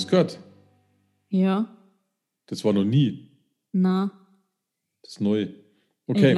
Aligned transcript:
Das 0.00 0.08
gehört. 0.08 0.38
Ja. 1.28 1.76
Das 2.46 2.64
war 2.64 2.72
noch 2.72 2.84
nie. 2.84 3.30
Na. 3.72 4.10
Das 5.02 5.12
ist 5.12 5.20
neu. 5.20 5.48
Okay. 6.06 6.34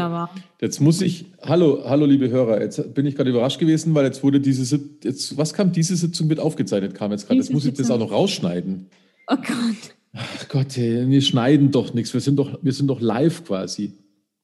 Jetzt 0.61 0.81
muss 0.81 1.01
ich, 1.01 1.25
hallo, 1.41 1.85
hallo 1.87 2.05
liebe 2.05 2.29
Hörer, 2.29 2.61
jetzt 2.61 2.93
bin 2.93 3.07
ich 3.07 3.15
gerade 3.17 3.31
überrascht 3.31 3.59
gewesen, 3.59 3.95
weil 3.95 4.05
jetzt 4.05 4.23
wurde 4.23 4.39
diese, 4.39 4.81
jetzt, 5.03 5.39
was 5.39 5.55
kam 5.55 5.73
diese 5.73 5.97
Sitzung 5.97 6.27
mit 6.27 6.39
aufgezeichnet, 6.39 6.95
kam 6.95 7.11
jetzt 7.11 7.27
gerade, 7.27 7.41
jetzt 7.41 7.51
muss 7.53 7.65
ich 7.65 7.73
das 7.73 7.91
auch 7.91 7.99
noch 7.99 8.11
rausschneiden. 8.11 8.89
Oh 9.29 9.37
Gott. 9.37 9.95
Ach 10.13 10.49
Gott, 10.49 10.77
ey, 10.77 11.09
wir 11.09 11.23
schneiden 11.23 11.71
doch 11.71 11.95
nichts, 11.95 12.13
wir 12.13 12.21
sind 12.21 12.37
doch, 12.37 12.59
wir 12.63 12.73
sind 12.75 12.89
doch 12.89 13.01
live 13.01 13.45
quasi. 13.45 13.95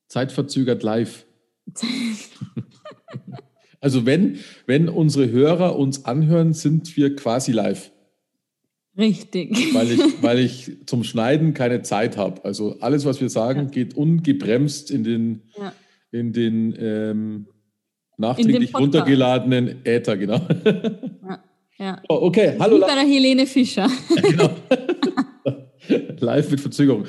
Zeitverzögert 0.06 0.82
live. 0.82 1.26
Also 3.80 4.04
wenn, 4.06 4.38
wenn 4.66 4.88
unsere 4.88 5.30
Hörer 5.30 5.78
uns 5.78 6.04
anhören, 6.04 6.52
sind 6.52 6.96
wir 6.96 7.14
quasi 7.14 7.52
live, 7.52 7.92
Richtig. 8.98 9.74
weil 9.74 9.90
ich, 9.92 10.00
weil 10.22 10.38
ich 10.40 10.72
zum 10.86 11.04
Schneiden 11.04 11.54
keine 11.54 11.82
Zeit 11.82 12.16
habe. 12.16 12.44
Also 12.44 12.76
alles, 12.80 13.04
was 13.04 13.20
wir 13.20 13.30
sagen, 13.30 13.60
Ja. 13.60 13.66
geht 13.66 13.96
ungebremst 13.96 14.90
in 14.90 15.04
den, 15.04 15.42
Ja. 15.56 15.72
in 16.10 16.32
den 16.32 16.74
ähm, 16.78 17.46
nachträglich 18.16 18.72
Podcast. 18.72 18.82
runtergeladenen 18.82 19.84
Äther, 19.86 20.16
genau. 20.16 20.40
Ja. 21.22 21.38
ja. 21.78 22.02
Oh, 22.08 22.18
okay, 22.22 22.54
Wie 22.56 22.60
hallo, 22.60 22.80
bei 22.80 22.86
der 22.94 23.04
Helene 23.06 23.46
Fischer. 23.46 23.88
genau. 24.22 24.50
live 26.18 26.50
mit 26.50 26.60
Verzögerung. 26.60 27.06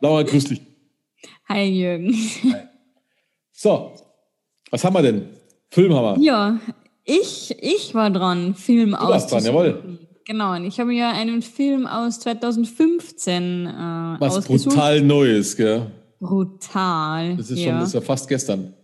Laura, 0.00 0.22
grüß 0.22 0.44
dich. 0.44 0.60
Hi 1.48 1.64
Jürgen. 1.64 2.14
So, 3.52 3.92
was 4.70 4.84
haben 4.84 4.94
wir 4.94 5.02
denn? 5.02 5.28
Film 5.70 5.92
haben 5.94 6.20
wir. 6.20 6.24
Ja, 6.24 6.60
ich, 7.04 7.54
ich 7.60 7.94
war 7.94 8.10
dran, 8.10 8.54
Film 8.54 8.90
Du 8.90 8.96
warst 8.96 9.32
dran, 9.32 9.44
jawohl. 9.44 9.98
Genau, 10.26 10.56
und 10.56 10.64
ich 10.64 10.80
habe 10.80 10.88
mir 10.90 11.08
einen 11.08 11.40
Film 11.40 11.86
aus 11.86 12.18
2015 12.20 13.66
äh, 13.66 13.70
Was 14.18 14.38
ausgesucht. 14.38 14.74
brutal 14.74 15.00
Neues, 15.02 15.56
gell? 15.56 15.86
Brutal. 16.18 17.36
Das 17.36 17.50
ist 17.50 17.60
ja. 17.60 17.70
schon, 17.70 17.78
das 17.80 17.88
ist 17.88 17.94
ja 17.94 18.00
fast 18.00 18.28
gestern. 18.28 18.74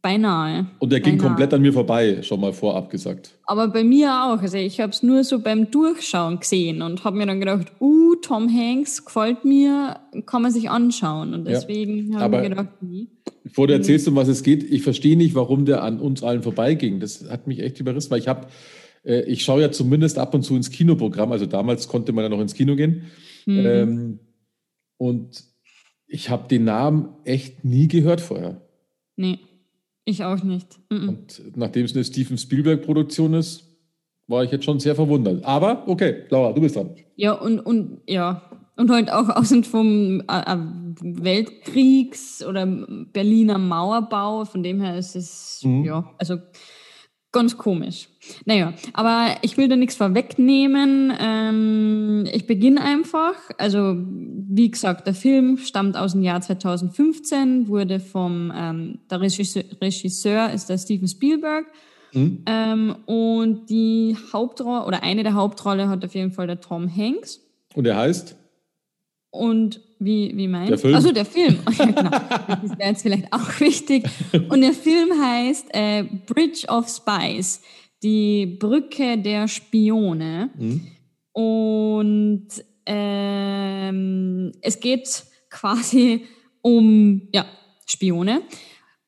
Beinahe. 0.00 0.66
Und 0.80 0.92
der 0.92 1.00
ging 1.00 1.16
komplett 1.16 1.54
an 1.54 1.62
mir 1.62 1.72
vorbei, 1.72 2.22
schon 2.22 2.38
mal 2.38 2.52
vorab 2.52 2.90
gesagt. 2.90 3.38
Aber 3.46 3.68
bei 3.68 3.82
mir 3.82 4.10
auch. 4.26 4.42
Also 4.42 4.58
ich 4.58 4.78
habe 4.80 4.90
es 4.90 5.02
nur 5.02 5.24
so 5.24 5.38
beim 5.40 5.70
Durchschauen 5.70 6.40
gesehen 6.40 6.82
und 6.82 7.02
habe 7.04 7.16
mir 7.16 7.26
dann 7.26 7.40
gedacht, 7.40 7.72
uh, 7.80 8.14
Tom 8.16 8.48
Hanks 8.54 9.04
gefällt 9.06 9.46
mir, 9.46 9.98
kann 10.26 10.42
man 10.42 10.52
sich 10.52 10.68
anschauen. 10.68 11.32
Und 11.32 11.46
Ja, 11.46 11.52
deswegen 11.52 12.14
habe 12.16 12.24
aber- 12.24 12.42
ich 12.42 12.50
mir 12.50 12.56
gedacht, 12.56 12.74
wie? 12.82 13.08
Bevor 13.44 13.66
du 13.66 13.72
erzählst, 13.72 14.06
um 14.06 14.14
was 14.14 14.28
es 14.28 14.42
geht, 14.42 14.62
ich 14.62 14.82
verstehe 14.82 15.16
nicht, 15.16 15.34
warum 15.34 15.64
der 15.64 15.82
an 15.82 15.98
uns 15.98 16.22
allen 16.22 16.42
vorbeiging. 16.42 17.00
Das 17.00 17.24
hat 17.30 17.46
mich 17.46 17.60
echt 17.60 17.80
überrissen, 17.80 18.10
weil 18.10 18.18
ich 18.20 18.28
habe, 18.28 18.46
ich 19.04 19.44
schaue 19.44 19.60
ja 19.60 19.70
zumindest 19.70 20.18
ab 20.18 20.34
und 20.34 20.42
zu 20.42 20.56
ins 20.56 20.70
Kinoprogramm. 20.70 21.32
Also 21.32 21.46
damals 21.46 21.88
konnte 21.88 22.12
man 22.12 22.24
ja 22.24 22.28
noch 22.28 22.40
ins 22.40 22.54
Kino 22.54 22.74
gehen. 22.76 23.04
Mhm. 23.46 23.66
Ähm, 23.66 24.18
und 24.96 25.44
ich 26.06 26.30
habe 26.30 26.48
den 26.48 26.64
Namen 26.64 27.08
echt 27.24 27.64
nie 27.64 27.88
gehört 27.88 28.20
vorher. 28.20 28.62
Nee, 29.16 29.38
ich 30.04 30.24
auch 30.24 30.42
nicht. 30.42 30.78
Mhm. 30.90 31.08
Und 31.08 31.42
nachdem 31.56 31.84
es 31.84 31.94
eine 31.94 32.04
Steven 32.04 32.38
Spielberg-Produktion 32.38 33.34
ist, 33.34 33.68
war 34.26 34.42
ich 34.42 34.50
jetzt 34.50 34.64
schon 34.64 34.80
sehr 34.80 34.94
verwundert. 34.94 35.44
Aber 35.44 35.86
okay, 35.86 36.24
Laura, 36.30 36.52
du 36.52 36.60
bist 36.60 36.76
dran. 36.76 36.94
Ja, 37.16 37.32
und, 37.32 37.60
und 37.60 38.00
ja. 38.08 38.50
Und 38.76 38.90
halt 38.90 39.12
auch 39.12 39.28
außen 39.28 39.64
vom 39.64 40.20
äh, 40.28 40.52
äh, 40.52 40.58
Weltkriegs- 41.00 42.44
oder 42.44 42.66
Berliner 43.12 43.58
Mauerbau. 43.58 44.44
Von 44.46 44.62
dem 44.62 44.80
her 44.80 44.98
ist 44.98 45.14
es, 45.14 45.60
Mhm. 45.62 45.84
ja, 45.84 46.10
also 46.18 46.38
ganz 47.34 47.58
komisch. 47.58 48.08
Naja, 48.46 48.72
aber 48.94 49.36
ich 49.42 49.58
will 49.58 49.68
da 49.68 49.76
nichts 49.76 49.96
vorwegnehmen. 49.96 51.12
Ähm, 51.20 52.26
ich 52.32 52.46
beginne 52.46 52.80
einfach. 52.80 53.34
Also, 53.58 53.96
wie 53.98 54.70
gesagt, 54.70 55.06
der 55.06 55.14
Film 55.14 55.58
stammt 55.58 55.96
aus 55.96 56.12
dem 56.12 56.22
Jahr 56.22 56.40
2015, 56.40 57.68
wurde 57.68 58.00
vom, 58.00 58.50
ähm, 58.56 59.00
der 59.10 59.20
Regisseur, 59.20 59.64
Regisseur 59.82 60.50
ist 60.52 60.70
der 60.70 60.78
Steven 60.78 61.08
Spielberg. 61.08 61.66
Mhm. 62.14 62.44
Ähm, 62.46 62.96
und 63.06 63.68
die 63.68 64.16
Hauptrolle, 64.32 64.86
oder 64.86 65.02
eine 65.02 65.24
der 65.24 65.34
Hauptrolle 65.34 65.88
hat 65.88 66.04
auf 66.04 66.14
jeden 66.14 66.30
Fall 66.30 66.46
der 66.46 66.60
Tom 66.60 66.88
Hanks. 66.88 67.40
Und 67.74 67.86
er 67.86 67.96
heißt? 67.96 68.36
Und 69.30 69.80
wie, 70.04 70.36
wie 70.36 70.48
meinst 70.48 70.82
Film? 70.82 70.94
Also 70.94 71.12
der 71.12 71.24
Film. 71.24 71.58
Oh, 71.66 71.72
ja, 71.78 71.86
genau. 71.86 72.10
Das 72.10 72.78
wäre 72.78 72.88
jetzt 72.90 73.02
vielleicht 73.02 73.32
auch 73.32 73.60
wichtig. 73.60 74.04
Und 74.48 74.60
der 74.60 74.72
Film 74.72 75.10
heißt 75.20 75.66
äh, 75.70 76.04
Bridge 76.26 76.66
of 76.68 76.88
Spies, 76.88 77.62
die 78.02 78.46
Brücke 78.46 79.18
der 79.18 79.48
Spione. 79.48 80.50
Mhm. 80.58 80.86
Und 81.32 82.48
ähm, 82.86 84.52
es 84.60 84.78
geht 84.80 85.24
quasi 85.50 86.24
um 86.62 87.28
ja, 87.32 87.46
Spione. 87.86 88.42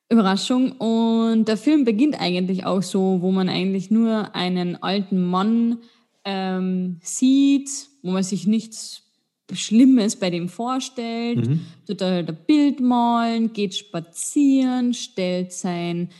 Überraschung. 0.09 0.73
Und 0.73 1.47
der 1.47 1.57
Film 1.57 1.84
beginnt 1.84 2.21
eigentlich 2.21 2.65
auch 2.65 2.83
so, 2.83 3.19
wo 3.21 3.33
man 3.33 3.49
eigentlich 3.49 3.91
nur 3.91 4.34
einen 4.34 4.81
alten 4.83 5.21
Mann 5.25 5.78
ähm, 6.25 6.99
sieht, 7.03 7.71
wo 8.03 8.11
man 8.13 8.23
sich 8.23 8.47
nichts 8.47 9.06
Schlimmes 9.53 10.17
bei 10.17 10.31
dem 10.31 10.49
vorstellt, 10.49 11.47
Mhm. 11.47 11.61
tut 11.87 12.01
er 12.01 12.11
halt 12.11 12.29
ein 12.29 12.39
Bild 12.47 12.81
malen, 12.81 13.53
geht 13.53 13.75
spazieren, 13.75 14.93
stellt 14.95 15.53
sein 15.53 16.11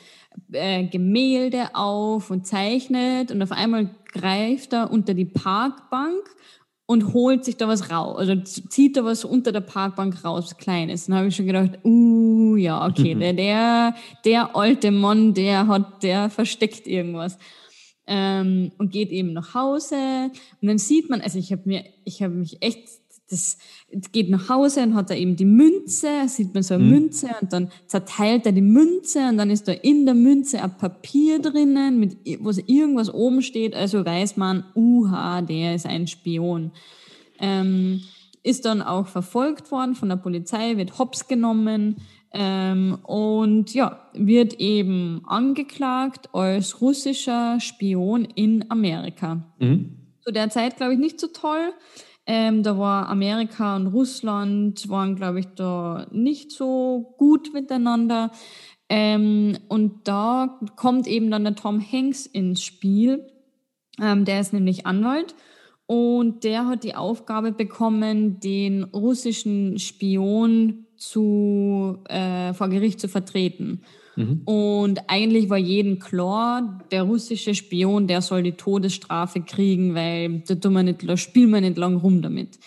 äh, 0.53 0.84
Gemälde 0.84 1.75
auf 1.75 2.31
und 2.31 2.47
zeichnet 2.47 3.31
und 3.32 3.42
auf 3.42 3.53
einmal 3.53 3.91
greift 4.12 4.72
er 4.72 4.91
unter 4.92 5.14
die 5.14 5.25
Parkbank 5.25 6.22
und 6.87 7.12
holt 7.14 7.44
sich 7.44 7.56
da 7.56 7.66
was 7.66 7.91
raus, 7.91 8.16
also 8.19 8.37
zieht 8.42 8.97
da 8.97 9.04
was 9.04 9.25
unter 9.25 9.50
der 9.50 9.60
Parkbank 9.60 10.25
raus, 10.25 10.56
Kleines. 10.56 11.06
Dann 11.06 11.17
habe 11.17 11.28
ich 11.28 11.34
schon 11.37 11.46
gedacht, 11.46 11.84
uh, 11.84 12.55
ja, 12.56 12.87
okay, 12.87 13.14
der, 13.19 13.32
der, 13.32 13.94
der 14.25 14.55
alte 14.55 14.93
Mann, 14.93 15.34
der 15.34 15.67
hat, 15.67 16.02
der 16.05 16.31
versteckt 16.31 16.87
irgendwas. 16.87 17.38
Ähm, 18.08 18.70
und 18.78 18.93
geht 18.93 19.11
eben 19.11 19.32
nach 19.32 19.55
Hause 19.55 20.31
und 20.62 20.69
dann 20.69 20.78
sieht 20.78 21.11
man, 21.11 21.20
also 21.20 21.40
ich 21.40 21.50
habe 21.50 21.62
mir, 21.64 21.82
ich 22.05 22.23
habe 22.23 22.34
mich 22.34 22.62
echt, 22.62 22.87
das 23.28 23.58
geht 24.12 24.31
nach 24.31 24.49
Hause 24.49 24.82
und 24.82 24.94
hat 24.94 25.11
da 25.11 25.14
eben 25.14 25.37
die 25.37 25.44
Münze, 25.44 26.08
sieht 26.28 26.55
man 26.55 26.62
so 26.62 26.75
eine 26.75 26.84
Mhm. 26.84 26.90
Münze 26.90 27.28
und 27.40 27.52
dann 27.52 27.70
zerteilt 27.87 28.46
er 28.46 28.52
die 28.52 28.61
Münze 28.61 29.28
und 29.28 29.38
dann 29.38 29.50
ist 29.50 29.67
da 29.67 29.73
in 29.73 30.06
der 30.06 30.14
Münze 30.14 30.62
ein 30.62 30.76
Papier 30.76 31.40
drinnen, 31.40 31.99
mit, 31.99 32.17
wo 32.40 32.50
irgendwas 32.50 33.12
oben 33.12 33.43
steht, 33.43 33.75
also 33.75 34.05
weiß 34.05 34.37
man, 34.37 34.64
uha, 34.75 35.43
der 35.43 35.75
ist 35.75 35.87
ein 35.87 36.06
Spion. 36.06 36.73
Ähm, 37.40 38.02
ist 38.43 38.64
dann 38.64 38.81
auch 38.81 39.08
verfolgt 39.08 39.73
worden 39.73 39.96
von 39.96 40.08
der 40.08 40.17
Polizei, 40.17 40.76
wird 40.76 40.99
hops 41.00 41.26
genommen 41.26 41.96
ähm, 42.32 42.96
und 43.02 43.75
ja, 43.75 44.08
wird 44.14 44.55
eben 44.61 45.23
angeklagt 45.26 46.28
als 46.32 46.81
russischer 46.81 47.58
Spion 47.58 48.25
in 48.25 48.70
Amerika. 48.70 49.43
Mhm. 49.58 49.96
Zu 50.20 50.32
der 50.32 50.49
Zeit, 50.50 50.76
glaube 50.76 50.93
ich, 50.94 50.99
nicht 51.00 51.19
so 51.19 51.26
toll. 51.26 51.73
Ähm, 52.26 52.62
da 52.62 52.76
war 52.76 53.08
Amerika 53.08 53.76
und 53.76 53.87
Russland, 53.88 54.88
waren, 54.88 55.14
glaube 55.14 55.40
ich, 55.40 55.46
da 55.55 56.06
nicht 56.11 56.50
so 56.50 57.14
gut 57.19 57.52
miteinander. 57.55 58.32
Ähm, 58.88 59.58
und 59.69 60.08
da 60.08 60.61
kommt 60.76 61.06
eben 61.06 61.31
dann 61.31 61.44
der 61.44 61.55
Tom 61.55 61.81
Hanks 61.81 62.26
ins 62.26 62.62
Spiel. 62.62 63.26
Ähm, 64.00 64.25
der 64.25 64.40
ist 64.40 64.52
nämlich 64.52 64.87
Anwalt 64.87 65.34
und 65.87 66.43
der 66.43 66.67
hat 66.67 66.84
die 66.84 66.96
Aufgabe 66.96 67.52
bekommen, 67.52 68.40
den 68.40 68.84
russischen 68.84 69.78
Spion 69.78 70.87
zu, 70.96 72.02
äh, 72.08 72.52
vor 72.55 72.69
Gericht 72.69 73.00
zu 73.00 73.08
vertreten. 73.08 73.82
Mhm. 74.16 74.42
Und 74.44 75.00
eigentlich 75.08 75.50
war 75.50 75.58
jedem 75.58 75.98
klar, 75.98 76.80
der 76.90 77.02
russische 77.02 77.54
Spion, 77.54 78.06
der 78.06 78.22
soll 78.22 78.42
die 78.42 78.52
Todesstrafe 78.52 79.42
kriegen, 79.42 79.94
weil 79.94 80.40
da 80.40 80.54
tun 80.54 80.72
wir 80.72 80.82
nicht, 80.82 81.18
spielen 81.18 81.50
wir 81.50 81.60
nicht 81.60 81.76
lang 81.76 81.96
rum 81.96 82.22
damit. 82.22 82.58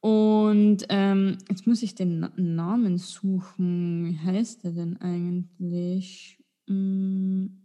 Und 0.00 0.86
ähm, 0.88 1.38
jetzt 1.48 1.66
muss 1.66 1.82
ich 1.82 1.94
den 1.94 2.20
Na 2.20 2.32
Namen 2.36 2.98
suchen. 2.98 4.06
Wie 4.06 4.18
heißt 4.26 4.64
der 4.64 4.72
denn 4.72 4.96
eigentlich? 4.96 6.38
Hm, 6.66 7.60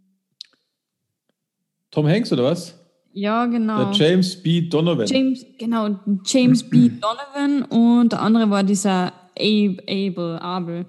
Tom 1.90 2.06
Hanks 2.06 2.32
oder 2.32 2.44
was? 2.44 2.78
ja, 3.16 3.46
genau. 3.46 3.90
Der 3.90 3.92
James 3.92 4.36
B. 4.42 4.68
Donovan. 4.68 5.06
James, 5.06 5.46
genau, 5.58 5.98
James 6.26 6.62
B. 6.62 6.90
Donovan 7.00 7.62
und 7.62 8.12
der 8.12 8.20
andere 8.20 8.50
war 8.50 8.62
dieser 8.62 9.12
Abe, 9.38 9.78
Abel, 9.88 10.38
Abel. 10.38 10.84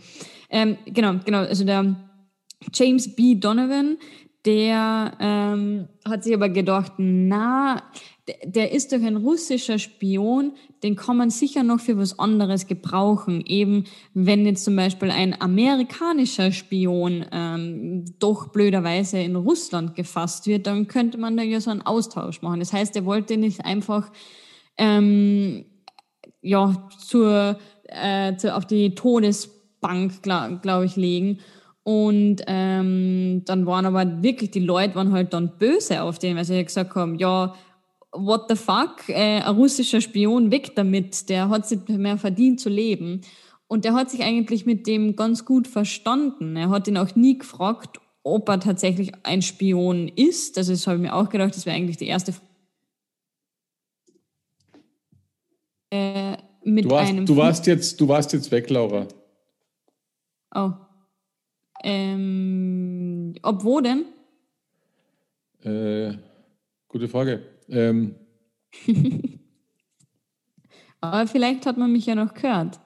Ähm, 0.50 0.78
genau, 0.86 1.16
genau, 1.24 1.40
also 1.40 1.64
der 1.64 1.96
James 2.74 3.16
B. 3.16 3.36
Donovan, 3.36 3.98
der 4.46 5.18
ähm, 5.20 5.88
hat 6.06 6.24
sich 6.24 6.34
aber 6.34 6.50
gedacht, 6.50 6.94
na, 6.98 7.84
der, 8.44 8.72
ist 8.72 8.92
doch 8.92 9.02
ein 9.02 9.18
russischer 9.18 9.80
Spion, 9.80 10.54
den 10.84 10.96
kann 10.96 11.18
man 11.18 11.30
sicher 11.30 11.64
noch 11.64 11.80
für 11.80 11.98
was 11.98 12.18
anderes 12.18 12.68
gebrauchen. 12.68 13.44
Eben, 13.46 13.86
wenn 14.14 14.46
jetzt 14.46 14.64
zum 14.64 14.76
Beispiel 14.76 15.12
ein 15.12 15.40
amerikanischer 15.40 16.52
Spion 16.52 17.26
ähm, 17.32 18.06
doch 18.20 18.50
blöderweise 18.50 19.20
in 19.20 19.36
Russland 19.36 19.96
gefasst 19.96 20.48
wird, 20.48 20.68
dann 20.68 20.88
könnte 20.88 21.18
man 21.18 21.36
da 21.36 21.44
ja 21.44 21.60
so 21.60 21.72
einen 21.72 21.82
Austausch 21.82 22.42
machen. 22.42 22.60
Das 22.60 22.74
heißt, 22.74 22.96
er 22.96 23.06
wollte 23.06 23.38
nicht 23.38 23.66
einfach 23.66 24.12
ähm, 24.78 25.66
ja, 26.42 26.88
zur, 27.00 27.58
äh, 27.84 28.36
zu, 28.38 28.56
auf 28.56 28.66
die 28.66 28.96
Todesbank, 28.96 30.22
glaube 30.22 30.60
glaub 30.62 30.84
ich, 30.84 30.96
legen. 30.96 31.40
Und 31.88 32.44
ähm, 32.48 33.44
dann 33.46 33.66
waren 33.66 33.86
aber 33.86 34.22
wirklich, 34.22 34.52
die 34.52 34.60
Leute 34.60 34.96
waren 34.96 35.14
halt 35.14 35.32
dann 35.32 35.58
böse 35.58 36.02
auf 36.02 36.20
den, 36.20 36.36
weil 36.36 36.44
sie 36.44 36.62
gesagt 36.62 36.94
haben, 36.96 37.16
ja, 37.16 37.56
what 38.12 38.48
the 38.50 38.58
fuck, 38.58 39.08
äh, 39.08 39.40
ein 39.40 39.56
russischer 39.56 40.02
Spion 40.02 40.52
weg 40.52 40.76
damit, 40.76 41.30
der 41.30 41.48
hat 41.48 41.66
sich 41.66 41.80
mehr 41.88 42.18
verdient 42.18 42.60
zu 42.60 42.68
leben. 42.68 43.22
Und 43.68 43.86
der 43.86 43.94
hat 43.94 44.10
sich 44.10 44.22
eigentlich 44.22 44.66
mit 44.66 44.86
dem 44.86 45.16
ganz 45.16 45.46
gut 45.46 45.66
verstanden. 45.66 46.58
Er 46.58 46.68
hat 46.68 46.90
ihn 46.90 46.98
auch 46.98 47.16
nie 47.16 47.38
gefragt, 47.38 48.02
ob 48.22 48.50
er 48.50 48.60
tatsächlich 48.60 49.14
ein 49.24 49.42
Spion 49.42 50.10
ist. 50.10 50.58
Also 50.58 50.74
das 50.74 50.86
habe 50.88 50.98
ich 50.98 51.04
mir 51.04 51.16
auch 51.16 51.30
gedacht, 51.30 51.56
das 51.56 51.66
wäre 51.66 51.78
eigentlich 51.78 51.96
die 51.96 52.08
erste 52.08 52.34
Frage. 52.34 52.48
Äh, 55.92 56.38
mit 56.66 56.84
du, 56.84 56.90
warst, 56.90 57.10
einem 57.12 57.26
du, 57.26 57.38
warst 57.38 57.66
jetzt, 57.66 58.02
du 58.02 58.10
warst 58.10 58.34
jetzt 58.34 58.52
weg, 58.52 58.70
Laura. 58.70 59.08
Oh. 60.54 60.72
Ähm, 61.84 63.36
ob 63.42 63.64
wo 63.64 63.82
denn? 63.82 64.06
Äh, 65.64 66.18
gute 66.88 67.08
Frage. 67.08 67.44
Ähm. 67.70 68.16
Aber 71.02 71.28
vielleicht 71.28 71.66
hat 71.66 71.78
man 71.78 71.92
mich 71.92 72.06
ja 72.06 72.16
noch 72.16 72.34
gehört. 72.34 72.80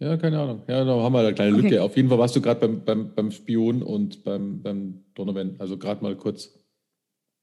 Ja, 0.00 0.16
keine 0.16 0.40
Ahnung. 0.40 0.62
Ja, 0.66 0.84
da 0.84 0.92
haben 1.02 1.12
wir 1.12 1.20
eine 1.20 1.34
kleine 1.34 1.56
okay. 1.56 1.62
Lücke. 1.62 1.82
Auf 1.82 1.96
jeden 1.96 2.08
Fall 2.08 2.18
warst 2.18 2.34
du 2.34 2.40
gerade 2.40 2.60
beim, 2.60 2.84
beim, 2.84 3.14
beim 3.14 3.30
Spion 3.30 3.82
und 3.82 4.24
beim, 4.24 4.60
beim 4.60 5.04
Donovan. 5.14 5.56
Also 5.58 5.78
gerade 5.78 6.02
mal 6.02 6.16
kurz. 6.16 6.50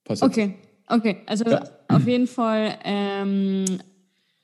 Passiert. 0.03 0.31
Okay, 0.31 0.55
okay. 0.87 1.17
Also 1.25 1.45
ja. 1.45 1.63
auf 1.87 2.05
jeden 2.05 2.27
Fall 2.27 2.77
ähm, 2.83 3.65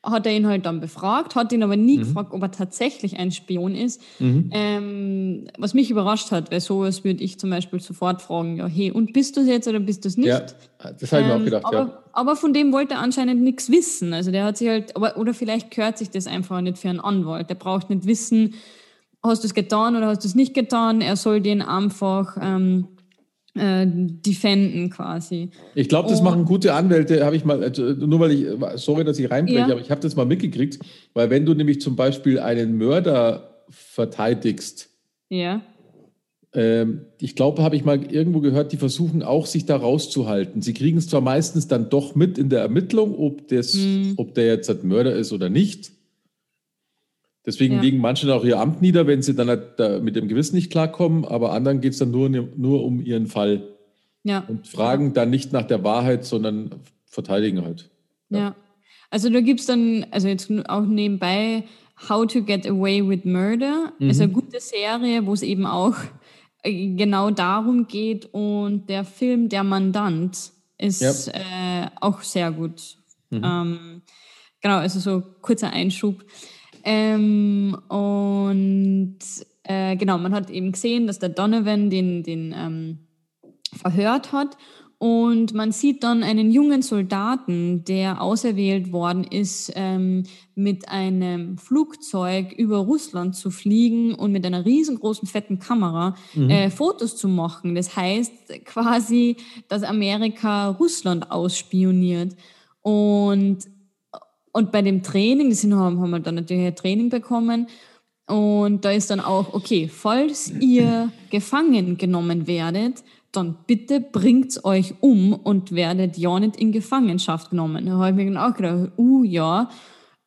hat 0.10 0.26
er 0.26 0.36
ihn 0.36 0.48
halt 0.48 0.66
dann 0.66 0.80
befragt, 0.80 1.36
hat 1.36 1.52
ihn 1.52 1.64
aber 1.64 1.76
nie 1.76 1.98
mhm. 1.98 2.02
gefragt, 2.02 2.32
ob 2.32 2.42
er 2.42 2.52
tatsächlich 2.52 3.18
ein 3.18 3.32
Spion 3.32 3.76
ist. 3.76 4.02
Mhm. 4.20 4.50
Ähm, 4.54 5.48
was 5.58 5.74
mich 5.74 5.92
überrascht 5.92 6.32
hat, 6.32 6.52
weil 6.52 6.62
sowas 6.62 7.04
würde 7.04 7.24
ich 7.24 7.40
zum 7.40 7.50
Beispiel 7.50 7.80
sofort 7.80 8.22
fragen, 8.22 8.58
ja, 8.58 8.68
hey, 8.68 8.92
und 8.92 9.14
bist 9.14 9.36
du 9.36 9.42
es 9.42 9.48
jetzt 9.48 9.68
oder 9.68 9.80
bist 9.80 10.06
du 10.06 10.08
es 10.08 10.18
nicht? 10.18 10.28
Ja, 10.28 10.40
das 10.40 11.12
habe 11.12 11.22
ich 11.22 11.28
mir 11.28 11.34
auch 11.34 11.40
ähm, 11.40 11.46
gedacht, 11.46 11.66
aber, 11.66 11.78
ja. 11.78 12.04
Aber 12.14 12.36
von 12.36 12.54
dem 12.54 12.72
wollte 12.72 12.96
er 12.96 13.02
anscheinend 13.02 13.42
nichts 13.42 13.70
wissen. 13.70 14.14
Also 14.14 14.32
der 14.32 14.46
hat 14.46 14.58
sich 14.58 14.70
halt, 14.70 14.96
aber, 14.96 15.18
oder 15.18 15.34
vielleicht 15.34 15.72
gehört 15.72 15.98
sich 15.98 16.10
das 16.10 16.26
einfach 16.26 16.62
nicht 16.62 16.78
für 16.78 16.90
einen 16.90 17.00
Anwalt. 17.00 17.50
Der 17.50 17.56
braucht 17.56 17.90
nicht 17.90 18.08
wissen, 18.08 18.56
hast 19.24 19.44
du 19.44 19.48
es 19.48 19.54
getan 19.54 19.96
oder 19.96 20.08
hast 20.08 20.24
du 20.24 20.28
es 20.28 20.36
nicht 20.36 20.54
getan. 20.54 21.02
Er 21.02 21.16
soll 21.16 21.42
den 21.42 21.62
einfach... 21.62 22.38
Ähm, 22.42 22.88
äh, 23.60 23.86
defenden 23.88 24.90
quasi. 24.90 25.50
Ich 25.76 25.90
glaube, 25.90 26.10
das 26.10 26.22
machen 26.22 26.46
gute 26.46 26.74
Anwälte, 26.74 27.26
habe 27.26 27.36
ich 27.36 27.46
mal, 27.46 27.64
also 27.64 27.84
nur 27.84 28.20
weil 28.20 28.32
ich, 28.32 28.48
sorry, 28.76 29.04
dass 29.04 29.20
ich 29.20 29.30
reinbreche, 29.30 29.60
ja. 29.60 29.66
aber 29.66 29.82
ich 29.82 29.92
habe 29.92 30.02
das 30.02 30.16
mal 30.16 30.26
mitgekriegt, 30.26 30.80
weil 31.14 31.30
wenn 31.30 31.46
du 31.46 31.54
nämlich 31.54 31.82
zum 31.82 31.96
Beispiel 31.96 32.40
einen 32.40 32.78
Mörder 32.78 33.64
verteidigst, 33.70 34.90
ja. 35.30 35.62
Ähm, 36.54 37.02
ich 37.20 37.36
glaube, 37.36 37.62
habe 37.62 37.76
ich 37.76 37.84
mal 37.84 38.02
irgendwo 38.12 38.40
gehört, 38.40 38.72
die 38.72 38.78
versuchen 38.78 39.22
auch, 39.22 39.46
sich 39.46 39.66
da 39.66 39.76
rauszuhalten. 39.76 40.62
Sie 40.62 40.74
kriegen 40.74 40.98
es 40.98 41.08
zwar 41.08 41.22
meistens 41.22 41.68
dann 41.68 41.90
doch 41.90 42.16
mit 42.16 42.38
in 42.38 42.50
der 42.50 42.62
Ermittlung, 42.62 43.16
ob, 43.16 43.48
das, 43.50 43.74
hm. 43.74 44.14
ob 44.18 44.34
der 44.34 44.48
jetzt 44.48 44.70
ein 44.70 44.88
Mörder 44.88 45.16
ist 45.16 45.34
oder 45.34 45.50
nicht. 45.50 45.92
Deswegen 47.48 47.76
ja. 47.76 47.82
legen 47.82 48.00
manche 48.00 48.32
auch 48.36 48.44
ihr 48.44 48.60
Amt 48.60 48.82
nieder, 48.82 49.08
wenn 49.08 49.22
sie 49.22 49.34
dann 49.34 49.48
halt 49.48 50.04
mit 50.04 50.18
dem 50.18 50.28
Gewissen 50.28 50.56
nicht 50.56 50.70
klarkommen, 50.70 51.24
aber 51.24 51.54
anderen 51.54 51.80
geht 51.80 51.94
es 51.94 52.00
dann 52.00 52.12
nur, 52.12 52.30
nur 52.30 52.84
um 52.84 53.02
ihren 53.02 53.26
Fall. 53.28 53.64
Ja. 54.24 54.44
Und 54.48 54.68
fragen 54.68 55.14
dann 55.14 55.30
nicht 55.30 55.54
nach 55.54 55.64
der 55.64 55.82
Wahrheit, 55.86 56.26
sondern 56.26 56.72
verteidigen 57.06 57.64
halt. 57.64 57.90
Ja. 58.30 58.38
ja. 58.38 58.56
Also 59.10 59.30
da 59.30 59.40
gibt 59.40 59.62
es 59.62 59.66
dann, 59.66 60.06
also 60.12 60.28
jetzt 60.28 60.52
auch 60.68 60.86
nebenbei, 60.86 61.64
How 62.10 62.28
to 62.28 62.44
Get 62.44 62.68
Away 62.68 63.08
with 63.08 63.24
Murder. 63.24 63.94
Mhm. 63.98 64.10
Ist 64.10 64.22
eine 64.22 64.32
gute 64.32 64.60
Serie, 64.60 65.26
wo 65.26 65.34
es 65.34 65.42
eben 65.42 65.66
auch 65.66 65.96
äh, 66.64 66.94
genau 66.96 67.32
darum 67.32 67.88
geht. 67.88 68.28
Und 68.34 68.90
der 68.90 69.06
Film 69.06 69.48
Der 69.48 69.64
Mandant 69.64 70.52
ist 70.78 71.02
ja. 71.02 71.34
äh, 71.34 71.90
auch 72.02 72.22
sehr 72.22 72.52
gut. 72.52 72.98
Mhm. 73.30 73.42
Ähm, 73.44 74.02
genau, 74.62 74.78
also 74.78 75.00
so 75.00 75.24
kurzer 75.42 75.72
Einschub. 75.72 76.26
Ähm, 76.90 77.78
und 77.90 79.18
äh, 79.64 79.98
genau, 79.98 80.18
man 80.18 80.34
hat 80.34 80.50
eben 80.50 80.72
gesehen, 80.72 81.06
dass 81.06 81.20
der 81.20 81.28
Donovan 81.28 81.90
den, 81.90 82.24
den 82.24 82.56
ähm, 82.58 83.00
verhört 83.74 84.32
hat. 84.32 84.58
Und 85.00 85.54
man 85.54 85.74
sieht 85.74 86.02
dann 86.04 86.24
einen 86.24 86.50
jungen 86.50 86.82
Soldaten, 86.82 87.84
der 87.84 88.22
auserwählt 88.22 88.94
worden 88.94 89.26
ist, 89.26 89.72
ähm, 89.76 90.24
mit 90.56 90.88
einem 90.88 91.58
Flugzeug 91.58 92.54
über 92.54 92.78
Russland 92.78 93.36
zu 93.36 93.52
fliegen 93.52 94.16
und 94.16 94.32
mit 94.32 94.46
einer 94.46 94.66
riesengroßen 94.66 95.28
fetten 95.28 95.60
Kamera 95.60 96.16
mhm. 96.34 96.50
äh, 96.50 96.70
Fotos 96.70 97.18
zu 97.18 97.28
machen. 97.28 97.76
Das 97.76 97.98
heißt 97.98 98.64
quasi, 98.64 99.36
dass 99.68 99.84
Amerika 99.84 100.70
Russland 100.70 101.32
ausspioniert. 101.32 102.34
Und 102.82 103.68
und 104.58 104.72
bei 104.72 104.82
dem 104.82 105.04
Training, 105.04 105.52
das 105.52 105.64
haben, 105.64 106.02
haben 106.02 106.10
wir 106.10 106.20
dann 106.20 106.34
natürlich 106.34 106.66
ein 106.66 106.76
Training 106.76 107.10
bekommen. 107.10 107.68
Und 108.26 108.84
da 108.84 108.90
ist 108.90 109.12
dann 109.12 109.20
auch, 109.20 109.54
okay, 109.54 109.88
falls 109.88 110.52
ihr 110.60 111.12
gefangen 111.30 112.00
genommen 112.00 112.48
werdet, 112.48 113.04
dann 113.32 113.56
bitte 113.68 114.02
bringt's 114.02 114.66
euch 114.66 114.96
um 115.00 115.34
und 115.34 115.74
werdet 115.74 116.18
ja 116.18 116.40
nicht 116.40 116.56
in 116.56 116.72
Gefangenschaft 116.72 117.52
genommen. 117.52 117.86
Da 117.86 117.92
habe 118.00 118.10
ich 118.10 118.16
mir 118.16 118.34
dann 118.34 118.38
auch 118.38 118.56
gedacht, 118.56 118.94
uh 118.98 119.24
ja, 119.24 119.70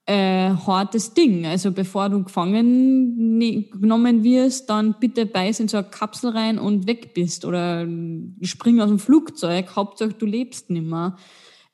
äh, 0.06 0.50
hartes 0.50 1.12
Ding. 1.12 1.44
Also 1.44 1.72
bevor 1.72 2.08
du 2.08 2.22
gefangen 2.22 3.37
ne, 3.37 3.64
genommen 3.64 4.22
wirst, 4.22 4.70
dann 4.70 4.94
bitte 5.00 5.26
beiß 5.26 5.58
in 5.58 5.66
so 5.66 5.78
eine 5.78 5.88
Kapsel 5.88 6.30
rein 6.30 6.60
und 6.60 6.87
weg 6.87 7.14
bist 7.14 7.44
oder 7.44 7.84
spring 8.42 8.80
aus 8.80 8.90
dem 8.90 9.00
Flugzeug, 9.00 9.75
Hauptsache 9.75 10.12
du 10.12 10.25
lebst 10.25 10.70
nimmer. 10.70 11.16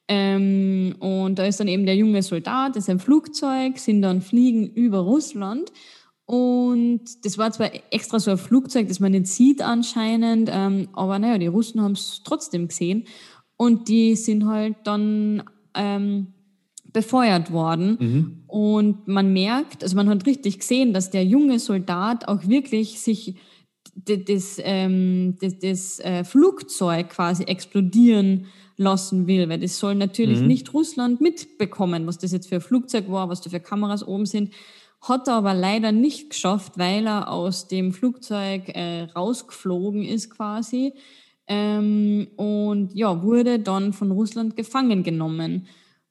Ähm, 0.09 0.95
und 1.01 1.39
da 1.39 1.47
ist 1.47 1.59
dann 1.59 1.69
eben 1.69 1.87
der 1.87 1.97
junge 1.97 2.23
Soldat, 2.23 2.77
ist 2.77 2.89
ein 2.89 3.01
Flugzeug, 3.01 3.79
sind 3.79 4.03
dann 4.03 4.23
fliegen 4.23 4.67
über 4.67 4.99
Russland. 4.99 5.73
Und 6.27 7.25
das 7.25 7.39
war 7.39 7.53
zwar 7.53 7.71
extra 7.91 8.19
so 8.19 8.33
ein 8.33 8.39
Flugzeug, 8.39 8.89
das 8.89 9.01
man 9.01 9.13
nicht 9.13 9.29
sieht 9.29 9.63
anscheinend, 9.63 10.51
ähm, 10.53 10.89
aber 10.93 11.19
naja, 11.19 11.39
die 11.39 11.47
Russen 11.47 11.81
haben 11.81 11.93
es 11.93 12.23
trotzdem 12.25 12.69
gesehen. 12.69 13.05
Und 13.57 13.89
die 13.89 14.17
sind 14.17 14.47
halt 14.47 14.77
dann 14.85 15.45
ähm, 15.75 16.35
befeuert 16.93 17.53
worden. 17.53 17.97
Mhm. 18.01 18.43
Und 18.47 19.09
man 19.09 19.33
merkt, 19.33 19.83
also 19.83 19.97
man 19.97 20.09
hat 20.09 20.27
richtig 20.27 20.59
gesehen, 20.59 20.93
dass 20.93 21.11
der 21.11 21.25
junge 21.25 21.59
Soldat 21.59 22.29
auch 22.29 22.47
wirklich 22.49 23.01
sich 23.01 23.37
das, 23.95 24.61
ähm, 24.63 25.37
das, 25.41 25.59
das 25.59 26.01
äh, 26.01 26.25
Flugzeug 26.25 27.11
quasi 27.11 27.45
explodieren 27.45 28.47
lassen 28.77 29.27
will, 29.27 29.49
weil 29.49 29.61
das 29.61 29.79
soll 29.79 29.95
natürlich 29.95 30.41
mhm. 30.41 30.47
nicht 30.47 30.75
Russland 30.75 31.21
mitbekommen, 31.21 32.07
was 32.07 32.19
das 32.19 32.33
jetzt 32.33 32.49
für 32.49 32.57
ein 32.57 32.61
Flugzeug 32.61 33.11
war, 33.11 33.29
was 33.29 33.41
da 33.41 33.51
für 33.51 33.61
Kameras 33.61 34.07
oben 34.07 34.27
sind. 34.27 34.53
Hat 35.01 35.29
er 35.29 35.35
aber 35.35 35.55
leider 35.55 35.93
nicht 35.93 36.31
geschafft, 36.31 36.79
weil 36.79 37.07
er 37.07 37.31
aus 37.31 37.69
dem 37.69 37.93
Flugzeug 37.93 38.69
äh, 38.69 39.05
rausgeflogen 39.15 40.03
ist 40.03 40.31
quasi 40.31 40.93
ähm, 41.47 42.29
und 42.37 42.95
ja, 42.95 43.23
wurde 43.23 43.59
dann 43.59 43.93
von 43.93 44.11
Russland 44.11 44.57
gefangen 44.57 45.03
genommen. 45.03 45.67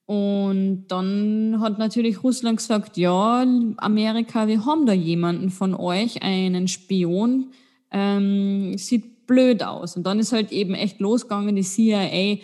Und 0.06 0.86
dann 0.90 1.58
hat 1.62 1.80
natürlich 1.80 2.24
Russland 2.24 2.58
gesagt, 2.58 2.96
ja, 2.96 3.46
Amerika, 3.78 4.48
wir 4.48 4.66
haben 4.66 4.86
da 4.86 4.94
jemanden 4.94 5.50
von 5.50 5.74
euch, 5.74 6.22
einen 6.22 6.68
Spion, 6.68 7.52
ähm, 7.92 8.78
sieht 8.78 9.15
blöd 9.28 9.64
aus. 9.64 9.96
Und 9.96 10.04
dann 10.06 10.20
ist 10.20 10.34
halt 10.34 10.52
eben 10.52 10.74
echt 10.74 11.00
losgegangen, 11.00 11.56
die 11.56 11.64
CIA, 11.64 12.38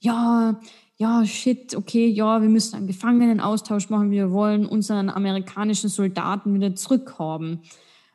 ja, 0.00 0.60
ja, 1.02 1.26
shit, 1.26 1.74
okay, 1.74 2.06
ja, 2.06 2.42
wir 2.42 2.48
müssen 2.48 2.76
einen 2.76 2.86
Gefangenenaustausch 2.86 3.90
machen, 3.90 4.12
wir 4.12 4.30
wollen 4.30 4.66
unseren 4.66 5.10
amerikanischen 5.10 5.88
Soldaten 5.88 6.54
wieder 6.54 6.76
zurückhaben. 6.76 7.60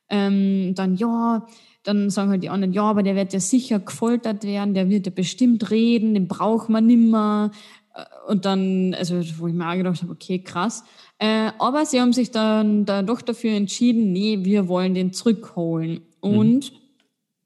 Ähm, 0.10 0.74
dann, 0.74 0.96
ja, 0.96 1.46
dann 1.84 2.10
sagen 2.10 2.30
halt 2.30 2.44
die 2.44 2.50
anderen, 2.50 2.74
ja, 2.74 2.84
aber 2.84 3.04
der 3.04 3.16
wird 3.16 3.34
ja 3.34 3.42
sicher 3.42 3.80
gefoltert 3.80 4.46
werden, 4.46 4.74
der 4.74 4.90
wird 4.90 5.06
ja 5.06 5.12
bestimmt 5.14 5.70
reden, 5.70 6.14
den 6.14 6.30
braucht 6.30 6.70
man 6.70 6.86
nimmer. 6.86 7.52
Äh, 7.94 8.04
und 8.32 8.46
dann, 8.46 8.94
also 8.94 9.22
wo 9.38 9.48
ich 9.48 9.54
mir 9.54 9.70
auch 9.70 9.76
gedacht 9.76 10.02
habe, 10.02 10.14
okay, 10.14 10.40
krass. 10.40 10.86
Äh, 11.20 11.52
aber 11.60 11.86
sie 11.86 12.00
haben 12.00 12.14
sich 12.14 12.32
dann 12.32 12.86
da 12.86 13.02
doch 13.02 13.22
dafür 13.22 13.52
entschieden, 13.52 14.14
nee, 14.14 14.40
wir 14.44 14.70
wollen 14.70 14.94
den 14.94 15.12
zurückholen. 15.12 16.02
Mhm. 16.22 16.30
Und 16.38 16.72
mhm 16.72 16.76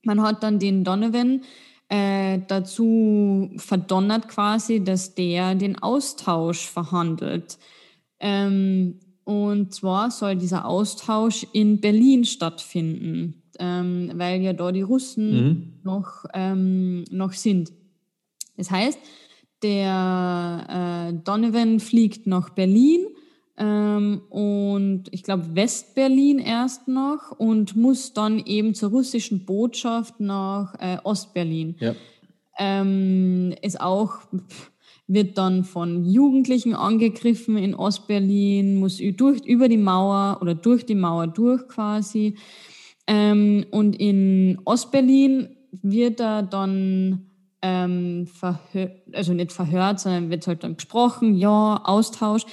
man 0.03 0.22
hat 0.22 0.43
dann 0.43 0.60
den 0.60 0.84
Donovan 0.84 1.41
äh, 1.89 2.39
dazu 2.48 3.51
verdonnert 3.58 4.29
quasi, 4.29 4.84
dass 4.84 5.13
der 5.13 5.55
den 5.55 5.77
Austausch 5.77 6.67
verhandelt. 6.67 7.58
Ähm, 8.20 9.00
und 9.24 9.74
zwar 9.74 10.12
soll 10.12 10.36
dieser 10.36 10.65
Austausch 10.65 11.46
in 11.53 11.79
Berlin 11.81 12.25
stattfinden, 12.25 13.43
ähm, 13.60 14.12
weil 14.15 14.41
ja 14.41 14.53
da 14.53 14.72
die 14.72 14.81
Russen 14.81 15.31
mhm. 15.31 15.74
noch, 15.84 16.25
ähm, 16.34 17.03
noch 17.12 17.34
sind. 17.34 17.72
Das 18.58 18.72
heißt, 18.72 19.00
der 19.63 21.12
äh, 21.12 21.13
Donovan 21.24 21.79
fliegt 21.79 22.25
nach 22.25 22.50
Berlin 22.50 23.05
ähm, 23.58 24.22
und 24.29 25.03
ich 25.12 25.24
glaube 25.24 25.55
West-Berlin 25.55 26.39
erst 26.39 26.88
noch 26.88 27.31
und 27.38 27.75
muss 27.75 28.13
dann 28.13 28.39
eben 28.39 28.74
zur 28.74 28.89
russischen 28.89 29.46
Botschaft 29.46 30.20
nach 30.20 30.75
äh, 30.79 30.98
Ost-Berlin. 31.03 31.75
Ja. 31.79 31.96
Ähm, 32.58 33.53
ist 33.62 33.79
auch, 33.79 34.20
wird 35.08 35.38
dann 35.38 35.63
von 35.63 36.05
Jugendlichen 36.05 36.74
angegriffen 36.74 37.58
in 37.58 37.75
Ost-Berlin, 37.75 38.79
muss 38.79 39.01
durch, 39.17 39.41
über 39.46 39.67
die 39.67 39.77
Mauer 39.77 40.39
oder 40.41 40.55
durch 40.55 40.86
die 40.86 40.96
Mauer 40.96 41.27
durch 41.27 41.67
quasi. 41.67 42.36
Ähm, 43.08 43.65
und 43.72 44.00
in 44.00 44.60
Ost-Berlin 44.63 45.50
wird 45.81 46.20
er 46.20 46.43
dann 46.43 47.31
ähm, 47.62 48.27
verhört, 48.27 49.01
also 49.13 49.34
nicht 49.34 49.51
verhört, 49.51 50.00
sondern 50.00 50.29
wird 50.29 50.48
halt 50.48 50.63
dann 50.63 50.75
gesprochen, 50.75 51.36
ja, 51.36 51.81
Austausch. 51.84 52.43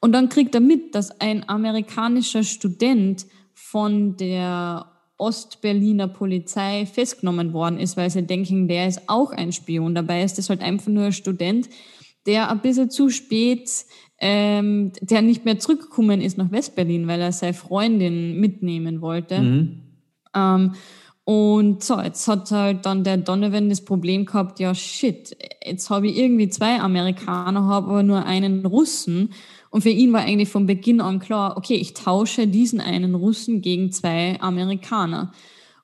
Und 0.00 0.12
dann 0.12 0.28
kriegt 0.28 0.54
er 0.54 0.60
mit, 0.60 0.94
dass 0.94 1.20
ein 1.20 1.48
amerikanischer 1.48 2.44
Student 2.44 3.26
von 3.54 4.16
der 4.16 4.86
Ostberliner 5.18 6.06
Polizei 6.06 6.86
festgenommen 6.86 7.52
worden 7.52 7.78
ist, 7.78 7.96
weil 7.96 8.08
sie 8.08 8.22
denken, 8.22 8.68
der 8.68 8.86
ist 8.86 9.08
auch 9.08 9.32
ein 9.32 9.52
Spion. 9.52 9.94
Dabei 9.94 10.22
ist 10.22 10.38
das 10.38 10.48
halt 10.48 10.62
einfach 10.62 10.86
nur 10.86 11.06
ein 11.06 11.12
Student, 11.12 11.68
der 12.26 12.50
ein 12.50 12.60
bisschen 12.60 12.90
zu 12.90 13.10
spät, 13.10 13.68
ähm, 14.20 14.92
der 15.00 15.22
nicht 15.22 15.44
mehr 15.44 15.58
zurückgekommen 15.58 16.20
ist 16.20 16.38
nach 16.38 16.52
Westberlin, 16.52 17.08
weil 17.08 17.20
er 17.20 17.32
seine 17.32 17.54
Freundin 17.54 18.38
mitnehmen 18.38 19.00
wollte. 19.00 19.40
Mhm. 19.40 19.82
Ähm, 20.34 20.74
und 21.24 21.84
so, 21.84 22.00
jetzt 22.00 22.26
hat 22.26 22.50
halt 22.50 22.86
dann 22.86 23.04
der 23.04 23.18
Donovan 23.18 23.68
das 23.68 23.84
Problem 23.84 24.24
gehabt, 24.24 24.60
ja 24.60 24.74
shit, 24.74 25.36
jetzt 25.62 25.90
habe 25.90 26.08
ich 26.08 26.16
irgendwie 26.16 26.48
zwei 26.48 26.80
Amerikaner, 26.80 27.64
habe 27.66 27.88
aber 27.88 28.02
nur 28.02 28.24
einen 28.24 28.64
Russen. 28.64 29.34
Und 29.70 29.82
für 29.82 29.90
ihn 29.90 30.12
war 30.12 30.22
eigentlich 30.22 30.48
von 30.48 30.66
Beginn 30.66 31.00
an 31.00 31.18
klar, 31.18 31.56
okay, 31.56 31.74
ich 31.74 31.94
tausche 31.94 32.46
diesen 32.46 32.80
einen 32.80 33.14
Russen 33.14 33.60
gegen 33.60 33.92
zwei 33.92 34.40
Amerikaner. 34.40 35.32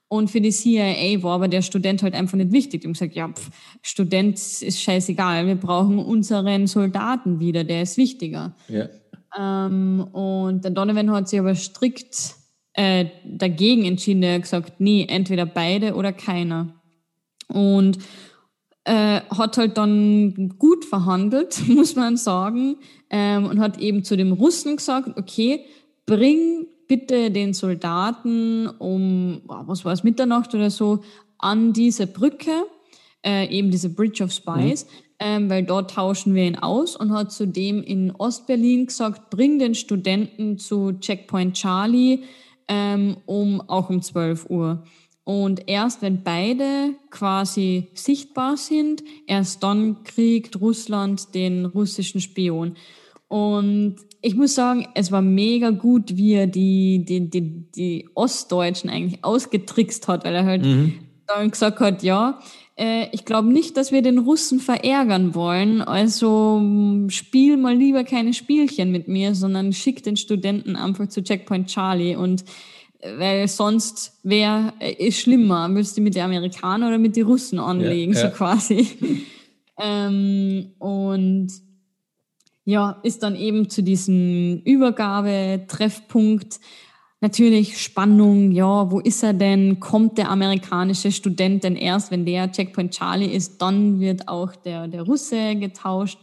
Und 0.08 0.30
für 0.30 0.40
die 0.40 0.52
CIA 0.52 1.22
war 1.22 1.34
aber 1.34 1.48
der 1.48 1.62
Student 1.62 2.02
halt 2.02 2.14
einfach 2.14 2.36
nicht 2.36 2.52
wichtig. 2.52 2.82
Die 2.82 2.86
haben 2.86 2.92
gesagt, 2.92 3.14
ja, 3.14 3.28
pf, 3.28 3.50
Student 3.82 4.36
ist 4.36 4.80
scheißegal, 4.80 5.46
wir 5.46 5.56
brauchen 5.56 5.98
unseren 5.98 6.66
Soldaten 6.66 7.40
wieder, 7.40 7.64
der 7.64 7.82
ist 7.82 7.96
wichtiger. 7.96 8.54
Ja. 8.68 8.88
Ähm, 9.36 10.00
und 10.12 10.64
der 10.64 10.70
Donovan 10.70 11.10
hat 11.10 11.28
sich 11.28 11.40
aber 11.40 11.54
strikt 11.54 12.36
äh, 12.74 13.06
dagegen 13.24 13.84
entschieden. 13.84 14.22
Er 14.22 14.34
hat 14.36 14.42
gesagt, 14.42 14.74
nee, 14.78 15.06
entweder 15.08 15.46
beide 15.46 15.94
oder 15.94 16.12
keiner. 16.12 16.80
Und 17.48 17.98
äh, 18.84 19.20
hat 19.30 19.56
halt 19.56 19.78
dann 19.78 20.54
gut 20.58 20.84
verhandelt, 20.84 21.62
muss 21.68 21.96
man 21.96 22.16
sagen, 22.16 22.76
ähm, 23.16 23.46
und 23.46 23.60
hat 23.60 23.78
eben 23.78 24.02
zu 24.02 24.16
dem 24.16 24.32
Russen 24.32 24.74
gesagt, 24.74 25.16
okay, 25.16 25.64
bring 26.04 26.66
bitte 26.88 27.30
den 27.30 27.54
Soldaten 27.54 28.66
um, 28.66 29.40
was 29.44 29.84
war 29.84 29.92
es, 29.92 30.02
Mitternacht 30.02 30.52
oder 30.52 30.68
so, 30.68 31.04
an 31.38 31.72
diese 31.72 32.08
Brücke, 32.08 32.50
äh, 33.24 33.48
eben 33.56 33.70
diese 33.70 33.90
Bridge 33.90 34.24
of 34.24 34.32
Spies, 34.32 34.84
mhm. 34.84 34.90
ähm, 35.20 35.48
weil 35.48 35.62
dort 35.62 35.92
tauschen 35.92 36.34
wir 36.34 36.42
ihn 36.42 36.56
aus 36.56 36.96
und 36.96 37.12
hat 37.12 37.30
zudem 37.30 37.84
in 37.84 38.10
Ostberlin 38.10 38.86
gesagt, 38.86 39.30
bring 39.30 39.60
den 39.60 39.76
Studenten 39.76 40.58
zu 40.58 40.94
Checkpoint 40.98 41.54
Charlie, 41.54 42.24
ähm, 42.66 43.18
um 43.26 43.60
auch 43.60 43.90
um 43.90 44.02
12 44.02 44.50
Uhr. 44.50 44.82
Und 45.22 45.68
erst 45.68 46.02
wenn 46.02 46.24
beide 46.24 46.96
quasi 47.10 47.90
sichtbar 47.94 48.56
sind, 48.56 49.04
erst 49.28 49.62
dann 49.62 50.02
kriegt 50.02 50.60
Russland 50.60 51.32
den 51.32 51.64
russischen 51.64 52.20
Spion. 52.20 52.74
Und 53.28 53.96
ich 54.20 54.36
muss 54.36 54.54
sagen, 54.54 54.86
es 54.94 55.10
war 55.10 55.22
mega 55.22 55.70
gut, 55.70 56.16
wie 56.16 56.34
er 56.34 56.46
die, 56.46 57.04
die, 57.04 57.30
die, 57.30 57.70
die 57.70 58.08
Ostdeutschen 58.14 58.90
eigentlich 58.90 59.24
ausgetrickst 59.24 60.08
hat, 60.08 60.24
weil 60.24 60.34
er 60.34 60.44
halt 60.44 60.64
mhm. 60.64 60.94
dann 61.26 61.50
gesagt 61.50 61.80
hat, 61.80 62.02
ja, 62.02 62.38
äh, 62.76 63.06
ich 63.12 63.24
glaube 63.24 63.48
nicht, 63.48 63.76
dass 63.76 63.92
wir 63.92 64.02
den 64.02 64.18
Russen 64.18 64.60
verärgern 64.60 65.34
wollen. 65.34 65.82
Also 65.82 66.62
spiel 67.08 67.56
mal 67.56 67.76
lieber 67.76 68.04
keine 68.04 68.34
Spielchen 68.34 68.90
mit 68.90 69.08
mir, 69.08 69.34
sondern 69.34 69.72
schick 69.72 70.02
den 70.02 70.16
Studenten 70.16 70.76
einfach 70.76 71.08
zu 71.08 71.22
Checkpoint 71.22 71.68
Charlie 71.68 72.16
und 72.16 72.44
weil 73.18 73.46
sonst 73.48 74.18
wer 74.22 74.72
ist 74.98 75.20
schlimmer, 75.20 75.68
willst 75.72 75.96
du 75.96 76.00
mit 76.00 76.14
den 76.14 76.22
Amerikanern 76.22 76.88
oder 76.88 76.98
mit 76.98 77.16
den 77.16 77.26
Russen 77.26 77.58
anlegen, 77.58 78.14
ja, 78.14 78.20
ja. 78.20 78.30
so 78.30 78.34
quasi. 78.34 78.88
ähm, 79.78 80.72
und 80.78 81.48
ja, 82.64 83.00
ist 83.02 83.22
dann 83.22 83.36
eben 83.36 83.68
zu 83.68 83.82
diesem 83.82 84.62
Übergabetreffpunkt 84.64 86.60
natürlich 87.20 87.80
Spannung, 87.80 88.52
ja, 88.52 88.90
wo 88.90 89.00
ist 89.00 89.22
er 89.22 89.32
denn? 89.32 89.80
Kommt 89.80 90.18
der 90.18 90.30
amerikanische 90.30 91.10
Student 91.10 91.64
denn 91.64 91.74
erst, 91.74 92.10
wenn 92.10 92.26
der 92.26 92.52
Checkpoint 92.52 92.92
Charlie 92.92 93.32
ist, 93.32 93.62
dann 93.62 93.98
wird 93.98 94.28
auch 94.28 94.54
der, 94.56 94.88
der 94.88 95.02
Russe 95.02 95.56
getauscht. 95.56 96.18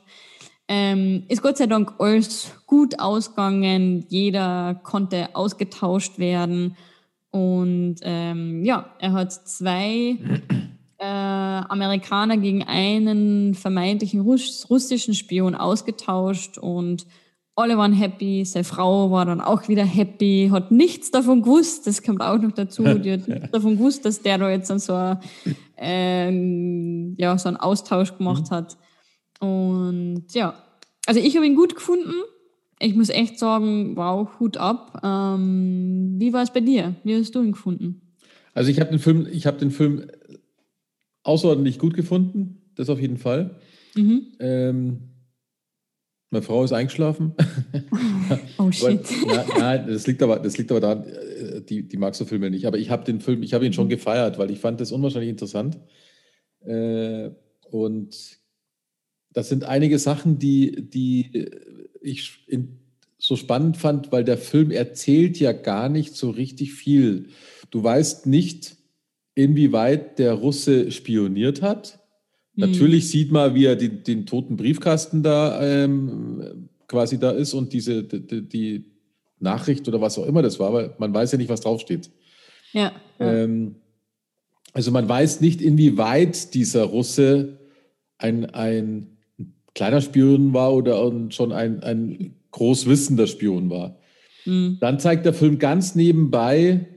Ähm, 0.68 1.24
ist 1.28 1.42
Gott 1.42 1.58
sei 1.58 1.66
Dank 1.66 1.96
alles 1.98 2.52
gut 2.68 3.00
ausgegangen. 3.00 4.06
Jeder 4.10 4.80
konnte 4.84 5.36
ausgetauscht 5.36 6.20
werden. 6.20 6.78
Und 7.32 7.96
ähm, 8.04 8.64
ja, 8.64 8.94
er 9.00 9.14
hat 9.14 9.34
zwei 9.34 10.18
äh, 11.02 11.06
Amerikaner 11.06 12.38
gegen 12.38 12.64
einen 12.64 13.56
vermeintlichen 13.56 14.22
Russ 14.22 14.68
russischen 14.70 15.16
Spion 15.16 15.56
ausgetauscht 15.56 16.60
und 16.60 17.08
alle 17.56 17.76
waren 17.76 17.92
happy. 17.92 18.46
Seine 18.46 18.64
Frau 18.64 19.10
war 19.10 19.26
dann 19.26 19.42
auch 19.42 19.68
wieder 19.68 19.84
happy, 19.84 20.50
hat 20.52 20.72
nichts 20.72 21.10
davon 21.10 21.42
gewusst. 21.42 21.88
Das 21.88 22.04
kommt 22.04 22.22
auch 22.22 22.38
noch 22.38 22.52
dazu. 22.52 22.84
Die 22.84 23.12
hat 23.14 23.28
nichts 23.28 23.52
davon 23.52 23.78
gewusst, 23.78 24.06
dass 24.06 24.22
der 24.22 24.38
da 24.38 24.52
jetzt 24.52 24.70
dann 24.70 24.78
so, 24.78 24.94
ein, 24.94 25.18
ähm, 25.78 27.16
ja, 27.18 27.36
so 27.38 27.50
einen 27.50 27.58
Austausch 27.58 28.16
gemacht 28.16 28.52
mhm. 28.52 28.56
hat. 28.56 28.78
Und 29.40 30.26
ja, 30.34 30.54
also 31.08 31.20
ich 31.20 31.36
habe 31.36 31.48
ihn 31.48 31.56
gut 31.56 31.74
gefunden. 31.74 32.14
Ich 32.80 32.96
muss 32.96 33.10
echt 33.10 33.40
sagen, 33.40 33.96
wow, 33.96 34.30
Hut 34.40 34.58
ab. 34.58 35.02
Ähm, 35.04 36.16
wie 36.18 36.32
war 36.32 36.44
es 36.44 36.54
bei 36.54 36.62
dir? 36.62 36.96
Wie 37.04 37.16
hast 37.16 37.34
du 37.34 37.42
ihn 37.42 37.54
gefunden? 37.54 38.02
Also 38.54 38.70
ich 38.70 38.80
habe 38.80 38.90
den 38.90 39.00
Film, 39.00 39.28
ich 39.32 39.48
habe 39.48 39.58
den 39.58 39.72
Film 39.72 40.08
außerordentlich 41.24 41.80
gut 41.80 41.94
gefunden, 41.94 42.72
das 42.76 42.90
auf 42.90 43.00
jeden 43.00 43.18
Fall. 43.18 43.60
Mhm. 43.96 44.34
Ähm, 44.40 45.00
meine 46.30 46.44
Frau 46.44 46.64
ist 46.64 46.72
eingeschlafen. 46.72 47.34
oh 48.58 48.72
shit. 48.72 49.06
aber, 49.24 49.26
na, 49.28 49.46
na, 49.58 49.78
das 49.78 50.08
liegt 50.08 50.24
aber, 50.24 50.40
das 50.40 50.58
liegt 50.58 50.72
aber 50.72 50.80
daran, 50.80 51.04
äh, 51.04 51.62
die, 51.62 51.88
die 51.88 51.98
mag 51.98 52.16
so 52.16 52.24
Filme 52.24 52.50
nicht. 52.50 52.66
Aber 52.66 52.78
ich 52.78 52.90
habe 52.90 53.04
den 53.04 53.20
Film, 53.20 53.44
ich 53.44 53.54
habe 53.54 53.66
ihn 53.66 53.74
schon 53.74 53.86
mhm. 53.86 53.92
gefeiert, 53.92 54.38
weil 54.38 54.50
ich 54.50 54.60
fand 54.60 54.80
das 54.80 54.94
unwahrscheinlich 54.94 55.30
interessant. 55.30 55.78
Äh, 56.62 57.32
und 57.70 58.40
das 59.34 59.50
sind 59.50 59.66
einige 59.66 60.00
Sachen, 60.00 60.40
die, 60.40 60.90
die 60.90 61.50
ich 62.02 62.46
in, 62.48 62.80
so 63.18 63.36
spannend 63.36 63.78
fand, 63.78 64.12
weil 64.12 64.24
der 64.24 64.38
Film 64.38 64.72
erzählt 64.72 65.40
ja 65.40 65.52
gar 65.52 65.90
nicht 65.90 66.16
so 66.16 66.30
richtig 66.32 66.74
viel. 66.74 67.28
Du 67.70 67.84
weißt 67.84 68.26
nicht, 68.26 68.78
inwieweit 69.36 70.20
der 70.20 70.34
Russe 70.34 70.92
spioniert 70.92 71.62
hat. 71.62 72.00
Mhm. 72.56 72.68
Natürlich 72.68 73.10
sieht 73.10 73.32
man, 73.32 73.56
wie 73.56 73.66
er 73.66 73.76
die, 73.76 74.04
den 74.04 74.26
toten 74.26 74.58
Briefkasten 74.58 75.24
da 75.24 75.62
ähm, 75.62 76.70
quasi 76.88 77.20
da 77.20 77.32
ist 77.32 77.54
und 77.54 77.74
diese 77.74 78.04
die, 78.04 78.48
die, 78.48 78.86
Nachricht 79.42 79.88
oder 79.88 80.00
was 80.00 80.20
auch 80.20 80.28
immer 80.28 80.44
das 80.44 80.60
war, 80.60 80.68
aber 80.68 80.96
man 81.00 81.12
weiß 81.14 81.32
ja 81.32 81.40
nicht, 81.40 81.50
was 81.50 81.62
draufsteht. 81.62 82.12
Ja. 82.74 82.92
ja. 83.20 83.34
Ähm, 83.34 83.76
also 84.74 84.92
man 84.92 85.10
weiß 85.10 85.42
nicht, 85.42 85.62
inwieweit 85.62 86.54
dieser 86.54 86.84
Russe 86.84 87.58
ein, 88.18 88.46
ein 88.46 89.18
kleiner 89.74 90.02
Spion 90.02 90.54
war 90.54 90.74
oder 90.74 91.12
schon 91.32 91.52
ein, 91.52 91.82
ein 91.84 92.36
großwissender 92.52 93.28
Spion 93.28 93.70
war. 93.70 93.98
Mhm. 94.46 94.78
Dann 94.80 95.00
zeigt 95.00 95.26
der 95.26 95.34
Film 95.34 95.60
ganz 95.60 95.96
nebenbei, 95.96 96.88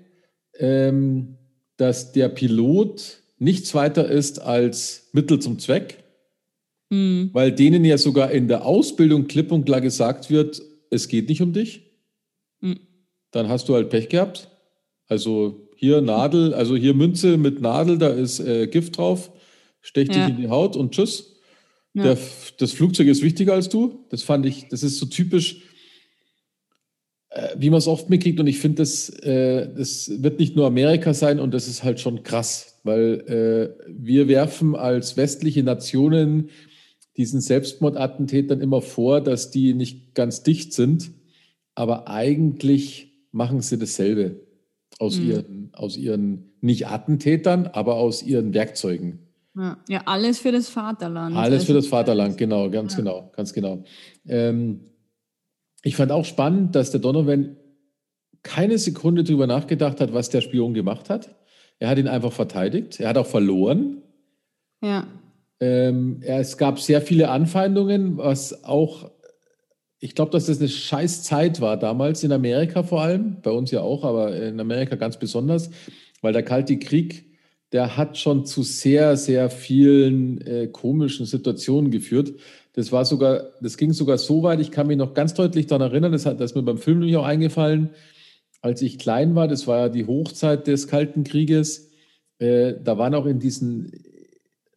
ähm, 0.58 1.36
dass 1.76 2.12
der 2.12 2.28
Pilot 2.28 3.20
nichts 3.38 3.74
weiter 3.74 4.08
ist 4.08 4.40
als 4.40 5.08
Mittel 5.12 5.38
zum 5.40 5.58
Zweck, 5.58 6.04
mhm. 6.90 7.30
weil 7.32 7.52
denen 7.52 7.84
ja 7.84 7.98
sogar 7.98 8.30
in 8.30 8.48
der 8.48 8.64
Ausbildung 8.64 9.26
klipp 9.26 9.52
und 9.52 9.64
klar 9.64 9.80
gesagt 9.80 10.30
wird, 10.30 10.62
es 10.90 11.08
geht 11.08 11.28
nicht 11.28 11.42
um 11.42 11.52
dich. 11.52 11.82
Mhm. 12.60 12.78
Dann 13.30 13.48
hast 13.48 13.68
du 13.68 13.74
halt 13.74 13.90
Pech 13.90 14.08
gehabt. 14.08 14.50
Also 15.06 15.68
hier 15.76 16.00
Nadel, 16.00 16.54
also 16.54 16.76
hier 16.76 16.94
Münze 16.94 17.36
mit 17.36 17.60
Nadel, 17.60 17.98
da 17.98 18.08
ist 18.08 18.40
äh, 18.40 18.66
Gift 18.68 18.96
drauf 18.96 19.30
stech 19.84 20.08
dich 20.08 20.16
Ja. 20.16 20.26
in 20.26 20.38
die 20.38 20.48
Haut 20.48 20.76
und 20.76 20.92
tschüss. 20.94 21.36
Ja. 21.92 22.02
Der, 22.02 22.18
das 22.58 22.72
Flugzeug 22.72 23.06
ist 23.06 23.22
wichtiger 23.22 23.52
als 23.52 23.68
du. 23.68 24.04
Das 24.08 24.22
fand 24.22 24.46
ich, 24.46 24.68
das 24.68 24.82
ist 24.82 24.98
so 24.98 25.06
typisch, 25.06 25.62
wie 27.56 27.70
man 27.70 27.78
es 27.78 27.86
oft 27.88 28.10
mitkriegt. 28.10 28.38
Und 28.40 28.46
ich 28.46 28.58
finde, 28.58 28.76
das, 28.82 29.08
äh, 29.10 29.68
das 29.74 30.10
wird 30.22 30.38
nicht 30.38 30.56
nur 30.56 30.66
Amerika 30.66 31.14
sein 31.14 31.40
und 31.40 31.52
das 31.54 31.68
ist 31.68 31.82
halt 31.82 32.00
schon 32.00 32.22
krass, 32.22 32.80
weil 32.84 33.74
äh, 33.78 33.84
wir 33.88 34.28
werfen 34.28 34.76
als 34.76 35.16
westliche 35.16 35.62
Nationen 35.62 36.50
diesen 37.16 37.40
Selbstmordattentätern 37.40 38.60
immer 38.60 38.80
vor, 38.82 39.20
dass 39.20 39.50
die 39.50 39.74
nicht 39.74 40.14
ganz 40.14 40.42
dicht 40.42 40.72
sind, 40.72 41.10
aber 41.74 42.08
eigentlich 42.08 43.12
machen 43.32 43.60
sie 43.60 43.78
dasselbe 43.78 44.40
aus, 44.98 45.18
Mhm. 45.18 45.30
ihren, 45.30 45.70
aus 45.72 45.96
ihren, 45.96 46.52
nicht 46.60 46.86
Attentätern, 46.86 47.66
aber 47.66 47.96
aus 47.96 48.22
ihren 48.22 48.54
Werkzeugen. 48.54 49.18
Ja. 49.56 49.76
ja, 49.88 50.02
alles 50.06 50.40
für 50.40 50.50
das 50.50 50.68
Vaterland. 50.68 51.36
Alles 51.36 51.64
für 51.64 51.72
Also, 51.72 51.80
das 51.80 51.86
Vaterland, 51.86 52.36
genau, 52.36 52.68
ganz 52.70 52.92
Ja. 52.94 52.98
genau, 52.98 53.30
ganz 53.36 53.52
genau. 53.52 53.84
Ähm, 54.26 54.80
ich 55.84 55.96
fand 55.96 56.10
auch 56.10 56.24
spannend, 56.24 56.74
dass 56.74 56.90
der 56.90 57.00
Donovan 57.00 57.56
keine 58.42 58.78
Sekunde 58.78 59.22
darüber 59.22 59.46
nachgedacht 59.46 60.00
hat, 60.00 60.12
was 60.12 60.30
der 60.30 60.40
Spion 60.40 60.74
gemacht 60.74 61.10
hat. 61.10 61.34
Er 61.78 61.88
hat 61.88 61.98
ihn 61.98 62.08
einfach 62.08 62.32
verteidigt. 62.32 63.00
Er 63.00 63.10
hat 63.10 63.18
auch 63.18 63.26
verloren. 63.26 64.02
Ja, 64.82 65.06
Ähm, 65.60 66.20
es 66.22 66.56
gab 66.58 66.80
sehr 66.80 67.00
viele 67.00 67.28
Anfeindungen, 67.30 68.16
was 68.18 68.64
auch, 68.64 69.10
ich 69.98 70.14
glaube, 70.14 70.32
dass 70.32 70.46
das 70.46 70.58
eine 70.58 70.68
scheiß 70.68 71.22
Zeit 71.22 71.60
war 71.60 71.78
damals 71.78 72.24
in 72.24 72.32
Amerika 72.32 72.82
vor 72.82 73.02
allem, 73.02 73.40
bei 73.40 73.50
uns 73.50 73.70
ja 73.70 73.80
auch, 73.80 74.04
aber 74.04 74.36
in 74.36 74.60
Amerika 74.60 74.96
ganz 74.96 75.18
besonders, 75.18 75.70
weil 76.20 76.32
der 76.32 76.42
Kalte 76.42 76.78
Krieg, 76.78 77.26
der 77.72 77.96
hat 77.96 78.18
schon 78.18 78.44
zu 78.46 78.62
sehr, 78.62 79.16
sehr 79.16 79.48
vielen 79.48 80.40
äh, 80.46 80.66
komischen 80.68 81.24
Situationen 81.24 81.90
geführt. 81.90 82.34
Das 82.74 82.92
war 82.92 83.04
sogar, 83.04 83.50
das 83.60 83.76
ging 83.76 83.92
sogar 83.92 84.18
so 84.18 84.42
weit, 84.42 84.60
ich 84.60 84.70
kann 84.70 84.86
mich 84.86 84.96
noch 84.96 85.14
ganz 85.14 85.34
deutlich 85.34 85.66
daran 85.66 85.90
erinnern, 85.90 86.12
das 86.12 86.26
hat 86.26 86.40
das 86.40 86.50
ist 86.50 86.56
mir 86.56 86.62
beim 86.62 86.78
Film 86.78 86.98
nämlich 86.98 87.16
auch 87.16 87.24
eingefallen, 87.24 87.90
als 88.60 88.82
ich 88.82 88.98
klein 88.98 89.34
war, 89.34 89.48
das 89.48 89.66
war 89.66 89.78
ja 89.78 89.88
die 89.88 90.06
Hochzeit 90.06 90.66
des 90.66 90.88
Kalten 90.88 91.24
Krieges, 91.24 91.90
äh, 92.38 92.74
da 92.82 92.98
waren 92.98 93.14
auch 93.14 93.26
in 93.26 93.38
diesen 93.38 93.92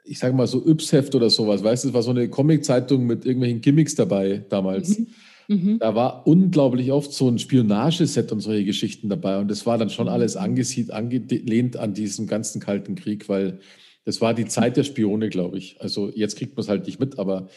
ich 0.08 0.20
sage 0.20 0.36
mal 0.36 0.48
so 0.48 0.66
Yps-Heft 0.66 1.16
oder 1.16 1.30
sowas, 1.30 1.64
weißt 1.64 1.84
du, 1.84 1.88
das 1.90 1.94
war 1.94 2.02
so 2.02 2.12
eine 2.12 2.30
Comic-Zeitung 2.30 3.06
mit 3.06 3.26
irgendwelchen 3.26 3.62
Gimmicks 3.62 3.96
dabei 3.96 4.44
damals. 4.50 4.98
Mhm. 4.98 5.08
Mhm. 5.50 5.80
Da 5.80 5.96
war 5.96 6.28
unglaublich 6.28 6.92
oft 6.92 7.14
so 7.14 7.30
ein 7.30 7.40
Spionageset 7.40 8.32
und 8.32 8.42
solche 8.42 8.66
Geschichten 8.66 9.10
dabei. 9.10 9.38
Und 9.38 9.50
das 9.50 9.66
war 9.66 9.78
dann 9.78 9.90
schon 9.90 10.10
alles 10.10 10.36
angelehnt 10.36 11.78
an 11.78 11.94
diesem 11.94 12.28
ganzen 12.28 12.60
Kalten 12.60 12.96
Krieg, 12.96 13.30
weil 13.30 13.60
das 14.04 14.20
war 14.20 14.34
die 14.34 14.46
Zeit 14.46 14.78
der 14.78 14.84
Spione, 14.84 15.30
glaube 15.30 15.58
ich. 15.58 15.82
Also 15.82 16.10
jetzt 16.14 16.38
kriegt 16.38 16.56
man 16.56 16.64
es 16.64 16.70
halt 16.70 16.86
nicht 16.86 17.00
mit, 17.00 17.18
aber 17.20 17.48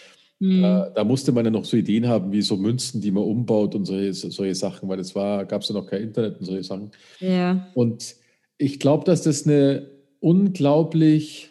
Mhm. 0.41 0.63
da, 0.63 0.91
da 0.91 1.05
musste 1.05 1.33
man 1.33 1.45
ja 1.45 1.51
noch 1.51 1.67
so 1.67 1.77
Ideen 1.77 2.09
haben, 2.09 2.33
wie 2.33 2.41
so 2.41 2.57
Münzen, 2.57 3.03
die 3.03 3.11
man 3.11 3.25
umbaut 3.25 3.75
und 3.75 3.85
solche, 3.85 4.15
solche 4.15 4.55
Sachen, 4.55 4.89
weil 4.89 4.99
war, 5.15 5.45
gab 5.45 5.61
es 5.61 5.69
ja 5.69 5.75
noch 5.75 5.87
kein 5.87 6.03
Internet 6.03 6.41
und 6.41 6.47
solche 6.47 6.65
Sachen. 6.65 6.91
Ja. 7.19 7.69
Und 7.75 8.17
ich 8.57 8.81
glaube, 8.81 9.05
dass 9.05 9.23
das 9.23 9.47
eine 9.47 9.91
unglaublich 10.19 11.51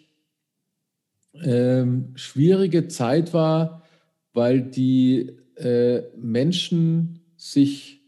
ähm, 1.43 2.13
schwierige 2.15 2.87
Zeit 2.87 3.33
war, 3.33 3.83
weil 4.33 4.61
die 4.61 5.37
äh, 5.55 6.01
Menschen 6.17 7.19
sich 7.37 7.99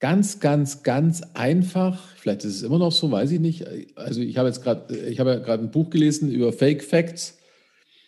ganz, 0.00 0.40
ganz, 0.40 0.82
ganz 0.82 1.22
einfach, 1.34 2.08
vielleicht 2.16 2.44
ist 2.44 2.56
es 2.56 2.62
immer 2.62 2.78
noch 2.78 2.92
so, 2.92 3.10
weiß 3.10 3.30
ich 3.30 3.40
nicht. 3.40 3.66
Also 3.96 4.20
ich 4.20 4.36
habe 4.36 4.48
jetzt 4.48 4.62
gerade, 4.62 4.96
ich 4.96 5.20
habe 5.20 5.30
ja 5.30 5.38
gerade 5.38 5.62
ein 5.62 5.70
Buch 5.70 5.90
gelesen 5.90 6.30
über 6.30 6.52
Fake 6.52 6.82
Facts. 6.82 7.37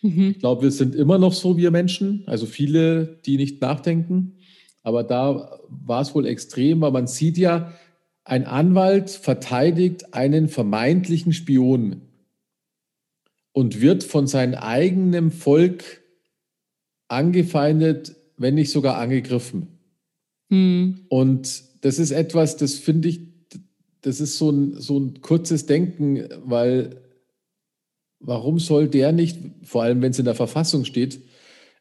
Mhm. 0.01 0.31
Ich 0.31 0.39
glaube, 0.39 0.63
wir 0.63 0.71
sind 0.71 0.95
immer 0.95 1.17
noch 1.17 1.33
so, 1.33 1.57
wir 1.57 1.71
Menschen, 1.71 2.23
also 2.25 2.45
viele, 2.45 3.19
die 3.25 3.37
nicht 3.37 3.61
nachdenken. 3.61 4.37
Aber 4.83 5.03
da 5.03 5.59
war 5.69 6.01
es 6.01 6.15
wohl 6.15 6.25
extrem, 6.25 6.81
weil 6.81 6.91
man 6.91 7.07
sieht 7.07 7.37
ja, 7.37 7.73
ein 8.23 8.45
Anwalt 8.45 9.09
verteidigt 9.09 10.13
einen 10.13 10.47
vermeintlichen 10.47 11.33
Spion 11.33 12.01
und 13.51 13.81
wird 13.81 14.03
von 14.03 14.27
seinem 14.27 14.55
eigenen 14.55 15.31
Volk 15.31 16.01
angefeindet, 17.07 18.15
wenn 18.37 18.55
nicht 18.55 18.71
sogar 18.71 18.97
angegriffen. 18.97 19.67
Mhm. 20.49 21.05
Und 21.09 21.63
das 21.81 21.99
ist 21.99 22.11
etwas, 22.11 22.57
das 22.57 22.75
finde 22.75 23.09
ich, 23.09 23.21
das 24.01 24.21
ist 24.21 24.37
so 24.37 24.49
ein, 24.49 24.79
so 24.79 24.99
ein 24.99 25.21
kurzes 25.21 25.65
Denken, 25.65 26.27
weil 26.43 27.00
warum 28.21 28.59
soll 28.59 28.87
der 28.87 29.11
nicht, 29.11 29.37
vor 29.63 29.83
allem 29.83 30.01
wenn 30.01 30.11
es 30.11 30.19
in 30.19 30.25
der 30.25 30.35
Verfassung 30.35 30.85
steht, 30.85 31.19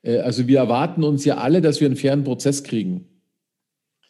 äh, 0.02 0.18
also 0.18 0.46
wir 0.48 0.58
erwarten 0.58 1.04
uns 1.04 1.24
ja 1.24 1.36
alle, 1.38 1.60
dass 1.60 1.80
wir 1.80 1.86
einen 1.86 1.96
fairen 1.96 2.24
Prozess 2.24 2.62
kriegen. 2.64 3.06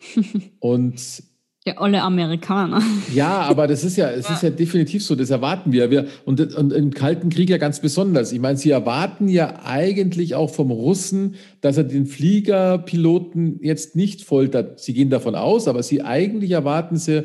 Und 0.61 1.23
Ja, 1.67 1.77
alle 1.77 2.01
Amerikaner. 2.03 2.83
ja, 3.15 3.41
aber 3.43 3.67
das 3.67 3.85
ist 3.85 3.97
ja, 3.99 4.11
es 4.11 4.31
ist 4.31 4.43
ja 4.43 4.49
definitiv 4.51 5.05
so, 5.05 5.15
das 5.15 5.29
erwarten 5.31 5.73
wir. 5.73 5.91
wir 5.91 6.07
und, 6.25 6.55
und 6.55 6.73
im 6.73 6.91
Kalten 6.95 7.29
Krieg 7.29 7.51
ja 7.51 7.59
ganz 7.59 7.81
besonders. 7.81 8.33
Ich 8.33 8.41
meine, 8.41 8.57
sie 8.57 8.71
erwarten 8.71 9.29
ja 9.29 9.61
eigentlich 9.65 10.35
auch 10.35 10.49
vom 10.51 10.71
Russen, 10.71 11.35
dass 11.61 11.77
er 11.77 11.85
den 11.85 12.07
Fliegerpiloten 12.07 13.61
jetzt 13.63 13.95
nicht 13.95 14.23
foltert. 14.25 14.81
Sie 14.81 14.95
gehen 14.95 15.11
davon 15.11 15.35
aus, 15.35 15.69
aber 15.69 15.83
sie 15.83 16.01
eigentlich 16.03 16.53
erwarten 16.53 16.97
sie, 16.97 17.25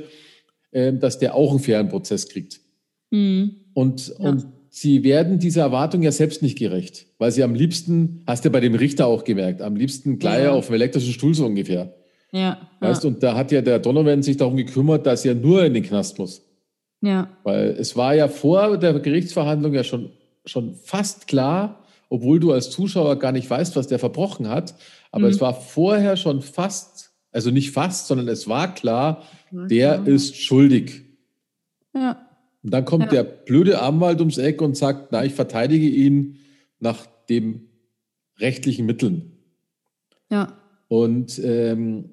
äh, 0.72 0.92
dass 0.94 1.18
der 1.18 1.34
auch 1.36 1.52
einen 1.52 1.60
fairen 1.60 1.88
Prozess 1.88 2.28
kriegt. 2.28 2.60
Mhm. 3.12 3.56
Und, 3.74 4.08
Ja. 4.20 4.30
und 4.30 4.46
sie 4.78 5.06
werden 5.06 5.40
dieser 5.40 5.62
Erwartung 5.62 6.02
ja 6.04 6.12
selbst 6.12 6.42
nicht 6.42 6.58
gerecht, 6.58 7.06
weil 7.18 7.32
sie 7.32 7.44
am 7.44 7.56
liebsten, 7.56 8.24
hast 8.28 8.44
du 8.44 8.50
bei 8.50 8.60
dem 8.60 8.76
Richter 8.76 9.08
auch 9.08 9.24
gemerkt, 9.24 9.62
am 9.62 9.78
liebsten 9.78 10.20
gleich 10.20 10.44
Ja. 10.44 10.52
auf 10.52 10.66
dem 10.66 10.76
elektrischen 10.76 11.14
Stuhl 11.14 11.34
so 11.34 11.46
ungefähr. 11.46 11.94
Ja. 12.34 12.58
Weißt, 12.82 13.06
und 13.06 13.24
da 13.24 13.38
hat 13.38 13.54
ja 13.54 13.62
der 13.62 13.80
Donovan 13.80 14.22
sich 14.22 14.36
darum 14.36 14.58
gekümmert, 14.58 15.06
dass 15.06 15.24
er 15.24 15.34
nur 15.34 15.64
in 15.64 15.74
den 15.74 15.84
Knast 15.84 16.20
muss. 16.20 16.42
ja. 17.02 17.30
Weil 17.44 17.70
es 17.80 17.96
war 17.96 18.16
ja 18.16 18.28
vor 18.28 18.78
der 18.78 19.00
Gerichtsverhandlung 19.00 19.74
ja 19.74 19.84
schon, 19.86 20.10
schon 20.46 20.76
fast 20.76 21.28
klar, 21.28 21.86
obwohl 22.10 22.40
du 22.42 22.52
als 22.52 22.70
Zuschauer 22.70 23.18
gar 23.18 23.32
nicht 23.32 23.50
weißt, 23.50 23.76
was 23.78 23.88
der 23.88 24.00
verbrochen 24.00 24.50
hat. 24.50 24.76
Aber 25.12 25.26
Mhm. 25.28 25.32
es 25.32 25.40
war 25.42 25.54
vorher 25.54 26.18
schon 26.18 26.42
fast, 26.42 27.12
also 27.32 27.50
nicht 27.50 27.72
fast, 27.72 28.08
sondern 28.08 28.28
es 28.28 28.50
war 28.50 28.74
klar, 28.74 29.24
der 29.52 30.06
ist 30.06 30.36
schuldig. 30.36 31.04
Ja. 31.96 32.18
Und 32.66 32.72
dann 32.72 32.84
kommt 32.84 33.04
Ja. 33.06 33.10
der 33.12 33.24
blöde 33.24 33.80
Anwalt 33.80 34.20
ums 34.20 34.40
Eck 34.40 34.60
und 34.60 34.76
sagt, 34.76 35.12
na, 35.12 35.24
ich 35.24 35.34
verteidige 35.36 35.88
ihn 35.88 36.40
nach 36.80 37.06
den 37.30 37.70
rechtlichen 38.40 38.88
Mitteln. 38.88 39.34
Ja. 40.32 40.58
Und 40.88 41.40
ähm, 41.44 42.10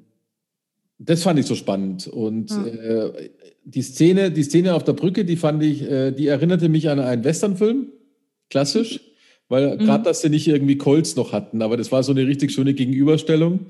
das 0.98 1.22
fand 1.22 1.38
ich 1.40 1.46
so 1.46 1.54
spannend. 1.54 2.06
Und 2.06 2.50
Ja. 2.50 2.66
äh, 2.66 3.30
die 3.64 3.80
Szene, 3.80 4.30
die 4.30 4.42
Szene 4.42 4.74
auf 4.74 4.84
der 4.84 4.92
Brücke, 4.92 5.24
die 5.24 5.36
fand 5.36 5.62
ich, 5.62 5.82
äh, 5.90 6.12
die 6.12 6.26
erinnerte 6.26 6.68
mich 6.68 6.90
an 6.90 7.00
einen 7.00 7.24
Westernfilm, 7.24 7.86
klassisch, 8.50 9.00
weil 9.48 9.76
Mhm. 9.76 9.78
gerade, 9.78 10.04
dass 10.04 10.20
sie 10.20 10.28
nicht 10.28 10.46
irgendwie 10.48 10.76
Colts 10.76 11.16
noch 11.16 11.32
hatten, 11.32 11.62
aber 11.62 11.78
das 11.78 11.90
war 11.92 12.02
so 12.02 12.12
eine 12.12 12.26
richtig 12.26 12.52
schöne 12.52 12.74
Gegenüberstellung 12.74 13.68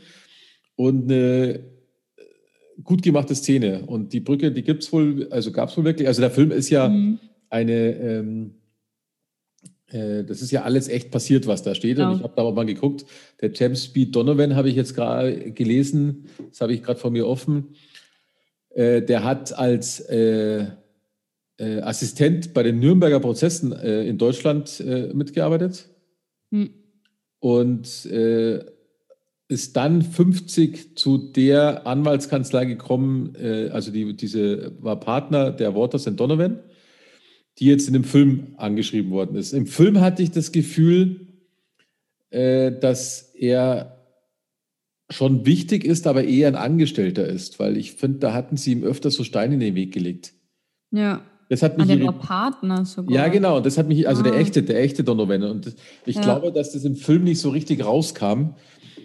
und 0.74 1.04
eine 1.12 1.60
gut 2.84 3.02
gemachte 3.02 3.34
Szene. 3.34 3.84
Und 3.86 4.12
die 4.12 4.20
Brücke, 4.20 4.52
die 4.52 4.62
gibt 4.62 4.82
es 4.82 4.92
wohl, 4.92 5.28
also 5.30 5.52
gab 5.52 5.68
es 5.68 5.76
wohl 5.76 5.84
wirklich. 5.84 6.08
Also 6.08 6.20
der 6.20 6.30
Film 6.30 6.50
ist 6.50 6.70
ja 6.70 6.88
Mhm. 6.88 7.18
eine, 7.50 7.72
ähm, 7.96 8.54
äh, 9.88 10.24
das 10.24 10.42
ist 10.42 10.50
ja 10.50 10.62
alles 10.62 10.88
echt 10.88 11.10
passiert, 11.10 11.46
was 11.46 11.62
da 11.62 11.74
steht. 11.74 11.96
Genau. 11.96 12.10
Und 12.12 12.16
ich 12.18 12.22
habe 12.22 12.32
da 12.36 12.42
auch 12.42 12.54
mal 12.54 12.66
geguckt. 12.66 13.04
Der 13.40 13.52
James 13.52 13.84
Speed 13.84 14.14
Donovan 14.14 14.56
habe 14.56 14.68
ich 14.68 14.74
jetzt 14.76 14.94
gerade 14.94 15.52
gelesen, 15.52 16.26
das 16.50 16.60
habe 16.60 16.72
ich 16.74 16.82
gerade 16.82 16.98
vor 16.98 17.10
mir 17.10 17.26
offen. 17.26 17.68
Äh, 18.70 19.02
der 19.02 19.22
hat 19.24 19.56
als 19.56 20.00
äh, 20.00 20.66
äh, 21.58 21.80
Assistent 21.82 22.54
bei 22.54 22.62
den 22.62 22.78
Nürnberger 22.80 23.20
Prozessen 23.20 23.72
äh, 23.72 24.04
in 24.04 24.16
Deutschland 24.18 24.80
äh, 24.80 25.12
mitgearbeitet 25.12 25.88
Mhm. 26.50 26.70
und 27.38 28.06
ist 29.52 29.76
dann 29.76 30.02
50 30.02 30.96
zu 30.98 31.18
der 31.18 31.86
Anwaltskanzlei 31.86 32.64
gekommen, 32.64 33.34
äh, 33.36 33.68
also 33.70 33.92
die, 33.92 34.16
diese 34.16 34.72
war 34.80 34.98
Partner 34.98 35.52
der 35.52 35.76
Waters 35.76 36.08
and 36.08 36.18
Donovan, 36.18 36.58
die 37.58 37.66
jetzt 37.66 37.86
in 37.86 37.92
dem 37.92 38.04
Film 38.04 38.54
angeschrieben 38.56 39.12
worden 39.12 39.36
ist. 39.36 39.52
Im 39.52 39.66
Film 39.66 40.00
hatte 40.00 40.22
ich 40.22 40.30
das 40.32 40.50
Gefühl, 40.50 41.28
äh, 42.30 42.72
dass 42.72 43.32
er 43.34 43.98
schon 45.10 45.44
wichtig 45.44 45.84
ist, 45.84 46.06
aber 46.06 46.24
eher 46.24 46.48
ein 46.48 46.56
Angestellter 46.56 47.26
ist, 47.26 47.58
weil 47.60 47.76
ich 47.76 47.92
finde, 47.92 48.18
da 48.20 48.32
hatten 48.32 48.56
sie 48.56 48.72
ihm 48.72 48.82
öfter 48.82 49.10
so 49.10 49.24
Steine 49.24 49.54
in 49.54 49.60
den 49.60 49.74
Weg 49.74 49.92
gelegt. 49.92 50.32
Ja. 50.90 51.20
Das 51.50 51.62
hat 51.62 51.74
Ah, 51.74 51.78
mich 51.78 51.88
der 51.88 51.98
irri- 51.98 52.06
war 52.06 52.18
Partner 52.18 52.86
sogar. 52.86 53.14
ja, 53.14 53.28
genau. 53.28 53.58
Und 53.58 53.66
das 53.66 53.76
hat 53.76 53.86
mich, 53.86 54.08
also 54.08 54.22
der 54.22 54.32
Ah. 54.32 54.38
echte, 54.38 54.62
der 54.62 54.80
echte 54.80 55.04
Donovan. 55.04 55.42
Und 55.42 55.66
das, 55.66 55.74
ich 56.06 56.16
Ja. 56.16 56.22
glaube, 56.22 56.50
dass 56.50 56.72
das 56.72 56.84
im 56.86 56.96
Film 56.96 57.24
nicht 57.24 57.40
so 57.40 57.50
richtig 57.50 57.84
rauskam, 57.84 58.54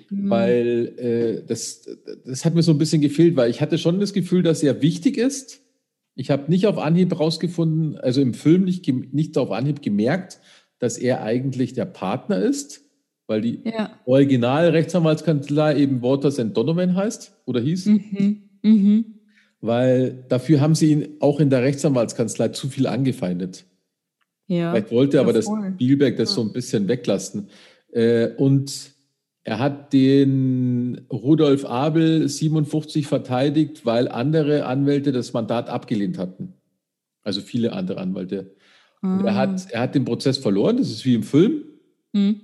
Mhm. 0.10 0.30
weil 0.30 0.94
äh, 0.98 1.46
das, 1.46 1.88
das 2.26 2.46
hat 2.46 2.56
mir 2.56 2.64
so 2.64 2.72
ein 2.72 2.78
bisschen 2.78 3.02
gefehlt, 3.02 3.36
weil 3.36 3.50
ich 3.50 3.62
hatte 3.62 3.78
schon 3.78 4.00
das 4.00 4.14
Gefühl, 4.14 4.44
dass 4.44 4.64
er 4.64 4.82
wichtig 4.82 5.18
ist, 5.18 5.62
Ich 6.20 6.32
habe 6.32 6.50
nicht 6.50 6.66
auf 6.66 6.80
Anhieb 6.80 7.20
rausgefunden, 7.20 7.98
also 7.98 8.22
im 8.22 8.34
Film 8.34 8.64
nicht, 8.64 8.88
nicht 9.14 9.38
auf 9.38 9.52
Anhieb 9.52 9.84
gemerkt, 9.84 10.40
dass 10.80 10.98
er 10.98 11.22
eigentlich 11.22 11.74
der 11.74 11.86
Partner 11.86 12.40
ist, 12.40 12.82
weil 13.28 13.42
die 13.42 13.62
ja. 13.64 13.92
Original-Rechtsanwaltskanzlei 14.06 15.78
eben 15.78 16.02
Waters 16.02 16.38
Donovan 16.38 16.96
heißt 16.96 17.36
oder 17.46 17.62
hieß. 17.62 17.86
Mhm. 17.86 18.42
Mhm. 18.64 19.06
Weil 19.62 20.26
dafür 20.30 20.60
haben 20.60 20.76
sie 20.76 20.92
ihn 20.92 21.08
auch 21.20 21.40
in 21.40 21.50
der 21.50 21.62
Rechtsanwaltskanzlei 21.62 22.50
zu 22.50 22.68
viel 22.68 22.88
angefeindet. 22.88 23.66
Ja. 24.48 24.72
Vielleicht 24.72 24.92
wollte 24.92 25.20
aber 25.20 25.34
das 25.34 25.46
Spielberg 25.46 26.18
das 26.18 26.30
ja. 26.30 26.36
so 26.36 26.42
ein 26.42 26.54
bisschen 26.54 26.88
weglassen. 26.88 27.50
Äh, 27.92 28.30
und 28.38 28.97
er 29.48 29.60
hat 29.60 29.94
den 29.94 31.08
Rudolf 31.10 31.64
Abel 31.64 32.28
57 32.28 33.08
verteidigt, 33.08 33.86
weil 33.86 34.10
andere 34.10 34.66
Anwälte 34.66 35.14
das 35.14 35.32
Mandat 35.32 35.70
abgelehnt 35.70 36.18
hatten. 36.18 36.56
Also 37.24 37.40
viele 37.40 37.72
andere 37.72 38.02
Anwälte. 38.02 38.54
Mhm. 39.02 39.26
er, 39.26 39.36
hat, 39.36 39.50
ah. 39.52 39.70
er 39.72 39.80
hat 39.80 39.96
den 39.96 40.04
Prozess 40.04 40.38
verloren, 40.38 40.76
das 40.76 40.90
ist 40.90 41.06
wie 41.06 41.14
im 41.14 41.24
Film. 41.24 41.64
Mhm. 42.12 42.42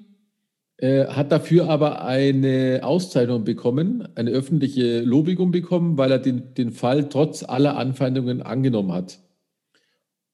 Er 0.78 1.18
hat 1.18 1.34
dafür 1.34 1.68
aber 1.68 2.06
eine 2.06 2.80
Auszeichnung 2.84 3.44
bekommen, 3.44 4.08
eine 4.16 4.32
öffentliche 4.32 5.02
Lobigung 5.02 5.52
bekommen, 5.52 5.98
weil 5.98 6.10
er 6.10 6.20
den, 6.20 6.54
den 6.54 6.72
Fall 6.72 7.10
trotz 7.10 7.44
aller 7.44 7.76
Anfeindungen 7.76 8.42
angenommen 8.42 8.94
hat. 8.94 9.20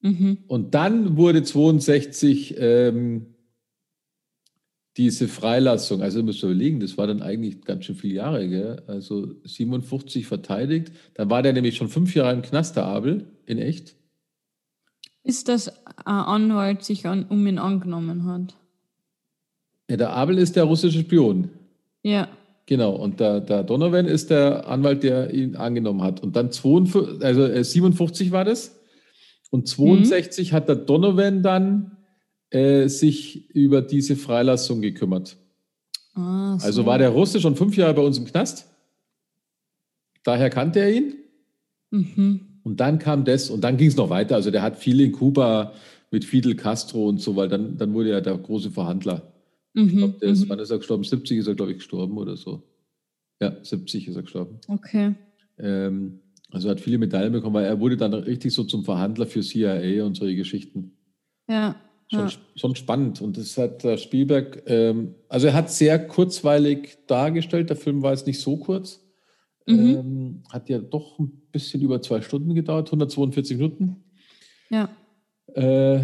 Mhm. 0.02 0.38
Und 0.46 0.76
dann 0.76 1.18
wurde 1.18 1.42
62 1.42 2.58
ähm, 2.60 3.34
diese 4.98 5.28
Freilassung, 5.28 6.02
also 6.02 6.22
müsst 6.24 6.44
ihr 6.44 6.50
überlegen, 6.50 6.80
das 6.80 6.98
war 6.98 7.08
dann 7.08 7.22
eigentlich 7.22 7.62
ganz 7.62 7.86
schön 7.86 7.96
viele 7.96 8.16
Jahre, 8.16 8.48
gell? 8.50 8.84
also 8.88 9.36
57 9.44 10.28
verteidigt. 10.28 10.92
Dann 11.14 11.30
war 11.30 11.42
der 11.42 11.54
nämlich 11.54 11.78
schon 11.78 11.88
fünf 11.88 12.16
Jahre 12.16 12.34
im 12.34 12.42
Knast, 12.42 12.76
der 12.76 12.86
Abel, 12.86 13.28
in 13.46 13.60
echt. 13.60 13.96
Ist 15.24 15.48
das 15.48 15.70
ein 15.86 16.06
Anwalt 16.06 16.84
sich 16.84 17.06
an, 17.06 17.26
um 17.26 17.46
ihn 17.46 17.60
angenommen 17.60 18.26
hat? 18.26 18.56
Ja, 19.90 19.98
der 19.98 20.12
Abel 20.12 20.38
ist 20.38 20.56
der 20.56 20.64
russische 20.64 21.00
Spion. 21.00 21.50
Ja. 22.04 22.30
Genau, 22.66 22.96
und 22.96 23.20
der, 23.20 23.40
der 23.42 23.64
Donovan 23.64 24.06
ist 24.06 24.30
der 24.30 24.68
Anwalt, 24.68 25.04
der 25.04 25.34
ihn 25.34 25.56
angenommen 25.56 26.04
hat. 26.04 26.22
Und 26.22 26.36
dann 26.36 26.52
52, 26.52 27.24
also 27.24 27.64
57 27.64 28.28
äh, 28.28 28.32
war 28.32 28.46
das. 28.46 28.80
Und 29.50 29.68
62 29.68 30.52
mhm. 30.52 30.56
hat 30.56 30.68
der 30.68 30.76
Donovan 30.76 31.42
dann 31.42 31.98
äh, 32.52 32.88
sich 32.88 33.50
über 33.52 33.82
diese 33.82 34.16
Freilassung 34.16 34.82
gekümmert. 34.82 35.38
Ah, 36.16 36.58
so. 36.58 36.66
Also 36.66 36.86
war 36.86 36.98
der 36.98 37.10
Russe 37.10 37.40
schon 37.40 37.56
fünf 37.56 37.78
Jahre 37.78 37.94
bei 37.94 38.02
uns 38.02 38.18
im 38.18 38.26
Knast. 38.26 38.68
Daher 40.24 40.50
kannte 40.50 40.80
er 40.80 40.92
ihn. 40.92 41.14
Mhm. 41.92 42.42
Und 42.64 42.80
dann 42.80 43.00
kam 43.00 43.24
das 43.24 43.50
und 43.50 43.62
dann 43.62 43.78
ging 43.78 43.88
es 43.88 43.96
noch 43.96 44.10
weiter. 44.10 44.36
Also 44.36 44.52
der 44.52 44.62
hat 44.62 44.78
viel 44.78 45.00
in 45.00 45.12
Kuba 45.12 45.74
mit 46.12 46.26
Fidel 46.26 46.56
Castro 46.56 47.08
und 47.08 47.22
so, 47.22 47.36
weil 47.36 47.48
dann, 47.48 47.78
dann 47.78 47.94
wurde 47.94 48.12
er 48.12 48.22
der 48.22 48.38
große 48.38 48.72
Verhandler. 48.72 49.32
Mhm. 49.74 49.88
Ich 49.88 49.98
glaube, 49.98 50.16
der 50.20 50.30
ist, 50.30 50.46
mhm. 50.46 50.50
wann 50.50 50.60
ist 50.60 50.72
er 50.72 50.78
gestorben? 50.78 51.04
70 51.04 51.38
ist 51.38 51.48
er, 51.48 51.56
glaube 51.56 51.72
ich, 51.72 51.78
gestorben 51.78 52.18
oder 52.18 52.36
so. 52.36 52.64
Ja, 53.40 53.56
70 53.62 54.08
ist 54.08 54.16
er 54.16 54.24
gestorben. 54.24 54.60
Okay. 54.68 55.14
Ähm, 55.58 56.20
also 56.52 56.68
er 56.68 56.72
hat 56.72 56.82
viele 56.82 56.98
Medaillen 56.98 57.32
bekommen, 57.32 57.54
weil 57.54 57.66
er 57.66 57.80
wurde 57.80 57.96
dann 57.96 58.14
richtig 58.14 58.54
so 58.54 58.64
zum 58.64 58.84
Verhandler 58.84 59.28
für 59.28 59.42
CIA 59.42 60.04
und 60.04 60.16
solche 60.16 60.36
Geschichten. 60.36 60.94
Ja 61.48 61.76
schon, 62.12 62.28
ja. 62.28 62.32
schon 62.56 62.76
spannend. 62.76 63.22
Und 63.22 63.38
das 63.38 63.58
hat 63.58 63.84
der 63.84 63.98
Spielberg, 63.98 64.64
ähm, 64.66 65.16
also 65.28 65.48
er 65.48 65.54
hat 65.54 65.72
sehr 65.72 66.00
kurzweilig 66.08 66.98
dargestellt. 67.08 67.70
Der 67.70 67.78
Film 67.78 68.02
war 68.02 68.12
jetzt 68.12 68.28
nicht 68.28 68.40
so 68.40 68.58
kurz. 68.58 69.02
Mhm. 69.66 69.80
Ähm, 69.80 70.44
hat 70.50 70.70
ja 70.70 70.80
doch 70.80 71.20
ein 71.20 71.44
bisschen 71.52 71.82
über 71.82 72.02
zwei 72.02 72.22
Stunden 72.22 72.56
gedauert, 72.56 72.88
142 72.88 73.58
Minuten. 73.58 74.04
Ja. 74.70 74.90
Äh, 75.54 76.04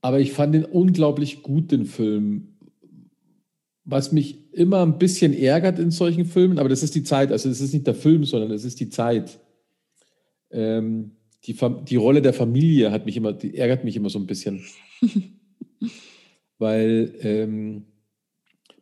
aber 0.00 0.20
ich 0.20 0.32
fand 0.32 0.54
ihn 0.54 0.64
unglaublich 0.64 1.42
gut, 1.42 1.72
den 1.72 1.84
Film. 1.84 2.54
Was 3.84 4.12
mich 4.12 4.52
immer 4.52 4.82
ein 4.82 4.98
bisschen 4.98 5.32
ärgert 5.32 5.78
in 5.78 5.90
solchen 5.90 6.26
Filmen, 6.26 6.58
aber 6.58 6.68
das 6.68 6.82
ist 6.82 6.94
die 6.94 7.02
Zeit, 7.02 7.32
also 7.32 7.48
es 7.48 7.60
ist 7.60 7.72
nicht 7.72 7.86
der 7.86 7.94
Film, 7.94 8.24
sondern 8.24 8.50
es 8.50 8.64
ist 8.64 8.78
die 8.80 8.90
Zeit. 8.90 9.40
Ähm, 10.50 11.12
die, 11.44 11.56
die 11.88 11.96
Rolle 11.96 12.22
der 12.22 12.34
Familie 12.34 12.90
hat 12.90 13.06
mich 13.06 13.16
immer, 13.16 13.32
die 13.32 13.56
ärgert 13.56 13.84
mich 13.84 13.96
immer 13.96 14.10
so 14.10 14.18
ein 14.18 14.26
bisschen. 14.26 14.64
Weil 16.58 17.14
ähm, 17.20 17.84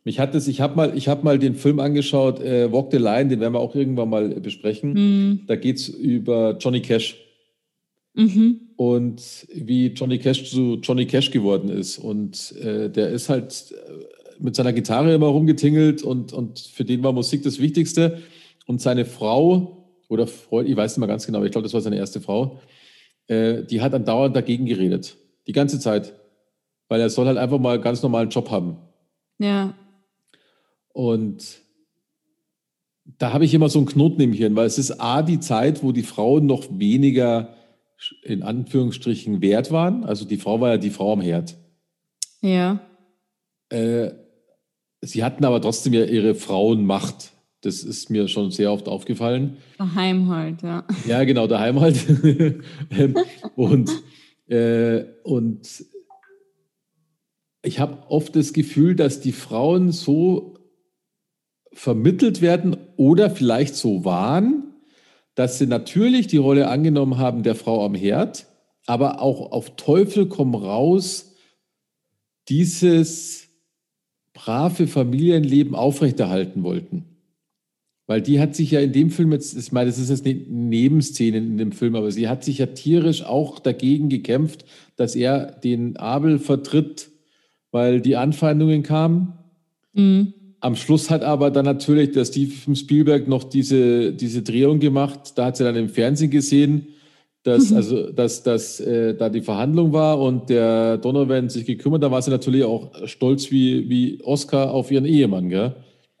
mich 0.03 0.19
hat 0.19 0.33
es, 0.35 0.47
ich 0.47 0.61
habe 0.61 0.75
mal, 0.75 0.97
ich 0.97 1.07
mal 1.21 1.37
den 1.37 1.55
Film 1.55 1.79
angeschaut, 1.79 2.39
äh, 2.39 2.71
Walk 2.71 2.91
the 2.91 2.97
Line, 2.97 3.27
den 3.27 3.39
werden 3.39 3.53
wir 3.53 3.59
auch 3.59 3.75
irgendwann 3.75 4.09
mal 4.09 4.29
besprechen. 4.39 4.93
Mhm. 4.93 5.41
Da 5.47 5.55
geht 5.55 5.77
es 5.77 5.89
über 5.89 6.57
Johnny 6.59 6.81
Cash. 6.81 7.17
Mhm. 8.13 8.61
Und 8.77 9.47
wie 9.53 9.87
Johnny 9.87 10.17
Cash 10.17 10.49
zu 10.49 10.79
Johnny 10.81 11.05
Cash 11.05 11.29
geworden 11.31 11.69
ist. 11.69 11.99
Und 11.99 12.55
äh, 12.55 12.89
der 12.89 13.09
ist 13.09 13.29
halt 13.29 13.73
äh, 13.73 14.41
mit 14.43 14.55
seiner 14.55 14.73
Gitarre 14.73 15.13
immer 15.13 15.27
rumgetingelt 15.27 16.03
und, 16.03 16.33
und 16.33 16.59
für 16.59 16.85
den 16.85 17.03
war 17.03 17.11
Musik 17.11 17.43
das 17.43 17.59
Wichtigste. 17.59 18.21
Und 18.65 18.81
seine 18.81 19.05
Frau 19.05 19.76
oder 20.07 20.27
Freund, 20.27 20.69
ich 20.69 20.75
weiß 20.75 20.93
nicht 20.93 20.99
mal 20.99 21.07
ganz 21.07 21.25
genau, 21.25 21.43
ich 21.43 21.51
glaube, 21.51 21.63
das 21.63 21.73
war 21.73 21.81
seine 21.81 21.97
erste 21.97 22.21
Frau, 22.21 22.59
äh, 23.27 23.63
die 23.63 23.81
hat 23.81 23.93
dann 23.93 24.05
dauernd 24.05 24.35
dagegen 24.35 24.65
geredet. 24.65 25.17
Die 25.47 25.53
ganze 25.53 25.79
Zeit. 25.79 26.13
Weil 26.89 27.01
er 27.01 27.09
soll 27.09 27.27
halt 27.27 27.37
einfach 27.37 27.59
mal 27.59 27.75
einen 27.75 27.83
ganz 27.83 28.01
normalen 28.01 28.29
Job 28.29 28.49
haben. 28.49 28.77
Ja. 29.39 29.73
Und 30.93 31.61
da 33.17 33.33
habe 33.33 33.45
ich 33.45 33.53
immer 33.53 33.69
so 33.69 33.79
einen 33.79 33.87
Knoten 33.87 34.21
im 34.21 34.33
Hirn, 34.33 34.55
weil 34.55 34.65
es 34.65 34.77
ist 34.77 34.99
A, 34.99 35.21
die 35.21 35.39
Zeit, 35.39 35.83
wo 35.83 35.91
die 35.91 36.03
Frauen 36.03 36.45
noch 36.45 36.65
weniger 36.71 37.53
in 38.23 38.43
Anführungsstrichen 38.43 39.41
wert 39.41 39.71
waren. 39.71 40.03
Also 40.03 40.25
die 40.25 40.37
Frau 40.37 40.61
war 40.61 40.71
ja 40.71 40.77
die 40.77 40.89
Frau 40.89 41.13
am 41.13 41.21
Herd. 41.21 41.55
Ja. 42.41 42.79
Äh, 43.69 44.11
sie 45.01 45.23
hatten 45.23 45.45
aber 45.45 45.61
trotzdem 45.61 45.93
ja 45.93 46.05
ihre 46.05 46.35
Frauenmacht. 46.35 47.31
Das 47.61 47.83
ist 47.83 48.09
mir 48.09 48.27
schon 48.27 48.51
sehr 48.51 48.71
oft 48.71 48.87
aufgefallen. 48.87 49.57
Daheim 49.77 50.29
halt, 50.29 50.61
ja. 50.61 50.85
Ja, 51.07 51.23
genau, 51.23 51.47
daheim 51.47 51.79
halt. 51.79 51.97
Ähm, 52.89 53.15
und, 53.55 53.91
äh, 54.47 55.03
und 55.23 55.85
ich 57.63 57.79
habe 57.79 58.09
oft 58.09 58.35
das 58.35 58.53
Gefühl, 58.53 58.95
dass 58.95 59.19
die 59.19 59.31
Frauen 59.31 59.91
so 59.91 60.57
vermittelt 61.73 62.41
werden 62.41 62.77
oder 62.95 63.29
vielleicht 63.29 63.75
so 63.75 64.05
waren, 64.05 64.73
dass 65.35 65.59
sie 65.59 65.67
natürlich 65.67 66.27
die 66.27 66.37
Rolle 66.37 66.69
angenommen 66.69 67.17
haben 67.17 67.43
der 67.43 67.55
Frau 67.55 67.85
am 67.85 67.93
Herd, 67.93 68.47
aber 68.85 69.21
auch 69.21 69.51
auf 69.51 69.75
Teufel 69.75 70.27
komm 70.27 70.55
raus 70.55 71.35
dieses 72.49 73.49
brave 74.33 74.87
Familienleben 74.87 75.75
aufrechterhalten 75.75 76.63
wollten. 76.63 77.16
Weil 78.07 78.21
die 78.21 78.39
hat 78.39 78.55
sich 78.55 78.71
ja 78.71 78.79
in 78.79 78.93
dem 78.93 79.09
Film 79.09 79.33
jetzt, 79.33 79.55
ich 79.57 79.73
meine, 79.73 79.89
das 79.89 79.99
ist 79.99 80.09
jetzt 80.09 80.25
eine 80.25 80.35
Nebenszene 80.35 81.37
in 81.37 81.57
dem 81.57 81.73
Film, 81.73 81.95
aber 81.95 82.09
sie 82.09 82.29
hat 82.29 82.43
sich 82.45 82.59
ja 82.59 82.67
tierisch 82.67 83.23
auch 83.23 83.59
dagegen 83.59 84.07
gekämpft, 84.07 84.63
dass 84.95 85.13
er 85.13 85.51
den 85.51 85.97
Abel 85.97 86.39
vertritt, 86.39 87.09
weil 87.71 87.99
die 87.99 88.15
Anfeindungen 88.15 88.81
kamen. 88.81 89.33
Mhm. 89.93 90.33
Am 90.61 90.75
Schluss 90.75 91.09
hat 91.09 91.21
aber 91.21 91.51
dann 91.51 91.65
natürlich 91.65 92.11
der 92.11 92.23
Steven 92.23 92.77
Spielberg 92.77 93.27
noch 93.27 93.43
diese, 93.43 94.13
diese 94.13 94.41
Drehung 94.41 94.79
gemacht. 94.79 95.33
Da 95.35 95.47
hat 95.47 95.57
sie 95.57 95.65
dann 95.65 95.75
im 95.75 95.89
Fernsehen 95.89 96.31
gesehen, 96.31 96.87
dass, 97.43 97.71
mhm. 97.71 97.75
also, 97.75 98.11
dass, 98.11 98.41
dass 98.41 98.79
äh, 98.79 99.15
da 99.15 99.27
die 99.27 99.41
Verhandlung 99.41 99.91
war 99.91 100.19
und 100.19 100.49
der 100.49 100.97
Donovan 100.97 101.49
sich 101.49 101.65
gekümmert. 101.65 102.03
Da 102.03 102.09
war 102.09 102.21
sie 102.21 102.31
natürlich 102.31 102.63
auch 102.63 103.05
stolz 103.05 103.51
wie, 103.51 103.89
wie 103.89 104.23
Oscar 104.23 104.71
auf 104.71 104.91
ihren 104.91 105.05
Ehemann, 105.05 105.49
gell? 105.49 105.75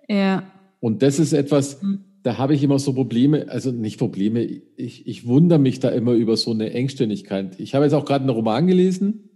Ja. 0.09 0.43
Und 0.79 1.01
das 1.01 1.19
ist 1.19 1.33
etwas, 1.33 1.81
mhm. 1.81 2.03
da 2.23 2.37
habe 2.37 2.53
ich 2.53 2.63
immer 2.63 2.79
so 2.79 2.93
Probleme, 2.93 3.49
also 3.49 3.71
nicht 3.71 3.97
Probleme, 3.97 4.41
ich, 4.43 5.07
ich 5.07 5.27
wundere 5.27 5.59
mich 5.59 5.79
da 5.79 5.89
immer 5.89 6.13
über 6.13 6.37
so 6.37 6.51
eine 6.51 6.71
Engständigkeit. 6.71 7.59
Ich 7.59 7.73
habe 7.73 7.85
jetzt 7.85 7.93
auch 7.93 8.05
gerade 8.05 8.23
einen 8.23 8.29
Roman 8.29 8.67
gelesen, 8.67 9.29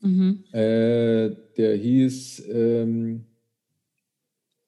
mhm. 0.00 0.44
äh, 0.52 1.30
der 1.56 1.76
hieß 1.76 2.44
ähm, 2.50 3.24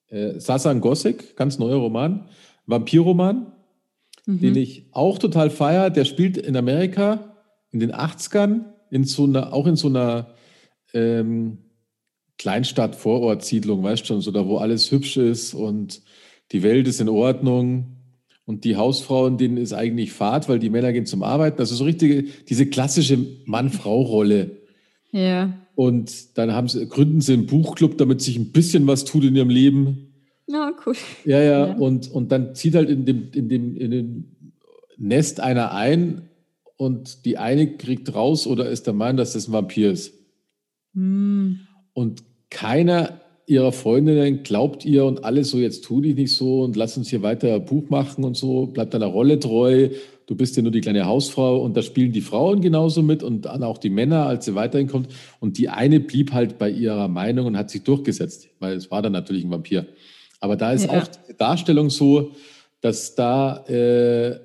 äh, 0.09 0.39
Sasan 0.39 0.81
Gossek, 0.81 1.35
ganz 1.35 1.57
neuer 1.57 1.77
Roman, 1.77 2.29
Vampirroman, 2.67 3.51
mhm. 4.25 4.39
den 4.39 4.55
ich 4.55 4.87
auch 4.91 5.17
total 5.17 5.49
feiere. 5.49 5.89
Der 5.89 6.05
spielt 6.05 6.37
in 6.37 6.55
Amerika 6.55 7.35
in 7.71 7.79
den 7.79 7.91
80ern, 7.91 8.65
in 8.91 9.03
so 9.03 9.25
einer, 9.25 9.51
auch 9.51 9.67
in 9.67 9.75
so 9.75 9.87
einer 9.87 10.33
ähm, 10.93 11.57
Kleinstadt, 12.37 12.95
Vorortsiedlung, 12.95 13.83
weißt 13.83 14.05
schon, 14.05 14.21
so 14.21 14.31
da, 14.31 14.47
wo 14.47 14.57
alles 14.57 14.91
hübsch 14.91 15.17
ist 15.17 15.53
und 15.53 16.01
die 16.51 16.63
Welt 16.63 16.87
ist 16.87 17.01
in 17.01 17.09
Ordnung 17.09 17.95
und 18.45 18.63
die 18.63 18.75
Hausfrauen, 18.75 19.37
denen 19.37 19.57
ist 19.57 19.73
eigentlich 19.73 20.11
Fahrt, 20.11 20.47
weil 20.47 20.59
die 20.59 20.69
Männer 20.69 20.93
gehen 20.93 21.05
zum 21.05 21.23
Arbeiten. 21.23 21.59
Also 21.59 21.75
so 21.75 21.83
richtige, 21.83 22.23
diese 22.47 22.67
klassische 22.67 23.17
Mann-Frau-Rolle. 23.45 24.57
Ja. 25.11 25.53
Und 25.75 26.37
dann 26.37 26.53
haben 26.53 26.67
sie, 26.67 26.87
gründen 26.87 27.21
sie 27.21 27.33
einen 27.33 27.47
Buchclub, 27.47 27.97
damit 27.97 28.21
sich 28.21 28.37
ein 28.37 28.51
bisschen 28.51 28.85
was 28.87 29.05
tut 29.05 29.23
in 29.23 29.35
ihrem 29.35 29.49
Leben. 29.49 30.13
Ja, 30.47 30.71
cool. 30.85 30.95
Ja, 31.25 31.41
ja, 31.41 31.67
ja. 31.67 31.73
Und, 31.73 32.11
und 32.11 32.31
dann 32.31 32.53
zieht 32.53 32.75
halt 32.75 32.89
in 32.89 33.05
dem, 33.05 33.31
in 33.31 33.49
dem, 33.49 33.75
in 33.77 33.91
dem 33.91 34.25
nässt 34.97 35.39
einer 35.39 35.73
ein 35.73 36.29
und 36.77 37.25
die 37.25 37.37
eine 37.37 37.77
kriegt 37.77 38.13
raus 38.13 38.45
oder 38.45 38.69
ist 38.69 38.85
der 38.85 38.93
Mann, 38.93 39.17
dass 39.17 39.33
das 39.33 39.47
ein 39.47 39.53
Vampir 39.53 39.91
ist. 39.91 40.13
Hm. 40.93 41.59
Und 41.95 42.23
keiner 42.49 43.21
ihrer 43.47 43.71
Freundinnen 43.71 44.43
glaubt 44.43 44.85
ihr 44.85 45.05
und 45.05 45.23
alles 45.23 45.49
so, 45.49 45.59
jetzt 45.59 45.85
tu 45.85 46.01
dich 46.01 46.15
nicht 46.15 46.33
so 46.33 46.61
und 46.63 46.75
lass 46.75 46.97
uns 46.97 47.09
hier 47.09 47.21
weiter 47.21 47.59
Buch 47.59 47.89
machen 47.89 48.23
und 48.23 48.35
so, 48.35 48.67
bleib 48.67 48.91
deiner 48.91 49.05
Rolle 49.05 49.39
treu. 49.39 49.89
Du 50.25 50.35
bist 50.35 50.57
ja 50.57 50.63
nur 50.63 50.71
die 50.71 50.81
kleine 50.81 51.05
Hausfrau 51.05 51.63
und 51.63 51.77
da 51.77 51.83
spielen 51.83 52.11
die 52.11 52.21
Frauen 52.21 52.61
genauso 52.61 53.01
mit 53.01 53.23
und 53.23 53.45
dann 53.45 53.63
auch 53.63 53.77
die 53.77 53.91
Männer, 53.91 54.25
als 54.25 54.45
sie 54.45 54.55
weiterhin 54.55 54.87
kommt. 54.87 55.09
Und 55.39 55.57
die 55.57 55.69
eine 55.69 55.99
blieb 55.99 56.33
halt 56.33 56.57
bei 56.57 56.69
ihrer 56.69 57.07
Meinung 57.07 57.45
und 57.45 57.57
hat 57.57 57.69
sich 57.69 57.83
durchgesetzt, 57.83 58.49
weil 58.59 58.75
es 58.75 58.91
war 58.91 59.01
dann 59.01 59.13
natürlich 59.13 59.45
ein 59.45 59.51
Vampir. 59.51 59.85
Aber 60.39 60.57
da 60.57 60.73
ist 60.73 60.87
ja. 60.87 60.99
auch 60.99 61.07
die 61.07 61.37
Darstellung 61.37 61.89
so, 61.89 62.31
dass 62.81 63.15
da 63.15 63.63
äh, 63.67 64.39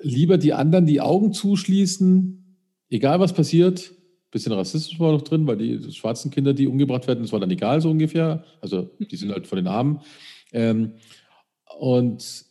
lieber 0.00 0.36
die 0.36 0.52
anderen 0.52 0.86
die 0.86 1.00
Augen 1.00 1.32
zuschließen, 1.32 2.58
egal 2.90 3.18
was 3.18 3.32
passiert, 3.32 3.92
bisschen 4.32 4.52
Rassismus 4.52 4.98
war 4.98 5.12
noch 5.12 5.22
drin, 5.22 5.46
weil 5.46 5.58
die 5.58 5.92
schwarzen 5.92 6.30
Kinder, 6.30 6.54
die 6.54 6.66
umgebracht 6.66 7.06
werden, 7.06 7.22
das 7.22 7.32
war 7.32 7.38
dann 7.38 7.50
egal 7.50 7.80
so 7.80 7.90
ungefähr. 7.90 8.44
Also 8.60 8.90
die 8.98 9.16
sind 9.16 9.30
halt 9.30 9.46
von 9.46 9.56
den 9.56 9.68
Armen. 9.68 10.00
Ähm, 10.52 10.94
und 11.78 12.44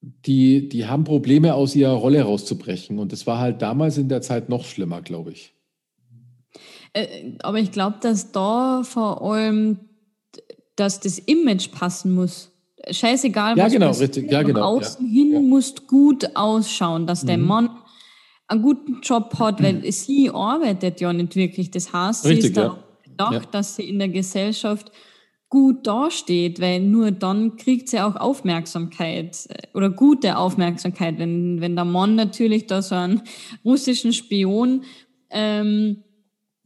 die, 0.00 0.68
die 0.68 0.86
haben 0.86 1.04
Probleme, 1.04 1.54
aus 1.54 1.74
ihrer 1.74 1.94
Rolle 1.94 2.22
rauszubrechen. 2.22 2.98
Und 2.98 3.12
das 3.12 3.26
war 3.26 3.38
halt 3.38 3.62
damals 3.62 3.98
in 3.98 4.08
der 4.08 4.20
Zeit 4.20 4.48
noch 4.48 4.64
schlimmer, 4.64 5.02
glaube 5.02 5.32
ich. 5.32 5.54
Äh, 6.92 7.32
aber 7.42 7.58
ich 7.58 7.72
glaube, 7.72 7.96
dass 8.00 8.30
da 8.30 8.82
vor 8.84 9.22
allem, 9.22 9.80
dass 10.76 11.00
das 11.00 11.18
Image 11.18 11.70
passen 11.72 12.14
muss. 12.14 12.50
Scheißegal, 12.90 13.56
was 13.56 13.72
ja, 13.72 13.78
genau, 13.78 13.92
richtig. 13.92 14.30
Ja, 14.30 14.42
genau, 14.42 14.76
außen 14.76 15.06
ja. 15.06 15.12
hin 15.12 15.32
ja. 15.32 15.40
musst 15.40 15.86
gut 15.86 16.36
ausschauen, 16.36 17.06
dass 17.06 17.22
mhm. 17.22 17.28
der 17.28 17.38
Mann 17.38 17.70
einen 18.46 18.62
guten 18.62 19.00
Job 19.02 19.38
hat, 19.38 19.62
weil 19.62 19.74
mhm. 19.74 19.90
sie 19.90 20.30
arbeitet 20.30 21.00
ja 21.00 21.12
nicht 21.12 21.36
wirklich. 21.36 21.70
Das 21.70 21.92
heißt, 21.92 22.26
Richtig, 22.26 22.42
sie 22.42 22.48
ist 22.50 22.56
ja. 22.56 22.78
gedacht, 23.04 23.32
ja. 23.32 23.50
dass 23.50 23.76
sie 23.76 23.88
in 23.88 23.98
der 23.98 24.08
Gesellschaft 24.08 24.90
gut 25.48 25.86
dasteht, 25.86 26.60
weil 26.60 26.80
nur 26.80 27.12
dann 27.12 27.56
kriegt 27.56 27.88
sie 27.88 28.00
auch 28.00 28.16
Aufmerksamkeit 28.16 29.46
äh, 29.48 29.68
oder 29.72 29.88
gute 29.88 30.36
Aufmerksamkeit. 30.36 31.18
Wenn, 31.18 31.60
wenn 31.60 31.76
der 31.76 31.84
Mann 31.84 32.16
natürlich 32.16 32.66
da 32.66 32.82
so 32.82 32.96
einen 32.96 33.22
russischen 33.64 34.12
Spion 34.12 34.82
ähm, 35.30 36.02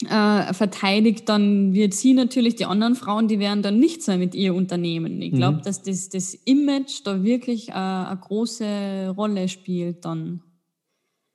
äh, 0.08 0.54
verteidigt, 0.54 1.28
dann 1.28 1.74
wird 1.74 1.92
sie 1.92 2.14
natürlich, 2.14 2.54
die 2.54 2.64
anderen 2.64 2.94
Frauen, 2.94 3.28
die 3.28 3.38
werden 3.38 3.62
dann 3.62 3.78
nichts 3.78 4.06
mehr 4.06 4.16
mit 4.16 4.34
ihr 4.34 4.54
unternehmen. 4.54 5.20
Ich 5.20 5.32
glaube, 5.32 5.58
mhm. 5.58 5.62
dass 5.62 5.82
das, 5.82 6.08
das 6.08 6.34
Image 6.34 7.00
da 7.04 7.22
wirklich 7.22 7.68
äh, 7.68 7.72
eine 7.72 8.18
große 8.18 9.12
Rolle 9.16 9.48
spielt 9.48 10.04
dann. 10.04 10.42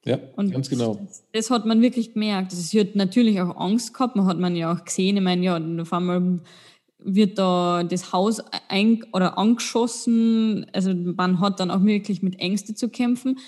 Ja, 0.06 0.20
und 0.36 0.52
ganz 0.52 0.70
genau. 0.70 0.96
Das, 0.96 1.24
das, 1.32 1.50
hat 1.50 1.66
man 1.66 1.82
wirklich 1.82 2.13
gemerkt. 2.13 2.52
Sie 2.52 2.80
hat 2.80 2.96
natürlich 2.96 3.39
auch 3.39 3.56
Angst 3.56 3.94
gehabt, 3.94 4.16
man 4.16 4.26
hat 4.26 4.38
man 4.38 4.56
ja 4.56 4.74
auch 4.74 4.84
gesehen. 4.84 5.16
Ich 5.16 5.24
meine, 5.24 5.44
ja, 5.44 5.58
auf 5.58 5.94
einmal 5.94 6.39
wird 7.06 7.38
da 7.38 7.84
das 7.84 8.12
Haus 8.12 8.42
ein 8.70 9.04
oder 9.13 9.38
angeschossen. 9.38 10.66
Also 10.74 10.94
man 10.94 11.39
hat 11.39 11.60
dann 11.60 11.72
auch 11.72 11.84
wirklich 11.84 12.22
mit 12.22 12.39
Ängste 12.39 12.76
zu 12.76 12.89
kämpfen. 12.89 13.39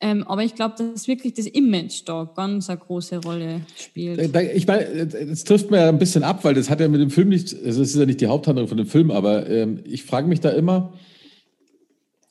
Ähm, 0.00 0.24
aber 0.26 0.44
ich 0.44 0.54
glaube, 0.54 0.74
dass 0.78 1.08
wirklich 1.08 1.34
das 1.34 1.46
Image 1.46 2.02
da 2.06 2.30
ganz 2.34 2.70
eine 2.70 2.78
große 2.78 3.18
Rolle 3.18 3.62
spielt. 3.76 4.20
Ich 4.54 4.66
meine, 4.66 5.06
das 5.06 5.44
trifft 5.44 5.70
mir 5.70 5.78
ja 5.78 5.88
ein 5.88 5.98
bisschen 5.98 6.22
ab, 6.22 6.44
weil 6.44 6.54
das 6.54 6.70
hat 6.70 6.80
ja 6.80 6.88
mit 6.88 7.00
dem 7.00 7.10
Film 7.10 7.28
nicht, 7.28 7.54
also 7.64 7.82
es 7.82 7.90
ist 7.90 7.96
ja 7.96 8.06
nicht 8.06 8.20
die 8.20 8.26
Haupthandlung 8.26 8.68
von 8.68 8.76
dem 8.76 8.86
Film, 8.86 9.10
aber 9.10 9.48
ähm, 9.48 9.80
ich 9.84 10.04
frage 10.04 10.28
mich 10.28 10.40
da 10.40 10.50
immer, 10.50 10.94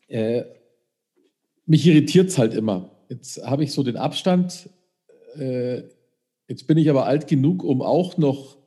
äh, 0.07 0.43
mich 1.65 1.85
irritiert 1.85 2.29
es 2.29 2.37
halt 2.37 2.53
immer 2.53 2.96
Jetzt 3.09 3.43
habe 3.43 3.63
ich 3.63 3.71
so 3.71 3.83
den 3.83 3.97
Abstand. 3.97 4.69
Äh, 5.35 5.83
jetzt 6.47 6.67
bin 6.67 6.77
ich 6.77 6.89
aber 6.89 7.05
alt 7.05 7.27
genug, 7.27 7.63
um 7.63 7.81
auch 7.81 8.17
noch 8.17 8.57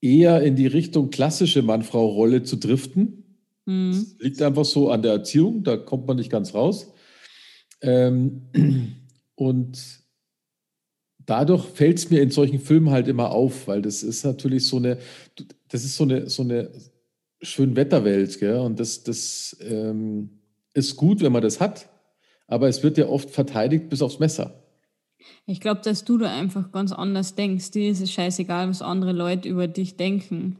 eher 0.00 0.42
in 0.42 0.56
die 0.56 0.66
Richtung 0.66 1.10
klassische 1.10 1.62
Mann-Frau-Rolle 1.62 2.42
zu 2.42 2.56
driften. 2.56 3.24
Mhm. 3.66 4.06
liegt 4.20 4.40
einfach 4.40 4.64
so 4.64 4.90
an 4.90 5.02
der 5.02 5.12
Erziehung, 5.12 5.62
da 5.62 5.76
kommt 5.76 6.06
man 6.06 6.16
nicht 6.16 6.30
ganz 6.30 6.54
raus. 6.54 6.90
Ähm, 7.82 8.42
und 9.34 9.78
dadurch 11.18 11.66
fällt 11.66 11.98
es 11.98 12.08
mir 12.08 12.22
in 12.22 12.30
solchen 12.30 12.60
Filmen 12.60 12.90
halt 12.90 13.08
immer 13.08 13.30
auf, 13.30 13.68
weil 13.68 13.82
das 13.82 14.02
ist 14.02 14.24
natürlich 14.24 14.66
so 14.66 14.78
eine, 14.78 14.96
das 15.68 15.84
ist 15.84 15.96
so 15.96 16.04
eine, 16.04 16.30
so 16.30 16.42
eine 16.42 16.70
Schönwetterwelt, 17.42 18.38
gell? 18.38 18.56
Und 18.56 18.80
das, 18.80 19.02
das 19.02 19.54
ähm, 19.60 20.30
ist 20.72 20.96
gut, 20.96 21.20
wenn 21.20 21.32
man 21.32 21.42
das 21.42 21.60
hat 21.60 21.90
aber 22.48 22.66
es 22.68 22.82
wird 22.82 22.98
ja 22.98 23.06
oft 23.06 23.30
verteidigt 23.30 23.88
bis 23.88 24.02
aufs 24.02 24.18
Messer. 24.18 24.64
Ich 25.46 25.60
glaube, 25.60 25.82
dass 25.82 26.04
du 26.04 26.18
da 26.18 26.34
einfach 26.34 26.72
ganz 26.72 26.92
anders 26.92 27.34
denkst. 27.34 27.70
Dir 27.70 27.90
ist 27.90 28.00
es 28.00 28.10
scheißegal, 28.10 28.68
was 28.68 28.82
andere 28.82 29.12
Leute 29.12 29.48
über 29.48 29.68
dich 29.68 29.96
denken. 29.96 30.58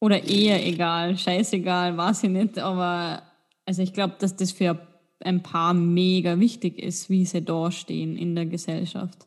Oder 0.00 0.24
eher 0.24 0.66
egal, 0.66 1.16
scheißegal, 1.16 1.96
weiß 1.96 2.24
ich 2.24 2.30
nicht. 2.30 2.58
Aber 2.58 3.22
also 3.64 3.82
ich 3.82 3.92
glaube, 3.92 4.16
dass 4.18 4.36
das 4.36 4.52
für 4.52 4.78
ein 5.20 5.42
paar 5.42 5.72
mega 5.72 6.38
wichtig 6.38 6.78
ist, 6.78 7.08
wie 7.08 7.24
sie 7.24 7.42
da 7.42 7.70
stehen 7.70 8.16
in 8.16 8.34
der 8.34 8.46
Gesellschaft. 8.46 9.26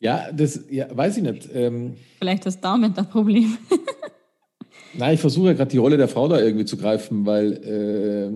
Ja, 0.00 0.30
das 0.32 0.64
ja, 0.70 0.96
weiß 0.96 1.16
ich 1.16 1.22
nicht. 1.24 1.48
Ähm, 1.52 1.96
Vielleicht 2.18 2.46
hast 2.46 2.58
du 2.58 2.62
damit 2.62 2.96
ein 2.96 3.08
Problem. 3.08 3.58
Nein, 4.94 5.14
ich 5.14 5.20
versuche 5.20 5.48
ja 5.48 5.52
gerade 5.54 5.70
die 5.70 5.78
Rolle 5.78 5.96
der 5.96 6.08
Frau 6.08 6.28
da 6.28 6.40
irgendwie 6.40 6.64
zu 6.64 6.76
greifen, 6.76 7.26
weil. 7.26 7.52
Äh, 7.64 8.30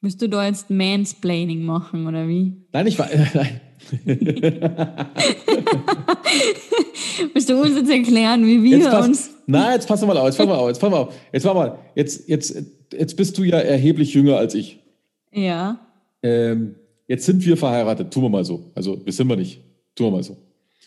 Müsst 0.00 0.22
du 0.22 0.28
da 0.28 0.46
jetzt 0.46 0.70
Mansplaining 0.70 1.64
machen 1.64 2.06
oder 2.06 2.28
wie? 2.28 2.52
Nein, 2.72 2.86
ich 2.86 2.98
war. 2.98 3.08
Nein. 3.34 3.60
Willst 7.32 7.48
du 7.48 7.60
uns 7.60 7.76
jetzt 7.76 7.90
erklären, 7.90 8.46
wie 8.46 8.62
wir 8.62 8.80
pass, 8.88 9.06
uns. 9.06 9.30
Nein, 9.46 9.72
jetzt 9.74 9.88
pass 9.88 10.04
mal 10.04 10.16
auf, 10.16 10.26
jetzt 10.26 10.38
pass 10.38 10.46
mal 10.46 10.54
auf, 10.54 10.68
jetzt 10.68 10.80
pass 10.80 10.90
mal 10.90 10.98
auf. 10.98 11.14
Jetzt, 11.32 11.44
mal, 11.44 11.78
jetzt, 11.94 12.28
jetzt, 12.28 12.62
jetzt 12.92 13.16
bist 13.16 13.38
du 13.38 13.44
ja 13.44 13.58
erheblich 13.58 14.14
jünger 14.14 14.36
als 14.36 14.54
ich. 14.54 14.80
Ja. 15.32 15.78
Ähm, 16.22 16.76
jetzt 17.06 17.26
sind 17.26 17.44
wir 17.44 17.56
verheiratet, 17.56 18.12
tun 18.12 18.24
wir 18.24 18.28
mal 18.28 18.44
so. 18.44 18.70
Also, 18.74 19.04
wir 19.04 19.12
sind 19.12 19.28
wir 19.28 19.36
nicht. 19.36 19.62
Tun 19.94 20.06
wir 20.08 20.10
mal 20.12 20.22
so. 20.22 20.36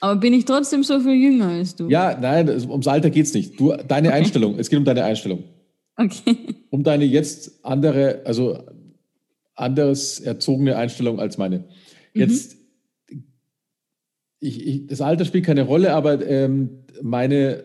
Aber 0.01 0.19
bin 0.19 0.33
ich 0.33 0.45
trotzdem 0.45 0.83
so 0.83 0.99
viel 0.99 1.13
jünger 1.13 1.47
als 1.47 1.75
du? 1.75 1.89
Ja, 1.89 2.17
nein, 2.19 2.49
ums 2.69 2.87
Alter 2.87 3.09
geht 3.09 3.25
es 3.25 3.33
nicht. 3.33 3.59
Du, 3.59 3.73
deine 3.87 4.09
okay. 4.09 4.17
Einstellung, 4.17 4.57
es 4.57 4.69
geht 4.69 4.79
um 4.79 4.85
deine 4.85 5.03
Einstellung. 5.03 5.43
Okay. 5.95 6.37
Um 6.69 6.83
deine 6.83 7.03
jetzt 7.03 7.65
andere, 7.65 8.21
also 8.25 8.59
anderes 9.55 10.19
erzogene 10.19 10.77
Einstellung 10.77 11.19
als 11.19 11.37
meine. 11.37 11.65
Jetzt, 12.13 12.57
mhm. 13.09 13.23
ich, 14.39 14.65
ich, 14.65 14.87
das 14.87 15.01
Alter 15.01 15.25
spielt 15.25 15.45
keine 15.45 15.63
Rolle, 15.63 15.93
aber 15.93 16.25
ähm, 16.25 16.85
meine, 17.01 17.63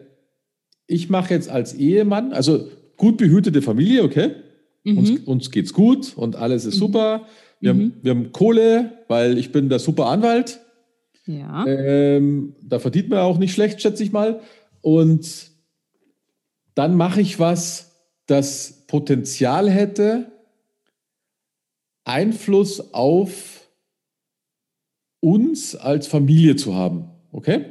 ich 0.86 1.08
mache 1.08 1.32
jetzt 1.32 1.48
als 1.48 1.74
Ehemann, 1.74 2.32
also 2.32 2.68
gut 2.96 3.16
behütete 3.16 3.62
Familie, 3.62 4.02
okay? 4.02 4.32
Mhm. 4.82 4.98
Uns, 4.98 5.10
uns 5.26 5.50
geht's 5.50 5.72
gut 5.72 6.14
und 6.16 6.36
alles 6.36 6.64
ist 6.64 6.74
mhm. 6.74 6.78
super. 6.78 7.26
Wir, 7.60 7.72
mhm. 7.72 7.78
haben, 7.78 7.92
wir 8.02 8.10
haben 8.10 8.32
Kohle, 8.32 8.92
weil 9.08 9.38
ich 9.38 9.52
bin 9.52 9.68
der 9.68 9.78
super 9.78 10.06
Anwalt. 10.06 10.60
Ja. 11.26 11.64
Ähm, 11.66 12.54
da 12.62 12.78
verdient 12.78 13.08
man 13.08 13.20
auch 13.20 13.38
nicht 13.38 13.54
schlecht, 13.54 13.80
schätze 13.80 14.02
ich 14.02 14.12
mal. 14.12 14.40
Und 14.82 15.50
dann 16.74 16.96
mache 16.96 17.20
ich 17.20 17.38
was, 17.38 17.94
das 18.26 18.86
Potenzial 18.86 19.70
hätte, 19.70 20.32
Einfluss 22.04 22.92
auf 22.92 23.68
uns 25.20 25.74
als 25.74 26.06
Familie 26.06 26.56
zu 26.56 26.74
haben. 26.74 27.08
Okay? 27.32 27.66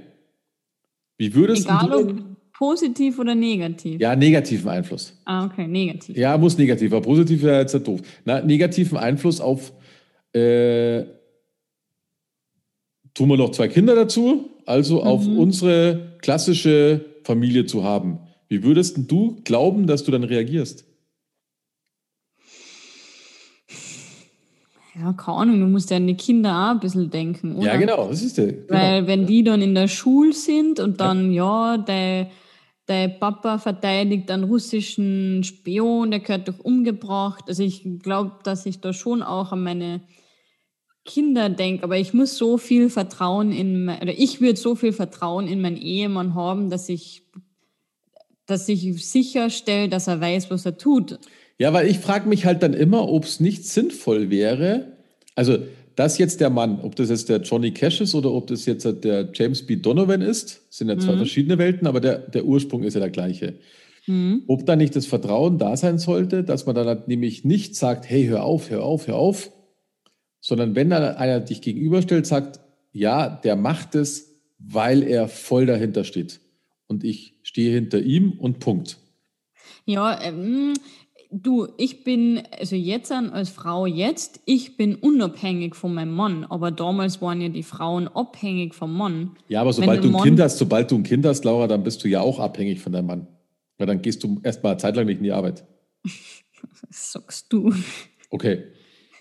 Wie 1.18 1.36
würdest 1.36 1.66
Egal, 1.66 1.89
du. 1.89 2.10
Ob 2.10 2.34
positiv 2.54 3.20
oder 3.20 3.36
negativ? 3.36 4.00
Ja, 4.00 4.16
negativen 4.16 4.70
Einfluss. 4.70 5.22
Ah, 5.26 5.46
okay, 5.46 5.68
negativ. 5.68 6.18
Ja, 6.18 6.38
muss 6.38 6.58
negativ, 6.58 6.92
aber 6.92 7.02
positiv 7.02 7.44
wäre 7.44 7.62
jetzt 7.62 7.74
doof. 7.88 8.02
Na, 8.26 8.42
negativen 8.42 8.98
Einfluss 8.98 9.39
auf 9.39 9.74
äh, 10.34 11.04
tun 13.13 13.30
wir 13.30 13.38
noch 13.38 13.52
zwei 13.52 13.67
Kinder 13.67 13.95
dazu, 13.95 14.49
also 14.65 15.02
mhm. 15.02 15.08
auf 15.08 15.28
unsere 15.28 16.17
klassische 16.21 17.06
Familie 17.23 17.65
zu 17.65 17.84
haben. 17.84 18.19
Wie 18.49 18.63
würdest 18.63 18.97
du 19.10 19.41
glauben, 19.43 19.88
dass 19.88 20.04
du 20.04 20.12
dann 20.12 20.23
reagierst? 20.23 20.86
Ja, 24.95 25.12
keine 25.13 25.38
Ahnung, 25.38 25.60
du 25.60 25.65
musst 25.65 25.89
ja 25.89 25.97
an 25.97 26.06
die 26.06 26.13
Kinder 26.13 26.52
auch 26.52 26.71
ein 26.71 26.80
bisschen 26.80 27.10
denken, 27.10 27.56
oder? 27.56 27.65
Ja, 27.65 27.78
genau, 27.78 28.08
das 28.10 28.21
ist 28.21 28.38
der. 28.38 28.54
Genau. 28.54 28.67
Weil 28.69 29.08
wenn 29.08 29.26
die 29.26 29.43
dann 29.43 29.62
in 29.62 29.73
der 29.73 29.88
Schule 29.88 30.34
sind 30.34 30.80
und 30.80 30.99
dann, 30.99 31.32
ja, 31.32 31.76
ja 31.76 31.78
der, 31.80 32.30
der 32.88 33.08
Papa 33.08 33.58
verteidigt 33.58 34.30
einen 34.30 34.43
russischen 34.43 35.43
Spion, 35.43 36.12
der 36.12 36.19
gehört 36.19 36.47
doch 36.47 36.60
umgebracht. 36.60 37.45
Also 37.47 37.63
ich 37.63 37.84
glaube, 38.04 38.34
dass 38.43 38.67
ich 38.67 38.82
da 38.82 38.93
schon 38.93 39.23
auch 39.23 39.52
an 39.52 39.63
meine 39.63 40.02
Kinder 41.06 41.50
denke, 41.50 41.84
aber 41.84 41.98
ich 41.98 42.13
muss 42.13 42.38
so 42.38 42.58
viel 42.58 42.89
Vertrauen 42.89 43.52
in, 43.52 43.89
oder 43.89 44.18
ich 44.18 44.39
würde 44.39 44.60
so 44.60 44.76
viel 44.76 44.94
Vertrauen 44.94 45.48
in 45.48 45.62
meinen 45.62 45.78
Ehemann 45.78 46.36
haben, 46.36 46.70
dass 46.70 46.89
ich 46.89 47.24
dass 48.46 48.68
ich 48.68 49.06
sicherstelle, 49.06 49.88
dass 49.88 50.08
er 50.08 50.20
weiß, 50.20 50.52
was 50.52 50.66
er 50.66 50.78
tut. 50.78 51.18
Ja, 51.58 51.72
weil 51.72 51.88
ich 51.88 52.00
frage 52.00 52.28
mich 52.28 52.46
halt 52.46 52.62
dann 52.62 52.74
immer, 52.74 53.08
ob 53.08 53.24
es 53.24 53.39
nicht 53.39 53.66
sinnvoll 53.66 54.30
wäre, 54.30 54.98
also 55.36 55.60
dass 55.96 56.18
jetzt 56.18 56.42
der 56.42 56.50
Mann, 56.50 56.80
ob 56.82 56.96
das 56.96 57.10
jetzt 57.10 57.30
der 57.30 57.42
Johnny 57.42 57.72
Cash 57.72 58.02
ist 58.02 58.16
oder 58.16 58.32
ob 58.32 58.48
das 58.48 58.66
jetzt 58.66 58.86
der 59.04 59.30
James 59.34 59.66
B. 59.66 59.76
Donovan 59.76 60.22
ist, 60.22 60.62
sind 60.70 60.89
ja 60.89 60.98
zwei 60.98 61.13
mhm. 61.13 61.18
verschiedene 61.18 61.58
Welten, 61.58 61.88
aber 61.88 62.00
der, 62.00 62.18
der 62.18 62.46
Ursprung 62.46 62.84
ist 62.84 62.96
ja 62.96 63.00
der 63.00 63.12
gleiche. 63.12 63.60
Mhm. 64.08 64.44
Ob 64.48 64.66
da 64.66 64.76
nicht 64.76 64.96
das 64.96 65.06
Vertrauen 65.06 65.60
da 65.60 65.78
sein 65.78 66.00
sollte, 66.00 66.44
dass 66.44 66.66
man 66.66 66.76
dann 66.76 66.88
halt 66.88 67.08
nämlich 67.08 67.46
nicht 67.46 67.76
sagt, 67.76 68.10
hey, 68.10 68.26
hör 68.26 68.44
auf, 68.44 68.72
hör 68.72 68.84
auf, 68.84 69.08
hör 69.08 69.16
auf, 69.16 69.52
sondern 70.44 70.76
wenn 70.76 70.90
dann 70.90 71.16
einer 71.16 71.40
dich 71.40 71.62
gegenüberstellt, 71.62 72.28
sagt, 72.28 72.60
ja, 72.92 73.30
der 73.30 73.56
macht 73.56 73.96
es, 73.96 74.36
weil 74.60 75.02
er 75.02 75.30
voll 75.30 75.66
dahinter 75.66 76.04
steht. 76.04 76.42
Und 76.88 77.06
ich 77.06 77.40
stehe 77.44 77.74
hinter 77.74 78.02
ihm 78.02 78.34
und 78.34 78.60
Punkt. 78.60 78.98
Ja, 79.86 80.22
ähm, 80.22 80.74
du, 81.32 81.70
ich 81.78 82.04
bin, 82.04 82.44
also 82.60 82.76
jetzt 82.76 83.10
als 83.10 83.52
Frau 83.52 83.86
jetzt, 83.86 84.42
ich 84.46 84.76
bin 84.76 84.96
unabhängig 84.96 85.76
von 85.76 85.94
meinem 85.94 86.14
Mann, 86.14 86.44
aber 86.44 86.72
damals 86.72 87.22
waren 87.22 87.40
ja 87.40 87.48
die 87.48 87.64
Frauen 87.64 88.10
abhängig 88.10 88.76
vom 88.76 88.98
Mann. 88.98 89.38
Ja, 89.48 89.62
aber 89.62 89.72
sobald 89.72 90.04
du 90.04 90.14
ein 90.14 90.24
Kind 90.24 90.42
hast, 90.42 90.58
sobald 90.58 90.92
du 90.92 90.96
ein 90.96 91.04
Kind 91.04 91.26
hast, 91.26 91.46
Laura, 91.46 91.68
dann 91.68 91.84
bist 91.84 92.04
du 92.04 92.10
ja 92.10 92.20
auch 92.20 92.40
abhängig 92.40 92.82
von 92.82 92.92
deinem 92.92 93.08
Mann. 93.08 93.28
Weil 93.78 93.88
dann 93.88 94.02
gehst 94.02 94.22
du 94.26 94.42
erstmal 94.44 94.74
eine 94.74 94.82
Zeit 94.82 94.98
lang 94.98 95.06
nicht 95.06 95.20
in 95.20 95.24
die 95.24 95.32
Arbeit. 95.32 95.64
Das 96.88 97.12
sagst 97.12 97.52
du. 97.52 97.74
Okay. 98.30 98.64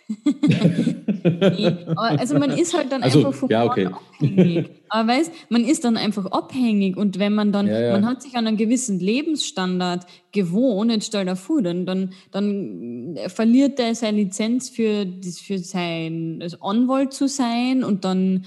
also 1.97 2.39
man 2.39 2.51
ist 2.51 2.77
halt 2.77 2.93
dann 2.93 3.03
also, 3.03 3.19
einfach 3.19 3.35
vom 3.35 3.51
ja, 3.51 3.65
okay. 3.65 3.87
abhängig. 3.87 4.71
Aber 4.89 5.09
weißt, 5.09 5.33
man 5.49 5.65
ist 5.65 5.85
dann 5.85 5.97
einfach 5.97 6.27
abhängig 6.27 6.97
und 6.97 7.19
wenn 7.19 7.35
man 7.35 7.51
dann, 7.51 7.67
ja, 7.67 7.81
ja. 7.81 7.93
man 7.93 8.07
hat 8.07 8.23
sich 8.23 8.37
an 8.37 8.47
einen 8.47 8.57
gewissen 8.57 8.99
Lebensstandard 8.99 10.07
gewohnt, 10.33 10.91
jetzt 10.91 11.07
stell 11.07 11.25
dir 11.25 11.37
vor, 11.37 11.63
dann, 11.63 11.87
dann, 11.87 12.13
dann 12.31 13.19
verliert 13.29 13.81
er 13.81 13.95
seine 13.95 14.19
Lizenz 14.19 14.69
für, 14.69 15.07
für 15.43 15.59
sein 15.59 16.41
als 16.43 16.61
Anwalt 16.61 17.15
zu 17.15 17.27
sein 17.27 17.85
und 17.85 18.05
dann 18.05 18.45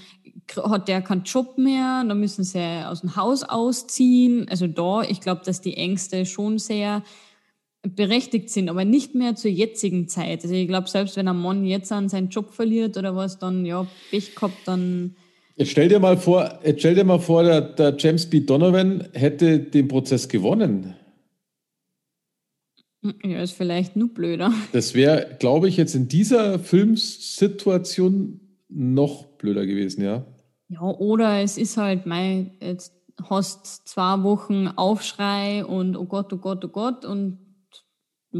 hat 0.55 0.87
der 0.87 1.01
keinen 1.01 1.23
Job 1.23 1.57
mehr, 1.57 2.03
dann 2.07 2.19
müssen 2.19 2.43
sie 2.43 2.85
aus 2.85 3.01
dem 3.01 3.15
Haus 3.15 3.43
ausziehen. 3.43 4.47
Also 4.49 4.67
da, 4.67 5.01
ich 5.01 5.21
glaube, 5.21 5.41
dass 5.43 5.61
die 5.61 5.75
Ängste 5.77 6.25
schon 6.25 6.59
sehr 6.59 7.03
berechtigt 7.95 8.49
sind, 8.49 8.69
aber 8.69 8.85
nicht 8.85 9.15
mehr 9.15 9.35
zur 9.35 9.51
jetzigen 9.51 10.07
Zeit. 10.07 10.43
Also 10.43 10.55
ich 10.55 10.67
glaube, 10.67 10.89
selbst 10.89 11.17
wenn 11.17 11.27
ein 11.27 11.37
Mann 11.37 11.65
jetzt 11.65 11.91
an 11.91 12.09
seinen 12.09 12.29
Job 12.29 12.51
verliert 12.51 12.97
oder 12.97 13.15
was, 13.15 13.39
dann 13.39 13.65
ja, 13.65 13.87
Pech 14.09 14.35
gehabt, 14.35 14.57
dann. 14.65 15.15
Jetzt 15.55 15.71
stell 15.71 15.87
dir 15.87 15.99
mal 15.99 16.17
vor, 16.17 16.59
jetzt 16.63 16.79
stell 16.79 16.95
dir 16.95 17.03
mal 17.03 17.19
vor, 17.19 17.43
der, 17.43 17.61
der 17.61 17.95
James 17.97 18.25
B. 18.25 18.41
Donovan 18.41 19.07
hätte 19.13 19.59
den 19.59 19.87
Prozess 19.87 20.27
gewonnen. 20.27 20.95
Ja, 23.23 23.41
ist 23.41 23.51
vielleicht 23.51 23.95
nur 23.95 24.09
blöder. 24.09 24.51
Das 24.71 24.95
wäre, 24.95 25.37
glaube 25.39 25.69
ich, 25.69 25.77
jetzt 25.77 25.93
in 25.93 26.07
dieser 26.07 26.57
Filmsituation 26.57 28.39
noch 28.67 29.25
blöder 29.37 29.65
gewesen, 29.65 30.03
ja. 30.03 30.25
Ja, 30.69 30.81
oder 30.81 31.41
es 31.41 31.57
ist 31.59 31.77
halt, 31.77 32.07
mein, 32.07 32.51
jetzt 32.59 32.93
hast 33.29 33.87
zwei 33.87 34.23
Wochen 34.23 34.67
Aufschrei 34.67 35.63
und 35.63 35.95
oh 35.95 36.05
Gott, 36.05 36.33
oh 36.33 36.37
Gott, 36.37 36.65
oh 36.65 36.69
Gott 36.69 37.05
und 37.05 37.44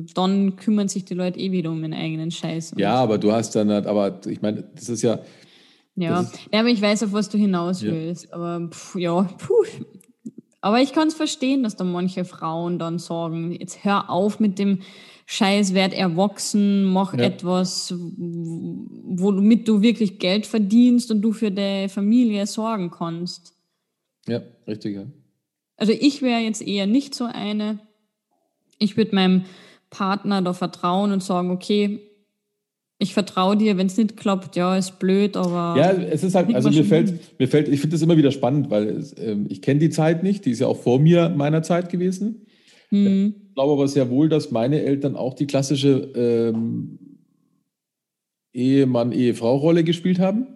dann 0.02 0.56
kümmern 0.56 0.88
sich 0.88 1.06
die 1.06 1.14
Leute 1.14 1.40
eh 1.40 1.52
wieder 1.52 1.72
um 1.72 1.82
ihren 1.82 1.94
eigenen 1.94 2.32
Scheiß. 2.32 2.74
Ja, 2.78 2.96
aber 2.96 3.18
du 3.18 3.32
hast 3.32 3.56
dann 3.56 3.70
halt, 3.70 3.88
aber 3.88 4.20
ich 4.28 4.42
meine, 4.42 4.64
das 4.76 4.90
ist 4.90 5.02
ja. 5.02 5.20
Ja, 5.96 6.22
ist, 6.22 6.34
ja 6.52 6.60
aber 6.60 6.70
ich 6.70 6.82
weiß, 6.82 7.04
auf 7.04 7.14
was 7.14 7.30
du 7.30 7.38
hinaus 7.38 7.82
willst. 7.82 8.26
Ja. 8.26 8.34
Aber 8.34 8.70
pff, 8.70 8.96
ja, 8.96 9.22
puh. 9.24 9.66
Aber 10.62 10.82
ich 10.82 10.94
kann 10.94 11.08
es 11.08 11.14
verstehen, 11.14 11.64
dass 11.64 11.76
da 11.76 11.84
manche 11.84 12.26
Frauen 12.26 12.80
dann 12.80 12.98
sagen, 12.98 13.52
jetzt 13.52 13.84
hör 13.84 14.10
auf 14.10 14.40
mit 14.40 14.58
dem 14.58 14.80
Scheiß, 15.28 15.74
werd 15.74 15.94
erwachsen, 15.94 16.86
mach 16.86 17.14
ja. 17.14 17.26
etwas, 17.26 17.94
womit 17.98 19.68
du 19.68 19.82
wirklich 19.82 20.20
Geld 20.20 20.46
verdienst 20.46 21.12
und 21.12 21.22
du 21.22 21.34
für 21.34 21.52
deine 21.52 21.90
Familie 21.90 22.46
sorgen 22.48 22.92
kannst. 22.92 23.54
Ja, 24.28 24.42
richtig, 24.68 24.96
ja. 24.96 25.06
Also 25.78 25.94
ich 25.94 26.22
wäre 26.22 26.42
jetzt 26.42 26.62
eher 26.62 26.88
nicht 26.88 27.16
so 27.16 27.26
eine. 27.26 27.80
Ich 28.78 28.98
würde 28.98 29.16
meinem 29.16 29.46
Partner 29.96 30.42
da 30.42 30.52
vertrauen 30.52 31.14
und 31.14 31.24
sagen, 31.24 31.52
okay, 31.52 32.02
ich 32.98 33.14
vertraue 33.14 33.56
dir, 33.56 33.78
wenn 33.78 33.88
es 33.88 33.98
nicht 33.98 34.18
klappt, 34.18 34.58
ja, 34.58 34.76
ist 34.76 35.00
blöd, 35.00 35.38
aber. 35.38 35.80
Ja, 35.80 35.92
es 35.92 36.24
ist 36.24 36.36
halt, 36.36 36.54
also 36.54 36.70
mir 36.70 36.84
fällt, 36.84 37.40
mir 37.40 37.48
fällt, 37.48 37.70
ich 37.70 37.80
finde 37.80 37.96
das 37.96 38.02
immer 38.02 38.18
wieder 38.18 38.32
spannend, 38.32 38.70
weil 38.70 38.90
es, 38.90 39.14
äh, 39.14 39.38
ich 39.48 39.62
kenne 39.62 39.80
die 39.80 39.90
Zeit 39.90 40.22
nicht, 40.22 40.46
die 40.46 40.52
ist 40.52 40.60
ja 40.60 40.68
auch 40.68 40.82
vor 40.82 41.00
mir 41.00 41.30
meiner 41.30 41.64
Zeit 41.64 41.90
gewesen. 41.90 42.46
Hm. 42.90 43.36
Ich 43.48 43.54
glaube 43.56 43.74
aber 43.74 43.88
sehr 43.88 44.10
wohl, 44.10 44.28
dass 44.28 44.52
meine 44.52 44.82
Eltern 44.82 45.16
auch 45.16 45.34
die 45.34 45.48
klassische 45.48 46.12
ähm, 46.16 47.00
Ehemann-Ehefrau-Rolle 48.54 49.84
gespielt 49.84 50.20
haben, 50.20 50.48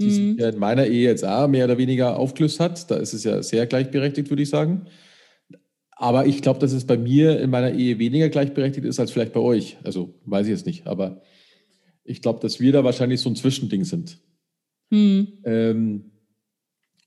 die 0.00 0.06
hm. 0.06 0.10
sich 0.10 0.36
ja 0.38 0.48
in 0.50 0.58
meiner 0.58 0.86
Ehe 0.86 1.08
jetzt 1.08 1.24
auch 1.24 1.48
mehr 1.48 1.64
oder 1.64 1.78
weniger 1.78 2.16
aufgelöst 2.16 2.60
hat. 2.60 2.90
Da 2.90 2.96
ist 2.96 3.12
es 3.12 3.24
ja 3.24 3.42
sehr 3.42 3.66
gleichberechtigt, 3.66 4.30
würde 4.30 4.42
ich 4.42 4.50
sagen. 4.50 4.86
Aber 6.00 6.26
ich 6.26 6.42
glaube, 6.42 6.60
dass 6.60 6.72
es 6.72 6.86
bei 6.86 6.96
mir 6.96 7.40
in 7.40 7.50
meiner 7.50 7.72
Ehe 7.72 7.98
weniger 7.98 8.28
gleichberechtigt 8.28 8.86
ist 8.86 9.00
als 9.00 9.10
vielleicht 9.10 9.32
bei 9.32 9.40
euch. 9.40 9.78
Also 9.82 10.14
weiß 10.26 10.46
ich 10.46 10.52
jetzt 10.52 10.66
nicht. 10.66 10.86
Aber 10.86 11.22
ich 12.04 12.22
glaube, 12.22 12.38
dass 12.38 12.60
wir 12.60 12.72
da 12.72 12.84
wahrscheinlich 12.84 13.20
so 13.20 13.28
ein 13.28 13.34
Zwischending 13.34 13.82
sind. 13.82 14.18
Hm. 14.92 15.26
Ähm, 15.44 16.12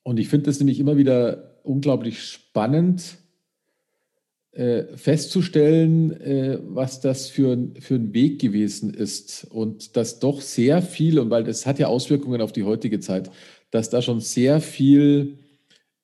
und 0.04 0.20
ich 0.20 0.28
finde 0.28 0.50
es 0.50 0.60
nämlich 0.60 0.78
immer 0.78 0.98
wieder 0.98 1.62
unglaublich 1.64 2.22
spannend 2.22 3.18
äh, 4.52 4.98
festzustellen, 4.98 6.12
äh, 6.20 6.60
was 6.62 7.00
das 7.00 7.30
für, 7.30 7.58
für 7.80 7.96
ein 7.96 8.14
Weg 8.14 8.42
gewesen 8.42 8.94
ist. 8.94 9.48
Und 9.50 9.96
dass 9.96 10.20
doch 10.20 10.42
sehr 10.42 10.82
viel, 10.82 11.18
und 11.18 11.30
weil 11.30 11.46
das 11.46 11.66
hat 11.66 11.80
ja 11.80 11.88
Auswirkungen 11.88 12.42
auf 12.42 12.52
die 12.52 12.66
heutige 12.66 13.00
Zeit, 13.00 13.32
dass 13.70 13.90
da 13.90 14.02
schon 14.02 14.20
sehr 14.20 14.60
viel 14.60 15.38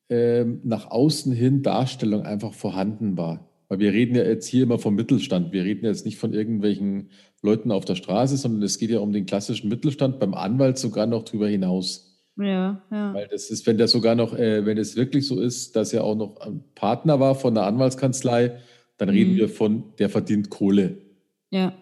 ähm, 0.10 0.62
nach 0.64 0.90
außen 0.90 1.32
hin 1.34 1.64
Darstellung 1.64 2.24
einfach 2.24 2.54
vorhanden 2.54 3.18
war. 3.18 3.50
Weil 3.70 3.80
wir 3.80 3.92
reden 3.92 4.16
ja 4.16 4.24
jetzt 4.24 4.48
hier 4.48 4.64
immer 4.64 4.80
vom 4.80 4.96
Mittelstand. 4.96 5.52
Wir 5.52 5.64
reden 5.64 5.86
jetzt 5.86 6.06
nicht 6.06 6.18
von 6.18 6.34
irgendwelchen 6.34 7.10
Leuten 7.42 7.72
auf 7.72 7.86
der 7.86 7.96
Straße, 7.96 8.38
sondern 8.38 8.64
es 8.64 8.78
geht 8.78 8.90
ja 8.90 9.00
um 9.00 9.12
den 9.12 9.26
klassischen 9.26 9.70
Mittelstand, 9.70 10.20
beim 10.20 10.34
Anwalt 10.34 10.78
sogar 10.78 11.06
noch 11.06 11.24
drüber 11.24 11.48
hinaus. 11.50 12.08
Ja, 12.38 12.82
ja. 12.92 13.14
Weil 13.14 13.28
das 13.28 13.50
ist, 13.50 13.66
wenn 13.68 13.78
der 13.78 13.88
sogar 13.88 14.16
noch, 14.16 14.34
äh, 14.38 14.66
wenn 14.66 14.78
es 14.78 14.96
wirklich 14.96 15.28
so 15.28 15.40
ist, 15.40 15.76
dass 15.76 15.92
er 15.92 16.04
auch 16.04 16.16
noch 16.16 16.38
ein 16.40 16.64
Partner 16.76 17.20
war 17.20 17.36
von 17.36 17.56
der 17.56 17.64
Anwaltskanzlei, 17.64 18.60
dann 18.98 19.10
mhm. 19.10 19.16
reden 19.16 19.36
wir 19.36 19.50
von, 19.50 19.84
der 20.00 20.10
verdient 20.10 20.50
Kohle. 20.50 21.00
Ja. 21.50 21.74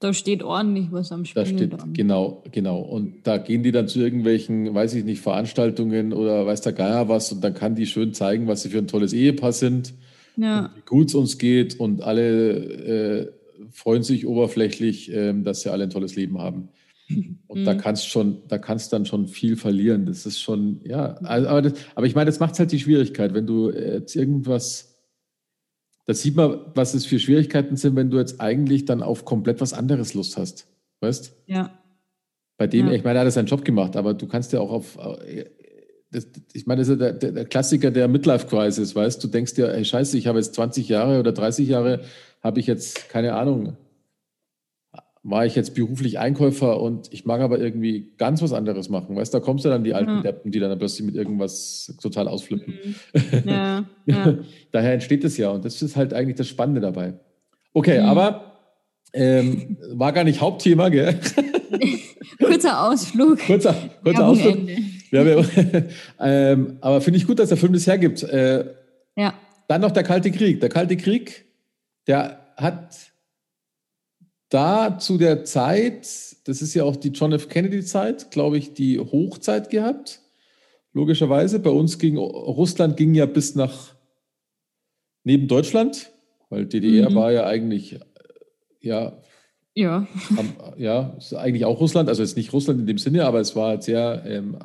Da 0.00 0.12
steht 0.12 0.42
ordentlich 0.42 0.88
was 0.90 1.12
am 1.12 1.24
Spiel. 1.24 1.42
Da 1.42 1.48
steht, 1.48 1.72
dann. 1.72 1.92
genau, 1.92 2.42
genau. 2.52 2.80
Und 2.80 3.26
da 3.26 3.38
gehen 3.38 3.62
die 3.62 3.72
dann 3.72 3.88
zu 3.88 4.00
irgendwelchen, 4.00 4.74
weiß 4.74 4.94
ich 4.94 5.04
nicht, 5.04 5.20
Veranstaltungen 5.20 6.12
oder 6.12 6.46
weiß 6.46 6.60
der 6.60 6.72
Geier 6.72 7.08
was 7.08 7.32
und 7.32 7.42
dann 7.42 7.54
kann 7.54 7.74
die 7.74 7.86
schön 7.86 8.12
zeigen, 8.12 8.46
was 8.46 8.62
sie 8.62 8.70
für 8.70 8.78
ein 8.78 8.86
tolles 8.86 9.12
Ehepaar 9.12 9.52
sind, 9.52 9.94
ja. 10.36 10.70
wie 10.74 10.82
gut 10.84 11.08
es 11.08 11.14
uns 11.14 11.38
geht 11.38 11.78
und 11.80 12.02
alle 12.02 12.50
äh, 12.50 13.32
freuen 13.72 14.02
sich 14.02 14.26
oberflächlich, 14.26 15.12
äh, 15.12 15.32
dass 15.42 15.62
sie 15.62 15.70
alle 15.70 15.84
ein 15.84 15.90
tolles 15.90 16.16
Leben 16.16 16.38
haben. 16.38 16.68
Und 17.46 17.60
mhm. 17.60 17.64
da 17.64 17.74
kannst 17.74 18.08
schon, 18.08 18.38
da 18.48 18.56
kannst 18.56 18.92
dann 18.92 19.04
schon 19.04 19.28
viel 19.28 19.56
verlieren. 19.56 20.06
Das 20.06 20.24
ist 20.24 20.40
schon, 20.40 20.80
ja, 20.84 21.16
also, 21.22 21.48
aber, 21.48 21.62
das, 21.62 21.74
aber 21.94 22.06
ich 22.06 22.14
meine, 22.14 22.26
das 22.26 22.40
macht 22.40 22.58
halt 22.58 22.72
die 22.72 22.80
Schwierigkeit, 22.80 23.34
wenn 23.34 23.46
du 23.46 23.70
jetzt 23.70 24.16
irgendwas 24.16 24.93
da 26.06 26.14
sieht 26.14 26.36
man, 26.36 26.60
was 26.74 26.94
es 26.94 27.06
für 27.06 27.18
Schwierigkeiten 27.18 27.76
sind, 27.76 27.96
wenn 27.96 28.10
du 28.10 28.18
jetzt 28.18 28.40
eigentlich 28.40 28.84
dann 28.84 29.02
auf 29.02 29.24
komplett 29.24 29.60
was 29.60 29.72
anderes 29.72 30.14
Lust 30.14 30.36
hast. 30.36 30.66
Weißt? 31.00 31.34
Ja. 31.46 31.78
Bei 32.56 32.66
dem, 32.66 32.88
ja. 32.88 32.92
ich 32.92 33.04
meine, 33.04 33.18
er 33.18 33.24
hat 33.24 33.32
seinen 33.32 33.46
Job 33.46 33.64
gemacht, 33.64 33.96
aber 33.96 34.14
du 34.14 34.26
kannst 34.26 34.52
ja 34.52 34.60
auch 34.60 34.70
auf. 34.70 34.98
Das, 36.10 36.28
ich 36.52 36.66
meine, 36.66 36.82
das 36.82 36.88
ist 36.88 37.00
der, 37.00 37.12
der 37.12 37.44
Klassiker 37.46 37.90
der 37.90 38.06
Midlife-Crisis, 38.06 38.94
weißt 38.94 39.24
du? 39.24 39.28
denkst 39.28 39.54
dir, 39.54 39.72
hey, 39.72 39.84
Scheiße, 39.84 40.16
ich 40.16 40.28
habe 40.28 40.38
jetzt 40.38 40.54
20 40.54 40.88
Jahre 40.88 41.18
oder 41.18 41.32
30 41.32 41.66
Jahre, 41.68 42.02
habe 42.40 42.60
ich 42.60 42.68
jetzt, 42.68 43.08
keine 43.08 43.34
Ahnung, 43.34 43.76
war 45.24 45.46
ich 45.46 45.56
jetzt 45.56 45.74
beruflich 45.74 46.18
Einkäufer 46.18 46.80
und 46.80 47.10
ich 47.10 47.24
mag 47.24 47.40
aber 47.40 47.58
irgendwie 47.58 48.12
ganz 48.18 48.42
was 48.42 48.52
anderes 48.52 48.90
machen. 48.90 49.16
Weißt 49.16 49.32
du, 49.32 49.38
da 49.38 49.44
kommst 49.44 49.64
du 49.64 49.70
dann 49.70 49.82
die 49.82 49.94
alten 49.94 50.16
ja. 50.16 50.20
Deppen, 50.20 50.52
die 50.52 50.60
dann 50.60 50.78
plötzlich 50.78 51.06
mit 51.06 51.14
irgendwas 51.14 51.96
total 52.00 52.28
ausflippen. 52.28 52.74
Mhm. 52.74 52.94
Ja, 53.50 53.84
ja. 54.06 54.38
Daher 54.70 54.92
entsteht 54.92 55.24
es 55.24 55.36
ja 55.38 55.50
und 55.50 55.64
das 55.64 55.80
ist 55.80 55.96
halt 55.96 56.12
eigentlich 56.12 56.36
das 56.36 56.46
Spannende 56.48 56.82
dabei. 56.82 57.14
Okay, 57.72 58.00
mhm. 58.00 58.06
aber 58.06 58.52
ähm, 59.14 59.78
war 59.92 60.12
gar 60.12 60.24
nicht 60.24 60.40
Hauptthema, 60.42 60.90
gell? 60.90 61.18
kurzer 62.38 62.86
Ausflug. 62.86 63.38
Kurzer, 63.46 63.74
kurzer 64.02 64.26
Ausflug. 64.26 64.58
Ja, 65.10 65.24
wir, 65.24 65.88
ähm, 66.20 66.76
aber 66.82 67.00
finde 67.00 67.18
ich 67.18 67.26
gut, 67.26 67.38
dass 67.38 67.48
der 67.48 67.56
Film 67.56 67.72
das 67.72 67.86
hergibt. 67.86 68.22
Äh, 68.24 68.66
ja. 69.16 69.32
Dann 69.68 69.80
noch 69.80 69.92
der 69.92 70.02
Kalte 70.02 70.30
Krieg. 70.30 70.60
Der 70.60 70.68
Kalte 70.68 70.98
Krieg, 70.98 71.46
der 72.06 72.40
hat 72.56 73.13
da 74.54 74.98
zu 74.98 75.18
der 75.18 75.44
Zeit, 75.44 76.06
das 76.44 76.62
ist 76.62 76.74
ja 76.74 76.84
auch 76.84 76.94
die 76.94 77.08
John 77.08 77.32
F. 77.32 77.48
Kennedy-Zeit, 77.48 78.30
glaube 78.30 78.56
ich, 78.56 78.72
die 78.72 79.00
Hochzeit 79.00 79.68
gehabt. 79.68 80.20
Logischerweise. 80.92 81.58
Bei 81.58 81.70
uns 81.70 81.98
ging 81.98 82.16
Russland 82.16 82.96
ging 82.96 83.14
ja 83.14 83.26
bis 83.26 83.56
nach 83.56 83.94
neben 85.24 85.48
Deutschland, 85.48 86.12
weil 86.50 86.66
DDR 86.66 87.10
mhm. 87.10 87.14
war 87.16 87.32
ja 87.32 87.46
eigentlich, 87.46 87.98
ja, 88.80 89.20
ja. 89.74 90.06
Am, 90.36 90.52
ja, 90.76 91.16
eigentlich 91.34 91.64
auch 91.64 91.80
Russland, 91.80 92.08
also 92.08 92.22
jetzt 92.22 92.36
nicht 92.36 92.52
Russland 92.52 92.78
in 92.78 92.86
dem 92.86 92.98
Sinne, 92.98 93.24
aber 93.24 93.40
es 93.40 93.56
war 93.56 93.82
sehr 93.82 94.22
ähm, 94.24 94.56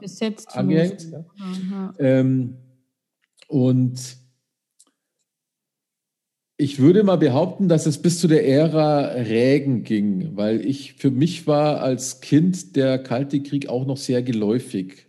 angehängt. 0.53 1.07
Ja. 1.11 1.93
Ähm, 1.97 2.57
und 3.47 3.99
ich 6.61 6.79
würde 6.79 7.03
mal 7.03 7.15
behaupten, 7.15 7.69
dass 7.69 7.85
es 7.85 8.01
bis 8.01 8.19
zu 8.19 8.27
der 8.27 8.45
Ära 8.45 9.13
Rägen 9.13 9.83
ging, 9.83 10.35
weil 10.35 10.65
ich 10.65 10.95
für 10.95 11.09
mich 11.09 11.47
war 11.47 11.79
als 11.79 12.19
Kind 12.19 12.75
der 12.75 12.99
Kalte 12.99 13.41
Krieg 13.41 13.69
auch 13.69 13.85
noch 13.85 13.95
sehr 13.95 14.21
geläufig. 14.23 15.07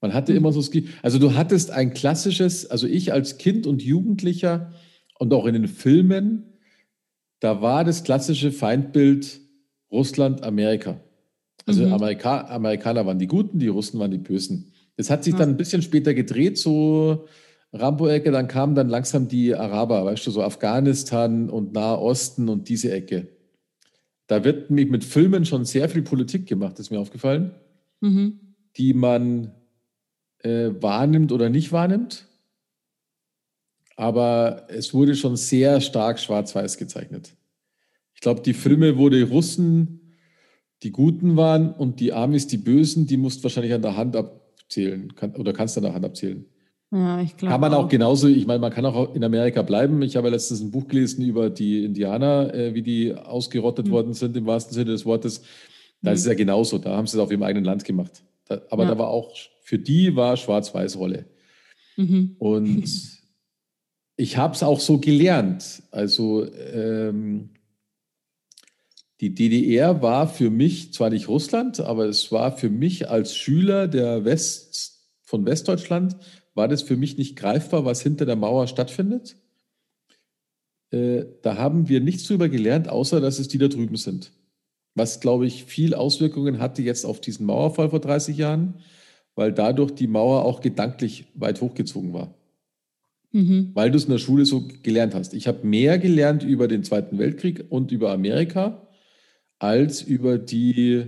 Man 0.00 0.12
hatte 0.12 0.32
mhm. 0.32 0.38
immer 0.38 0.52
so, 0.52 0.68
also 1.02 1.20
du 1.20 1.36
hattest 1.36 1.70
ein 1.70 1.94
klassisches, 1.94 2.68
also 2.68 2.88
ich 2.88 3.12
als 3.12 3.38
Kind 3.38 3.68
und 3.68 3.82
Jugendlicher 3.82 4.72
und 5.20 5.32
auch 5.32 5.46
in 5.46 5.54
den 5.54 5.68
Filmen, 5.68 6.58
da 7.38 7.62
war 7.62 7.84
das 7.84 8.02
klassische 8.02 8.50
Feindbild 8.50 9.40
Russland, 9.92 10.42
Amerika. 10.42 10.98
Also 11.66 11.86
mhm. 11.86 11.92
Amerika, 11.92 12.48
Amerikaner 12.48 13.06
waren 13.06 13.20
die 13.20 13.28
Guten, 13.28 13.60
die 13.60 13.68
Russen 13.68 14.00
waren 14.00 14.10
die 14.10 14.18
Bösen. 14.18 14.72
Das 14.96 15.08
hat 15.08 15.22
sich 15.22 15.36
dann 15.36 15.50
ein 15.50 15.56
bisschen 15.56 15.82
später 15.82 16.14
gedreht, 16.14 16.58
so 16.58 17.28
Rambo-Ecke, 17.72 18.30
dann 18.30 18.48
kamen 18.48 18.74
dann 18.74 18.88
langsam 18.88 19.28
die 19.28 19.54
Araber, 19.54 20.04
weißt 20.04 20.26
du, 20.26 20.30
so 20.30 20.42
Afghanistan 20.42 21.48
und 21.48 21.72
Nahosten 21.72 22.48
und 22.48 22.68
diese 22.68 22.92
Ecke. 22.92 23.28
Da 24.26 24.44
wird 24.44 24.70
nämlich 24.70 24.90
mit 24.90 25.04
Filmen 25.04 25.44
schon 25.44 25.64
sehr 25.64 25.88
viel 25.88 26.02
Politik 26.02 26.46
gemacht, 26.46 26.78
ist 26.78 26.90
mir 26.90 27.00
aufgefallen, 27.00 27.52
mhm. 28.00 28.40
die 28.76 28.94
man 28.94 29.52
äh, 30.38 30.70
wahrnimmt 30.80 31.32
oder 31.32 31.48
nicht 31.48 31.72
wahrnimmt 31.72 32.26
aber 34.00 34.64
es 34.68 34.94
wurde 34.94 35.14
schon 35.14 35.36
sehr 35.36 35.82
stark 35.82 36.18
schwarz-weiß 36.18 36.78
gezeichnet. 36.78 37.36
Ich 38.14 38.22
glaube, 38.22 38.40
die 38.40 38.54
Filme, 38.54 38.96
wo 38.96 39.10
die 39.10 39.20
Russen 39.20 40.16
die 40.82 40.90
Guten 40.90 41.36
waren 41.36 41.70
und 41.70 42.00
die 42.00 42.14
Amis 42.14 42.46
die 42.46 42.56
Bösen, 42.56 43.06
die 43.06 43.18
musst 43.18 43.42
wahrscheinlich 43.42 43.74
an 43.74 43.82
der 43.82 43.98
Hand 43.98 44.16
abzählen 44.16 45.14
kann, 45.16 45.36
oder 45.36 45.52
kannst 45.52 45.76
an 45.76 45.82
der 45.82 45.92
Hand 45.92 46.06
abzählen. 46.06 46.46
Ja, 46.92 47.20
ich 47.20 47.36
glaube. 47.36 47.52
Kann 47.52 47.60
man 47.60 47.74
auch, 47.74 47.84
auch 47.84 47.88
genauso, 47.88 48.26
ich 48.26 48.46
meine, 48.46 48.58
man 48.58 48.72
kann 48.72 48.84
auch 48.84 49.14
in 49.14 49.22
Amerika 49.22 49.62
bleiben. 49.62 50.02
Ich 50.02 50.16
habe 50.16 50.28
letztens 50.28 50.60
ein 50.60 50.72
Buch 50.72 50.88
gelesen 50.88 51.24
über 51.24 51.48
die 51.48 51.84
Indianer, 51.84 52.52
äh, 52.52 52.74
wie 52.74 52.82
die 52.82 53.14
ausgerottet 53.14 53.86
mhm. 53.86 53.90
worden 53.92 54.14
sind, 54.14 54.36
im 54.36 54.46
wahrsten 54.46 54.74
Sinne 54.74 54.90
des 54.90 55.06
Wortes. 55.06 55.42
Da 56.02 56.10
mhm. 56.10 56.14
ist 56.14 56.20
es 56.22 56.26
ja 56.26 56.34
genauso, 56.34 56.78
da 56.78 56.96
haben 56.96 57.06
sie 57.06 57.16
es 57.16 57.22
auf 57.22 57.30
ihrem 57.30 57.44
eigenen 57.44 57.64
Land 57.64 57.84
gemacht. 57.84 58.22
Da, 58.46 58.60
aber 58.70 58.84
ja. 58.84 58.90
da 58.90 58.98
war 58.98 59.08
auch, 59.08 59.32
für 59.62 59.78
die 59.78 60.16
war 60.16 60.36
Schwarz-Weiß-Rolle. 60.36 61.26
Mhm. 61.96 62.34
Und 62.38 62.84
ich 64.16 64.36
habe 64.36 64.54
es 64.54 64.62
auch 64.64 64.80
so 64.80 64.98
gelernt. 64.98 65.82
Also 65.92 66.52
ähm, 66.52 67.50
die 69.20 69.32
DDR 69.32 70.02
war 70.02 70.26
für 70.26 70.50
mich 70.50 70.92
zwar 70.92 71.10
nicht 71.10 71.28
Russland, 71.28 71.78
aber 71.78 72.06
es 72.06 72.32
war 72.32 72.56
für 72.56 72.70
mich 72.70 73.08
als 73.08 73.36
Schüler 73.36 73.86
der 73.86 74.24
West, 74.24 74.96
von 75.22 75.46
Westdeutschland, 75.46 76.16
war 76.60 76.68
das 76.68 76.82
für 76.82 76.96
mich 76.96 77.18
nicht 77.18 77.36
greifbar, 77.36 77.84
was 77.84 78.02
hinter 78.02 78.26
der 78.26 78.36
Mauer 78.36 78.66
stattfindet. 78.68 79.36
Äh, 80.90 81.24
da 81.42 81.56
haben 81.56 81.88
wir 81.88 82.00
nichts 82.00 82.24
drüber 82.24 82.48
gelernt, 82.48 82.88
außer 82.88 83.20
dass 83.20 83.38
es 83.38 83.48
die 83.48 83.58
da 83.58 83.68
drüben 83.68 83.96
sind. 83.96 84.32
Was, 84.94 85.20
glaube 85.20 85.46
ich, 85.46 85.64
viel 85.64 85.94
Auswirkungen 85.94 86.58
hatte 86.58 86.82
jetzt 86.82 87.06
auf 87.06 87.20
diesen 87.20 87.46
Mauerfall 87.46 87.90
vor 87.90 88.00
30 88.00 88.36
Jahren, 88.36 88.74
weil 89.34 89.52
dadurch 89.52 89.92
die 89.92 90.06
Mauer 90.06 90.44
auch 90.44 90.60
gedanklich 90.60 91.26
weit 91.34 91.60
hochgezogen 91.60 92.12
war 92.12 92.34
mhm. 93.32 93.70
weil 93.74 93.90
du 93.90 93.96
es 93.96 94.04
in 94.04 94.10
der 94.10 94.18
Schule 94.18 94.44
so 94.44 94.68
gelernt 94.82 95.14
hast. 95.14 95.34
Ich 95.34 95.46
habe 95.46 95.66
mehr 95.66 95.98
gelernt 95.98 96.42
über 96.42 96.68
den 96.68 96.84
Zweiten 96.84 97.18
Weltkrieg 97.18 97.64
und 97.68 97.92
über 97.92 98.12
Amerika 98.12 98.86
als 99.58 100.02
über 100.02 100.38
die 100.38 101.06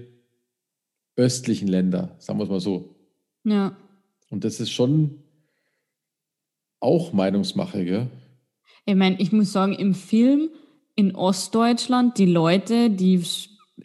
östlichen 1.16 1.68
Länder, 1.68 2.16
sagen 2.18 2.38
wir 2.38 2.44
es 2.44 2.50
mal 2.50 2.60
so. 2.60 2.94
Ja. 3.44 3.76
Und 4.30 4.44
das 4.44 4.60
ist 4.60 4.70
schon 4.70 5.21
auch 6.82 7.12
Meinungsmache, 7.12 7.84
gell? 7.84 8.06
Ich 8.84 8.94
meine, 8.94 9.20
ich 9.20 9.32
muss 9.32 9.52
sagen, 9.52 9.74
im 9.74 9.94
Film 9.94 10.50
in 10.96 11.14
Ostdeutschland, 11.14 12.18
die 12.18 12.26
Leute, 12.26 12.90
die 12.90 13.22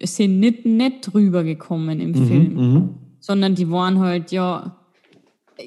sind 0.02 0.40
nicht 0.40 0.66
nett 0.66 1.14
rübergekommen 1.14 2.00
im 2.00 2.12
mhm, 2.12 2.28
Film, 2.28 2.54
mhm. 2.54 2.90
sondern 3.20 3.56
die 3.56 3.70
waren 3.70 4.00
halt, 4.00 4.32
ja, 4.32 4.78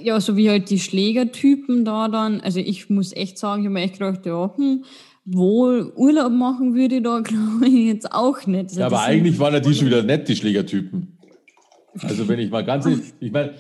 ja, 0.03 0.21
so 0.21 0.37
wie 0.37 0.51
halt 0.51 0.71
die 0.71 0.79
Schlägertypen 0.79 1.85
da 1.85 2.09
dann. 2.09 2.41
Also 2.41 2.61
ich 2.61 2.91
muss 2.91 3.13
echt 3.13 3.39
sagen, 3.39 3.63
ich 3.63 3.67
habe 3.67 3.75
mir 3.75 3.83
echt 3.83 3.99
gedacht, 3.99 4.25
ja, 4.27 4.55
hm, 4.57 4.85
wohl 5.25 5.93
Urlaub 5.97 6.33
machen 6.33 6.75
würde 6.75 6.97
ich 6.97 7.03
da, 7.03 7.21
glaube 7.25 7.67
ich, 7.67 7.87
jetzt 7.87 8.13
auch 8.13 8.47
nicht. 8.47 8.71
Also 8.71 8.81
ja, 8.81 8.87
aber 8.87 9.03
eigentlich 9.03 9.39
waren 9.39 9.55
ja 9.55 9.61
die 9.61 9.75
schon 9.75 9.87
wieder 9.87 10.03
nett, 10.03 10.29
die 10.29 10.37
Schlägertypen. 10.37 11.20
Also 12.03 12.29
wenn 12.29 12.39
ich 12.39 12.51
mal 12.51 12.65
ganz 12.65 12.87
ehrlich, 12.87 13.13
ich 13.19 13.33
meine, 13.33 13.55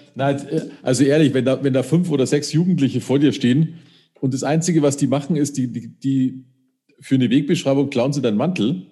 also 0.82 1.04
ehrlich, 1.04 1.34
wenn 1.34 1.44
da, 1.44 1.62
wenn 1.64 1.72
da 1.72 1.82
fünf 1.82 2.10
oder 2.10 2.26
sechs 2.26 2.52
Jugendliche 2.52 3.00
vor 3.00 3.18
dir 3.18 3.32
stehen 3.32 3.78
und 4.20 4.34
das 4.34 4.44
Einzige, 4.44 4.82
was 4.82 4.96
die 4.96 5.06
machen, 5.06 5.36
ist, 5.36 5.56
die, 5.56 5.72
die, 5.72 5.88
die 5.88 6.44
für 7.00 7.16
eine 7.16 7.30
Wegbeschreibung 7.30 7.90
klauen 7.90 8.12
sie 8.12 8.22
deinen 8.22 8.36
Mantel. 8.36 8.86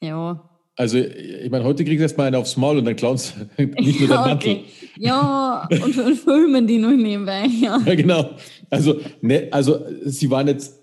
Ja. 0.00 0.50
Also, 0.76 0.96
ich 0.96 1.50
meine, 1.50 1.64
heute 1.64 1.84
kriegst 1.84 1.98
du 1.98 2.02
erstmal 2.02 2.28
einen 2.28 2.36
aufs 2.36 2.56
Maul 2.56 2.78
und 2.78 2.86
dann 2.86 2.96
klauen 2.96 3.18
sie 3.18 3.32
nicht 3.58 4.00
nur 4.00 4.08
den 4.08 4.16
Mantel. 4.16 4.52
Okay. 4.52 4.64
Ja, 4.96 5.68
und, 5.70 5.98
und 5.98 6.14
filmen 6.16 6.66
die 6.66 6.78
noch 6.78 6.90
nebenbei, 6.90 7.46
ja. 7.60 7.78
ja, 7.86 7.94
genau. 7.94 8.30
Also, 8.70 8.98
ne, 9.20 9.48
also, 9.50 9.84
sie 10.04 10.30
waren 10.30 10.48
jetzt. 10.48 10.79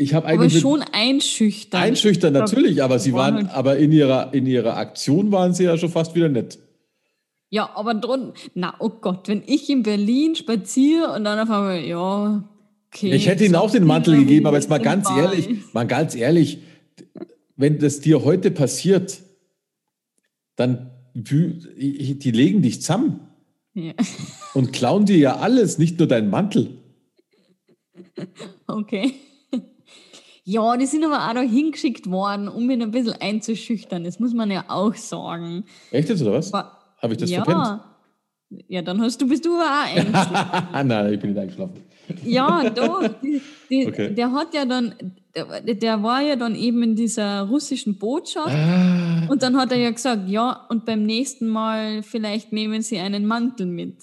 Ich 0.00 0.14
habe 0.14 0.26
eigentlich. 0.26 0.52
Aber 0.52 0.60
schon 0.60 0.84
einschüchtern. 0.92 1.82
Einschüchtern, 1.82 2.32
natürlich, 2.32 2.82
aber 2.84 3.00
sie 3.00 3.12
waren, 3.12 3.48
halt 3.48 3.50
aber 3.50 3.78
in 3.78 3.90
ihrer, 3.90 4.32
in 4.32 4.46
ihrer 4.46 4.76
Aktion 4.76 5.32
waren 5.32 5.52
sie 5.54 5.64
ja 5.64 5.76
schon 5.76 5.90
fast 5.90 6.14
wieder 6.14 6.28
nett. 6.28 6.60
Ja, 7.50 7.70
aber 7.74 7.94
drum, 7.94 8.32
na, 8.54 8.74
oh 8.78 8.90
Gott, 8.90 9.26
wenn 9.26 9.42
ich 9.44 9.68
in 9.68 9.82
Berlin 9.82 10.36
spaziere 10.36 11.12
und 11.14 11.24
dann 11.24 11.40
auf 11.40 11.50
einmal, 11.50 11.80
ja, 11.80 12.48
okay. 12.92 13.12
Ich 13.12 13.26
hätte 13.26 13.44
ihnen 13.44 13.56
auch 13.56 13.72
den 13.72 13.84
Mantel 13.84 14.16
gegeben, 14.16 14.46
aber 14.46 14.56
jetzt 14.56 14.70
mal 14.70 14.78
ganz 14.78 15.10
ehrlich, 15.10 15.48
mal 15.72 15.86
ganz 15.86 16.14
ehrlich, 16.14 16.58
wenn 17.56 17.80
das 17.80 17.98
dir 17.98 18.22
heute 18.22 18.52
passiert, 18.52 19.20
dann 20.54 20.92
die 21.14 22.30
legen 22.30 22.62
dich 22.62 22.82
zusammen 22.82 23.20
ja. 23.74 23.94
und 24.54 24.72
klauen 24.72 25.06
dir 25.06 25.16
ja 25.16 25.36
alles, 25.38 25.78
nicht 25.78 25.98
nur 25.98 26.06
deinen 26.06 26.30
Mantel. 26.30 26.78
Okay. 28.70 29.14
Ja, 30.50 30.78
die 30.78 30.86
sind 30.86 31.04
aber 31.04 31.28
auch 31.28 31.34
da 31.34 31.42
hingeschickt 31.42 32.08
worden, 32.08 32.48
um 32.48 32.70
ihn 32.70 32.80
ein 32.80 32.90
bisschen 32.90 33.12
einzuschüchtern. 33.20 34.04
Das 34.04 34.18
muss 34.18 34.32
man 34.32 34.50
ja 34.50 34.64
auch 34.68 34.94
sagen. 34.94 35.64
Echt 35.90 36.08
jetzt 36.08 36.22
oder 36.22 36.32
was? 36.32 36.50
Habe 36.50 37.12
ich 37.12 37.18
das 37.18 37.28
ja. 37.28 37.44
verpennt? 37.44 37.82
Ja, 38.66 38.80
dann 38.80 38.98
hast 39.02 39.20
du, 39.20 39.28
bist 39.28 39.44
du 39.44 39.54
aber 39.56 39.66
auch 39.66 39.94
eingeschlafen. 39.94 40.88
Nein, 40.88 41.12
ich 41.12 41.20
bin 41.20 41.30
nicht 41.32 41.38
eingeschlafen. 41.38 41.82
Ja, 42.24 42.70
doch. 42.70 43.06
Die, 43.22 43.42
die, 43.68 43.88
okay. 43.88 44.14
Der 44.14 44.32
hat 44.32 44.54
ja 44.54 44.64
dann, 44.64 44.94
der, 45.36 45.74
der, 45.74 46.02
war 46.02 46.22
ja 46.22 46.34
dann 46.34 46.54
eben 46.54 46.82
in 46.82 46.96
dieser 46.96 47.42
russischen 47.42 47.98
Botschaft. 47.98 48.56
Ah. 48.56 49.26
Und 49.28 49.42
dann 49.42 49.54
hat 49.58 49.70
er 49.70 49.76
ja 49.76 49.90
gesagt, 49.90 50.30
ja, 50.30 50.64
und 50.70 50.86
beim 50.86 51.04
nächsten 51.04 51.46
Mal 51.46 52.02
vielleicht 52.02 52.54
nehmen 52.54 52.80
Sie 52.80 52.98
einen 52.98 53.26
Mantel 53.26 53.66
mit. 53.66 53.98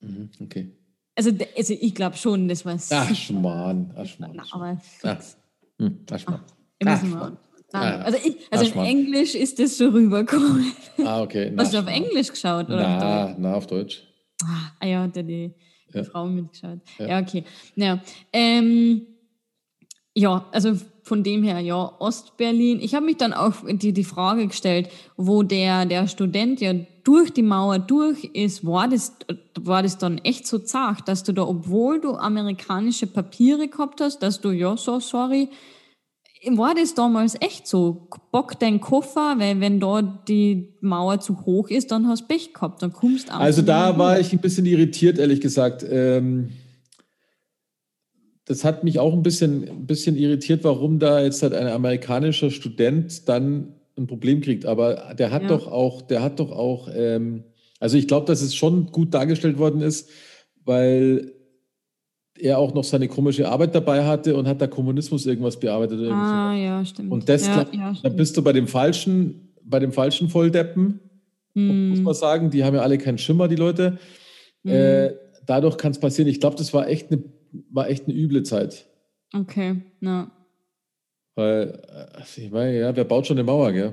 Mhm, 0.00 0.28
okay. 0.40 0.75
Also, 1.16 1.30
also 1.56 1.74
ich 1.80 1.94
glaube 1.94 2.16
schon, 2.16 2.46
das 2.46 2.64
war 2.64 2.78
Ach, 2.90 3.14
Schmarrn. 3.14 3.90
Ach, 3.96 4.04
Schmarrn. 4.04 4.40
aber 4.52 4.78
Ach, 5.02 5.16
hm, 5.78 5.98
ach, 6.10 6.18
Schmarrn. 6.18 6.44
Ach, 6.84 7.00
Schmarrn. 7.00 7.38
Ah, 7.72 7.96
also, 8.02 8.18
ich, 8.24 8.36
also 8.50 8.80
in 8.80 8.86
Englisch 8.86 9.34
ist 9.34 9.58
das 9.58 9.76
so 9.76 9.88
rübergekommen. 9.88 10.72
Ah, 11.04 11.22
okay. 11.22 11.52
Hast 11.58 11.74
du 11.74 11.78
auf 11.78 11.86
Englisch 11.86 12.28
geschaut? 12.28 12.66
Oder 12.66 12.76
na, 12.76 13.24
auf 13.24 13.38
na, 13.38 13.54
auf 13.54 13.66
Deutsch. 13.66 14.02
Ah, 14.44 14.86
ja, 14.86 15.06
der 15.06 15.22
die, 15.24 15.52
die 15.92 15.98
ja. 15.98 16.04
Frau 16.04 16.26
mitgeschaut. 16.26 16.78
Ja, 16.98 17.06
ja 17.06 17.20
okay. 17.20 17.44
Ja, 17.74 18.00
ähm, 18.32 19.02
ja, 20.14 20.46
also 20.52 20.78
von 21.02 21.22
dem 21.22 21.42
her, 21.42 21.60
ja, 21.60 21.92
Ostberlin. 21.98 22.80
Ich 22.80 22.94
habe 22.94 23.06
mich 23.06 23.16
dann 23.16 23.32
auch 23.32 23.54
die, 23.68 23.92
die 23.92 24.04
Frage 24.04 24.46
gestellt, 24.46 24.88
wo 25.16 25.42
der, 25.42 25.86
der 25.86 26.08
Student 26.08 26.60
ja 26.60 26.72
durch 27.06 27.32
die 27.32 27.42
Mauer 27.42 27.78
durch 27.78 28.24
ist, 28.32 28.66
war 28.66 28.88
das, 28.88 29.12
war 29.60 29.84
das 29.84 29.96
dann 29.96 30.18
echt 30.18 30.44
so 30.44 30.58
zart, 30.58 31.06
dass 31.06 31.22
du 31.22 31.32
da, 31.32 31.46
obwohl 31.46 32.00
du 32.00 32.14
amerikanische 32.16 33.06
Papiere 33.06 33.68
gehabt 33.68 34.00
hast, 34.00 34.18
dass 34.24 34.40
du, 34.40 34.50
ja, 34.50 34.76
so 34.76 34.98
sorry, 34.98 35.48
war 36.48 36.74
das 36.74 36.94
damals 36.94 37.36
echt 37.40 37.68
so? 37.68 38.08
Bock 38.32 38.58
dein 38.58 38.80
Koffer, 38.80 39.36
weil 39.38 39.60
wenn 39.60 39.78
dort 39.78 40.28
die 40.28 40.74
Mauer 40.80 41.20
zu 41.20 41.46
hoch 41.46 41.70
ist, 41.70 41.92
dann 41.92 42.08
hast 42.08 42.22
du 42.22 42.26
Pech 42.26 42.52
gehabt, 42.52 42.82
dann 42.82 42.92
kommst 42.92 43.28
du 43.28 43.34
Also 43.34 43.62
da 43.62 43.96
war 43.96 44.18
ich 44.18 44.32
ein 44.32 44.40
bisschen 44.40 44.66
irritiert, 44.66 45.18
ehrlich 45.18 45.40
gesagt. 45.40 45.86
Ähm, 45.88 46.50
das 48.46 48.64
hat 48.64 48.82
mich 48.82 48.98
auch 48.98 49.12
ein 49.12 49.22
bisschen, 49.22 49.68
ein 49.68 49.86
bisschen 49.86 50.16
irritiert, 50.16 50.64
warum 50.64 50.98
da 50.98 51.20
jetzt 51.20 51.42
halt 51.42 51.54
ein 51.54 51.68
amerikanischer 51.68 52.50
Student 52.50 53.28
dann 53.28 53.75
ein 53.96 54.06
Problem 54.06 54.40
kriegt. 54.40 54.66
Aber 54.66 55.14
der 55.18 55.30
hat 55.30 55.42
ja. 55.42 55.48
doch 55.48 55.66
auch, 55.66 56.02
der 56.02 56.22
hat 56.22 56.40
doch 56.40 56.52
auch, 56.52 56.88
ähm, 56.94 57.44
also 57.80 57.96
ich 57.96 58.08
glaube, 58.08 58.26
dass 58.26 58.42
es 58.42 58.54
schon 58.54 58.86
gut 58.92 59.14
dargestellt 59.14 59.58
worden 59.58 59.80
ist, 59.80 60.08
weil 60.64 61.32
er 62.38 62.58
auch 62.58 62.74
noch 62.74 62.84
seine 62.84 63.08
komische 63.08 63.48
Arbeit 63.48 63.74
dabei 63.74 64.04
hatte 64.04 64.36
und 64.36 64.46
hat 64.46 64.60
da 64.60 64.66
Kommunismus 64.66 65.26
irgendwas 65.26 65.58
bearbeitet. 65.58 66.00
Ah, 66.10 66.52
so. 66.52 66.62
ja, 66.62 66.84
stimmt. 66.84 67.12
Und 67.12 67.28
das, 67.28 67.46
ja, 67.46 67.66
ja, 67.72 67.94
da 68.02 68.08
bist 68.08 68.36
du 68.36 68.42
bei 68.42 68.52
dem 68.52 68.68
falschen, 68.68 69.54
bei 69.64 69.78
dem 69.78 69.92
falschen 69.92 70.28
Volldeppen, 70.28 71.00
hm. 71.54 71.90
muss 71.90 72.00
man 72.00 72.14
sagen. 72.14 72.50
Die 72.50 72.64
haben 72.64 72.74
ja 72.74 72.82
alle 72.82 72.98
keinen 72.98 73.18
Schimmer, 73.18 73.48
die 73.48 73.56
Leute. 73.56 73.98
Hm. 74.64 74.72
Äh, 74.72 75.12
dadurch 75.46 75.78
kann 75.78 75.92
es 75.92 75.98
passieren. 75.98 76.28
Ich 76.28 76.40
glaube, 76.40 76.56
das 76.56 76.74
war 76.74 76.88
echt 76.88 77.10
eine, 77.10 77.22
war 77.70 77.88
echt 77.88 78.04
eine 78.04 78.14
üble 78.14 78.42
Zeit. 78.42 78.86
Okay, 79.32 79.82
ja. 80.00 80.30
Weil, 81.36 81.78
äh, 82.16 82.40
ich 82.40 82.50
meine, 82.50 82.78
ja, 82.78 82.96
wer 82.96 83.04
baut 83.04 83.26
schon 83.26 83.36
eine 83.36 83.44
Mauer, 83.44 83.70
gell? 83.70 83.92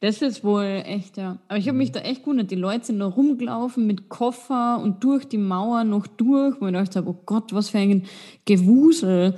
Das 0.00 0.22
ist 0.22 0.44
wohl 0.44 0.82
echt, 0.86 1.16
ja. 1.16 1.38
Aber 1.48 1.58
ich 1.58 1.66
habe 1.66 1.76
mich 1.76 1.88
mhm. 1.88 1.94
da 1.94 2.00
echt 2.00 2.22
gewundert. 2.22 2.50
Die 2.50 2.56
Leute 2.56 2.84
sind 2.84 3.00
da 3.00 3.06
rumgelaufen 3.06 3.86
mit 3.86 4.08
Koffer 4.08 4.80
und 4.80 5.02
durch 5.02 5.24
die 5.24 5.38
Mauer 5.38 5.82
noch 5.84 6.06
durch, 6.06 6.60
wo 6.60 6.66
ich 6.66 6.72
dachte, 6.72 7.02
oh 7.04 7.16
Gott, 7.26 7.52
was 7.52 7.70
für 7.70 7.78
ein 7.78 8.04
Gewusel. 8.44 9.34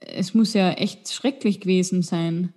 Es 0.00 0.34
muss 0.34 0.52
ja 0.52 0.72
echt 0.72 1.10
schrecklich 1.10 1.60
gewesen 1.60 2.02
sein. 2.02 2.52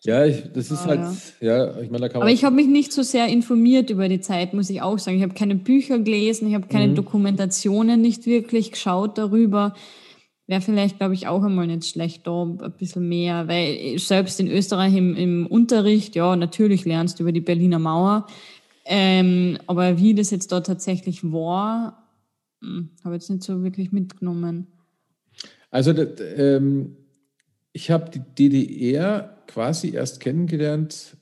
Ja, 0.00 0.26
ich, 0.26 0.42
das 0.52 0.70
ist 0.70 0.82
ah, 0.82 0.88
halt, 0.88 1.16
ja, 1.40 1.64
ja 1.64 1.80
ich 1.80 1.90
meine, 1.90 2.02
da 2.02 2.08
kann 2.10 2.18
man. 2.18 2.28
Aber 2.28 2.30
ich 2.30 2.44
habe 2.44 2.54
mich 2.54 2.66
nicht 2.66 2.92
so 2.92 3.02
sehr 3.02 3.28
informiert 3.28 3.88
über 3.88 4.06
die 4.08 4.20
Zeit, 4.20 4.52
muss 4.52 4.68
ich 4.68 4.82
auch 4.82 4.98
sagen. 4.98 5.16
Ich 5.16 5.22
habe 5.22 5.32
keine 5.32 5.54
Bücher 5.54 5.98
gelesen, 5.98 6.48
ich 6.48 6.54
habe 6.54 6.66
keine 6.66 6.88
mhm. 6.88 6.96
Dokumentationen 6.96 8.02
nicht 8.02 8.26
wirklich 8.26 8.72
geschaut 8.72 9.16
darüber. 9.16 9.74
Wäre 10.46 10.60
vielleicht, 10.60 10.98
glaube 10.98 11.14
ich, 11.14 11.26
auch 11.26 11.42
einmal 11.42 11.66
nicht 11.66 11.86
schlecht, 11.86 12.26
da 12.26 12.42
ein 12.42 12.72
bisschen 12.78 13.08
mehr, 13.08 13.48
weil 13.48 13.98
selbst 13.98 14.38
in 14.40 14.48
Österreich 14.48 14.94
im, 14.94 15.16
im 15.16 15.46
Unterricht, 15.46 16.14
ja, 16.16 16.36
natürlich 16.36 16.84
lernst 16.84 17.18
du 17.18 17.22
über 17.22 17.32
die 17.32 17.40
Berliner 17.40 17.78
Mauer, 17.78 18.26
ähm, 18.84 19.58
aber 19.66 19.98
wie 19.98 20.14
das 20.14 20.30
jetzt 20.30 20.52
da 20.52 20.60
tatsächlich 20.60 21.32
war, 21.32 22.10
hm, 22.60 22.90
habe 23.02 23.16
ich 23.16 23.22
jetzt 23.22 23.30
nicht 23.30 23.42
so 23.42 23.62
wirklich 23.62 23.92
mitgenommen. 23.92 24.66
Also, 25.70 25.94
das, 25.94 26.20
ähm, 26.36 26.96
ich 27.72 27.90
habe 27.90 28.10
die 28.10 28.20
DDR 28.20 29.42
quasi 29.46 29.94
erst 29.94 30.20
kennengelernt 30.20 31.16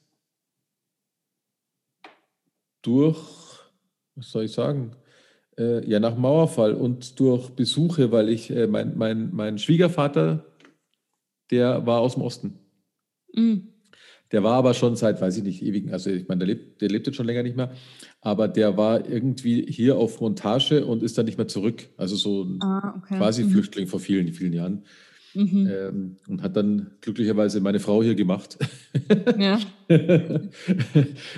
durch, 2.82 3.18
was 4.16 4.30
soll 4.30 4.44
ich 4.44 4.52
sagen, 4.52 4.96
äh, 5.58 5.88
ja, 5.88 6.00
nach 6.00 6.16
Mauerfall 6.16 6.74
und 6.74 7.18
durch 7.20 7.50
Besuche, 7.50 8.12
weil 8.12 8.28
ich, 8.28 8.50
äh, 8.50 8.66
mein, 8.66 8.96
mein, 8.96 9.30
mein 9.32 9.58
Schwiegervater, 9.58 10.46
der 11.50 11.86
war 11.86 12.00
aus 12.00 12.14
dem 12.14 12.22
Osten. 12.22 12.58
Mhm. 13.34 13.68
Der 14.32 14.42
war 14.42 14.54
aber 14.54 14.72
schon 14.72 14.96
seit, 14.96 15.20
weiß 15.20 15.36
ich 15.36 15.42
nicht, 15.42 15.62
ewigen, 15.62 15.92
also 15.92 16.08
ich 16.08 16.26
meine, 16.26 16.38
der 16.38 16.48
lebt, 16.48 16.80
der 16.80 16.88
lebt 16.88 17.06
jetzt 17.06 17.16
schon 17.16 17.26
länger 17.26 17.42
nicht 17.42 17.56
mehr, 17.56 17.70
aber 18.22 18.48
der 18.48 18.78
war 18.78 19.06
irgendwie 19.06 19.66
hier 19.70 19.98
auf 19.98 20.22
Montage 20.22 20.86
und 20.86 21.02
ist 21.02 21.18
dann 21.18 21.26
nicht 21.26 21.36
mehr 21.36 21.48
zurück. 21.48 21.90
Also 21.98 22.16
so 22.16 22.46
ah, 22.60 22.94
okay. 22.96 23.18
quasi 23.18 23.44
mhm. 23.44 23.50
Flüchtling 23.50 23.86
vor 23.86 24.00
vielen, 24.00 24.32
vielen 24.32 24.54
Jahren. 24.54 24.84
Mhm. 25.34 25.68
Ähm, 25.70 26.16
und 26.28 26.42
hat 26.42 26.56
dann 26.56 26.92
glücklicherweise 27.00 27.60
meine 27.60 27.80
Frau 27.80 28.02
hier 28.02 28.14
gemacht. 28.14 28.58
Ja. 29.38 29.58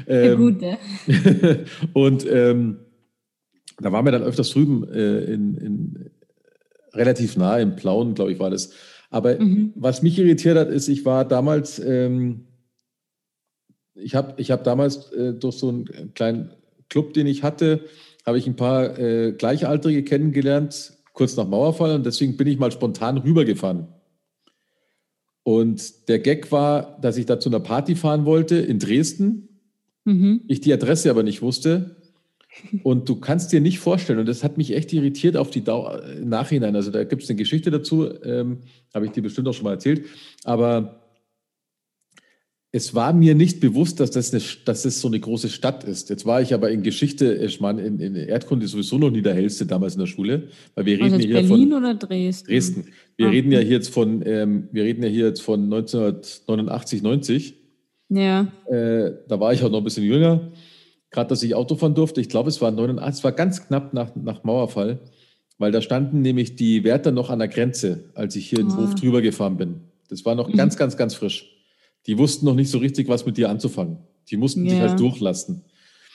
ähm, 0.07 0.37
gut, 0.37 0.63
ja. 0.63 0.77
und 1.93 2.27
ähm, 2.29 2.77
da 3.81 3.93
waren 3.93 4.05
wir 4.05 4.13
dann 4.13 4.23
öfters 4.23 4.51
drüben 4.51 4.89
äh, 4.93 5.25
in, 5.25 5.57
in, 5.57 6.11
relativ 6.93 7.37
nah 7.37 7.59
im 7.59 7.77
Plauen, 7.77 8.15
glaube 8.15 8.33
ich, 8.33 8.39
war 8.39 8.51
das. 8.51 8.71
Aber 9.11 9.39
mhm. 9.39 9.73
was 9.75 10.03
mich 10.03 10.19
irritiert 10.19 10.57
hat, 10.57 10.69
ist, 10.69 10.89
ich 10.89 11.05
war 11.05 11.25
damals, 11.25 11.79
ähm, 11.79 12.47
ich 13.95 14.15
habe 14.15 14.35
ich 14.39 14.51
hab 14.51 14.65
damals 14.65 15.13
äh, 15.13 15.35
durch 15.35 15.57
so 15.57 15.69
einen 15.69 16.15
kleinen 16.15 16.51
Club, 16.89 17.15
den 17.15 17.27
ich 17.27 17.43
hatte, 17.43 17.85
habe 18.27 18.39
ich 18.39 18.47
ein 18.47 18.57
paar 18.57 18.99
äh, 18.99 19.33
Gleichaltrige 19.33 20.03
kennengelernt, 20.03 20.95
kurz 21.13 21.37
nach 21.37 21.47
Mauerfall, 21.47 21.95
und 21.95 22.07
deswegen 22.07 22.37
bin 22.37 22.47
ich 22.47 22.59
mal 22.59 22.73
spontan 22.73 23.19
rübergefahren. 23.19 23.89
Und 25.43 26.09
der 26.09 26.21
Gag 26.21 26.51
war, 26.51 26.99
dass 27.01 27.17
ich 27.17 27.27
da 27.27 27.39
zu 27.39 27.51
einer 27.51 27.61
Party 27.61 27.97
fahren 27.97 28.25
wollte 28.25 28.57
in 28.57 28.79
Dresden. 28.79 29.61
Mhm. 30.05 30.43
Ich 30.49 30.61
die 30.61 30.73
Adresse 30.73 31.11
aber 31.11 31.23
nicht 31.23 31.43
wusste 31.43 31.97
und 32.83 33.09
du 33.09 33.17
kannst 33.17 33.53
dir 33.53 33.61
nicht 33.61 33.79
vorstellen, 33.79 34.19
und 34.19 34.27
das 34.27 34.45
hat 34.45 34.57
mich 34.57 34.75
echt 34.75 34.93
irritiert 34.93 35.37
auf 35.37 35.51
die 35.51 35.63
Dauer 35.63 36.03
im 36.05 36.29
Nachhinein. 36.29 36.77
Also 36.77 36.91
da 36.91 37.05
gibt 37.05 37.23
es 37.23 37.31
eine 37.31 37.37
Geschichte 37.37 37.71
dazu, 37.71 38.09
ähm, 38.23 38.59
habe 38.93 39.07
ich 39.07 39.13
dir 39.13 39.23
bestimmt 39.23 39.49
auch 39.49 39.55
schon 39.55 39.65
mal 39.65 39.73
erzählt. 39.73 40.05
Aber 40.45 41.01
es 42.73 42.93
war 42.93 43.13
mir 43.13 43.37
nicht 43.37 43.61
bewusst, 43.61 44.01
dass 44.01 44.11
das, 44.11 44.33
eine, 44.33 44.43
dass 44.65 44.83
das 44.83 45.01
so 45.01 45.07
eine 45.07 45.21
große 45.21 45.49
Stadt 45.49 45.85
ist. 45.85 46.11
Jetzt 46.11 46.27
war 46.27 46.43
ich 46.43 46.55
aber 46.55 46.71
in 46.71 46.83
Geschichte, 46.83 47.35
ich 47.35 47.61
meine, 47.61 47.83
in, 47.83 48.01
in 48.01 48.17
Erdkunde 48.17 48.67
sowieso 48.67 48.99
noch 48.99 49.11
nie 49.11 49.23
der 49.23 49.35
hellste 49.35 49.65
damals 49.65 49.95
in 49.95 50.01
der 50.01 50.07
Schule, 50.07 50.49
weil 50.75 50.87
wir 50.87 50.95
reden 50.95 51.05
also 51.05 51.17
ja 51.19 51.23
hier 51.23 51.49
Berlin 51.49 51.71
von 51.71 51.79
oder 51.79 51.95
Dresden. 51.95 52.49
Dresden. 52.49 52.87
Wir 53.17 53.27
ah. 53.27 53.31
reden 53.31 53.53
ja 53.53 53.61
hier 53.61 53.77
jetzt 53.77 53.91
von, 53.91 54.23
ähm, 54.27 54.69
wir 54.73 54.83
reden 54.83 55.05
ja 55.05 55.09
hier 55.09 55.27
jetzt 55.27 55.43
von 55.43 55.63
1989, 55.63 57.03
90. 57.03 57.55
Ja. 58.09 58.53
Äh, 58.67 59.13
da 59.29 59.39
war 59.39 59.53
ich 59.53 59.63
auch 59.63 59.71
noch 59.71 59.79
ein 59.79 59.85
bisschen 59.85 60.05
jünger 60.05 60.51
gerade, 61.15 61.29
dass 61.29 61.43
ich 61.43 61.55
Auto 61.55 61.77
fahren 61.77 61.95
durfte. 61.95 62.21
Ich 62.21 62.29
glaube, 62.29 62.49
es 62.51 62.61
war 62.61 62.71
89, 62.71 63.19
es 63.19 63.25
war 63.25 63.33
ganz 63.33 63.67
knapp 63.67 63.95
nach, 63.95 64.15
nach 64.17 64.45
Mauerfall, 64.45 64.99
weil 65.59 65.73
da 65.73 65.81
standen 65.81 66.21
nämlich 66.21 66.57
die 66.57 66.85
Wärter 66.85 67.13
noch 67.13 67.31
an 67.31 67.39
der 67.39 67.49
Grenze, 67.49 68.11
als 68.15 68.37
ich 68.37 68.49
hier 68.49 68.59
in 68.59 68.69
den 68.69 68.77
Hof 68.77 68.91
ah. 68.91 68.95
drüber 68.95 69.23
gefahren 69.23 69.57
bin. 69.57 69.81
Das 70.09 70.25
war 70.25 70.35
noch 70.35 70.49
mhm. 70.49 70.57
ganz, 70.57 70.77
ganz, 70.77 70.97
ganz 70.97 71.15
frisch. 71.15 71.51
Die 72.07 72.19
wussten 72.19 72.45
noch 72.45 72.55
nicht 72.55 72.71
so 72.71 72.79
richtig, 72.79 73.09
was 73.09 73.25
mit 73.25 73.37
dir 73.37 73.49
anzufangen. 73.49 73.99
Die 74.29 74.37
mussten 74.37 74.65
ja. 74.65 74.73
dich 74.73 74.81
halt 74.81 75.01
durchlassen. 75.01 75.65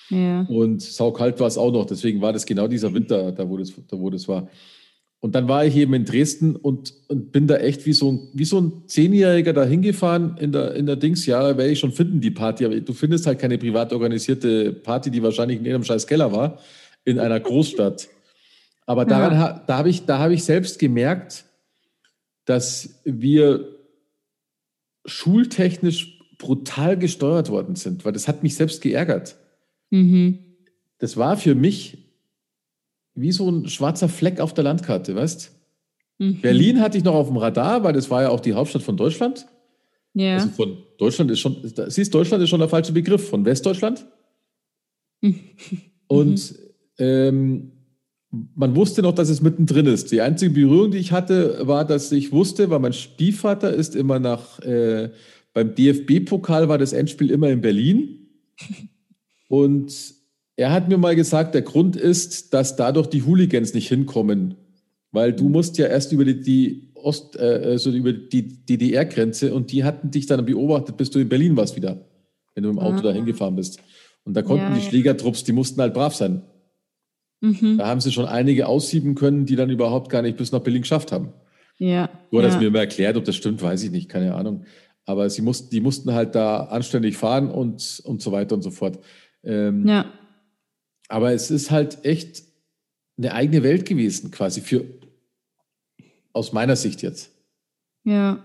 Ja. 0.09 0.41
Und 0.41 0.81
saukalt 0.81 1.39
war 1.39 1.47
es 1.47 1.57
auch 1.57 1.71
noch. 1.71 1.85
Deswegen 1.85 2.21
war 2.21 2.33
das 2.33 2.45
genau 2.45 2.67
dieser 2.67 2.93
Winter, 2.93 3.31
da 3.31 3.47
wo 3.49 3.57
das, 3.57 3.73
da 3.87 3.97
wo 3.99 4.09
das 4.09 4.27
war. 4.27 4.49
Und 5.21 5.35
dann 5.35 5.49
war 5.49 5.65
ich 5.65 5.75
eben 5.75 5.93
in 5.93 6.05
Dresden 6.05 6.55
und, 6.55 6.93
und 7.09 7.33
bin 7.33 7.45
da 7.45 7.57
echt 7.57 7.85
wie 7.85 7.91
so 7.91 8.11
ein, 8.13 8.29
wie 8.33 8.45
so 8.45 8.61
ein 8.61 8.83
Zehnjähriger 8.87 9.51
da 9.51 9.65
hingefahren 9.65 10.37
in 10.37 10.53
der, 10.53 10.75
in 10.75 10.85
der 10.85 10.95
Dings. 10.95 11.25
Ja, 11.25 11.57
werde 11.57 11.67
ich 11.67 11.79
schon 11.79 11.91
finden, 11.91 12.21
die 12.21 12.31
Party. 12.31 12.65
Aber 12.65 12.79
du 12.79 12.93
findest 12.93 13.27
halt 13.27 13.39
keine 13.39 13.57
privat 13.57 13.91
organisierte 13.91 14.71
Party, 14.71 15.11
die 15.11 15.21
wahrscheinlich 15.21 15.59
in 15.59 15.65
jedem 15.65 15.83
scheiß 15.83 16.07
Keller 16.07 16.31
war, 16.31 16.59
in 17.03 17.19
einer 17.19 17.39
Großstadt. 17.39 18.07
Aber 18.85 19.05
daran, 19.05 19.33
ja. 19.33 19.63
da 19.67 19.77
habe 19.77 19.89
ich, 19.89 20.05
da 20.05 20.19
habe 20.19 20.33
ich 20.33 20.45
selbst 20.45 20.79
gemerkt, 20.79 21.45
dass 22.45 23.01
wir 23.03 23.75
schultechnisch 25.05 26.17
brutal 26.37 26.97
gesteuert 26.97 27.49
worden 27.49 27.75
sind, 27.75 28.05
weil 28.05 28.13
das 28.13 28.27
hat 28.27 28.41
mich 28.41 28.55
selbst 28.55 28.81
geärgert. 28.81 29.35
Mhm. 29.89 30.39
Das 30.97 31.17
war 31.17 31.37
für 31.37 31.55
mich 31.55 32.08
wie 33.19 33.31
so 33.31 33.49
ein 33.49 33.67
schwarzer 33.67 34.09
Fleck 34.09 34.39
auf 34.39 34.53
der 34.53 34.63
Landkarte, 34.63 35.15
weißt 35.15 35.51
mhm. 36.19 36.41
Berlin 36.41 36.81
hatte 36.81 36.97
ich 36.97 37.03
noch 37.03 37.15
auf 37.15 37.27
dem 37.27 37.37
Radar, 37.37 37.83
weil 37.83 37.93
das 37.93 38.09
war 38.09 38.23
ja 38.23 38.29
auch 38.29 38.39
die 38.39 38.53
Hauptstadt 38.53 38.83
von 38.83 38.97
Deutschland. 38.97 39.47
Ja. 40.13 40.35
Also 40.35 40.49
von 40.49 40.77
Deutschland 40.97 41.31
ist 41.31 41.39
schon, 41.39 41.57
siehst 41.87 42.13
Deutschland 42.13 42.43
ist 42.43 42.49
schon 42.49 42.59
der 42.59 42.69
falsche 42.69 42.91
Begriff, 42.91 43.29
von 43.29 43.45
Westdeutschland. 43.45 44.05
Und 46.07 46.55
ähm, 46.97 47.71
man 48.31 48.75
wusste 48.75 49.01
noch, 49.01 49.13
dass 49.13 49.29
es 49.29 49.41
mittendrin 49.41 49.85
ist. 49.87 50.11
Die 50.11 50.21
einzige 50.21 50.51
Berührung, 50.51 50.91
die 50.91 50.99
ich 50.99 51.11
hatte, 51.11 51.67
war, 51.67 51.85
dass 51.85 52.11
ich 52.11 52.31
wusste, 52.31 52.69
weil 52.69 52.79
mein 52.79 52.93
Stiefvater 52.93 53.73
ist 53.73 53.95
immer 53.95 54.19
nach, 54.19 54.59
äh, 54.59 55.09
beim 55.53 55.73
DFB-Pokal 55.73 56.69
war 56.69 56.77
das 56.77 56.93
Endspiel 56.93 57.31
immer 57.31 57.49
in 57.49 57.61
Berlin. 57.61 58.27
Und 59.47 60.18
er 60.59 60.73
hat 60.73 60.89
mir 60.89 60.97
mal 60.97 61.15
gesagt, 61.15 61.55
der 61.55 61.61
Grund 61.61 61.95
ist, 61.95 62.53
dass 62.53 62.75
dadurch 62.75 63.07
die 63.07 63.23
Hooligans 63.23 63.73
nicht 63.73 63.87
hinkommen, 63.87 64.55
weil 65.13 65.31
du 65.31 65.47
musst 65.47 65.77
ja 65.77 65.87
erst 65.87 66.11
über 66.11 66.25
die, 66.25 66.41
die 66.41 66.91
Ost, 66.95 67.37
äh, 67.37 67.61
also 67.63 67.91
über 67.91 68.11
die 68.11 68.65
DDR-Grenze 68.65 69.53
und 69.53 69.71
die 69.71 69.85
hatten 69.85 70.11
dich 70.11 70.25
dann 70.25 70.45
beobachtet, 70.45 70.97
bis 70.97 71.11
du 71.11 71.19
in 71.19 71.29
Berlin 71.29 71.55
warst 71.55 71.77
wieder, 71.77 72.05
wenn 72.55 72.63
du 72.63 72.69
im 72.69 72.77
Auto 72.77 72.97
ah. 72.97 73.01
dahin 73.03 73.25
gefahren 73.25 73.55
bist. 73.55 73.79
Und 74.25 74.33
da 74.33 74.41
konnten 74.41 74.65
ja, 74.65 74.75
die 74.75 74.81
Schlägertrupps, 74.81 75.45
die 75.45 75.53
mussten 75.53 75.79
halt 75.79 75.93
brav 75.93 76.13
sein. 76.13 76.41
Mhm. 77.39 77.77
Da 77.77 77.87
haben 77.87 78.01
sie 78.01 78.11
schon 78.11 78.25
einige 78.25 78.67
aussieben 78.67 79.15
können, 79.15 79.45
die 79.45 79.55
dann 79.55 79.69
überhaupt 79.69 80.11
gar 80.11 80.21
nicht 80.21 80.35
bis 80.35 80.51
nach 80.51 80.59
Berlin 80.59 80.81
geschafft 80.81 81.13
haben. 81.13 81.29
Ja. 81.77 82.09
Du 82.31 82.39
hattest 82.39 82.55
ja. 82.55 82.63
mir 82.63 82.71
mal 82.71 82.79
erklärt, 82.79 83.15
ob 83.15 83.23
das 83.23 83.37
stimmt, 83.37 83.61
weiß 83.61 83.81
ich 83.83 83.91
nicht, 83.91 84.09
keine 84.09 84.35
Ahnung. 84.35 84.65
Aber 85.05 85.29
sie 85.29 85.41
mussten, 85.41 85.69
die 85.69 85.79
mussten 85.79 86.13
halt 86.13 86.35
da 86.35 86.65
anständig 86.65 87.15
fahren 87.15 87.49
und, 87.49 88.01
und 88.03 88.21
so 88.21 88.33
weiter 88.33 88.55
und 88.55 88.61
so 88.61 88.71
fort. 88.71 88.99
Ähm, 89.41 89.87
ja. 89.87 90.18
Aber 91.09 91.33
es 91.33 91.51
ist 91.51 91.71
halt 91.71 92.05
echt 92.05 92.43
eine 93.17 93.33
eigene 93.33 93.63
Welt 93.63 93.85
gewesen, 93.85 94.31
quasi 94.31 94.61
für 94.61 94.85
aus 96.31 96.53
meiner 96.53 96.77
Sicht 96.77 97.01
jetzt. 97.01 97.31
Ja. 98.05 98.43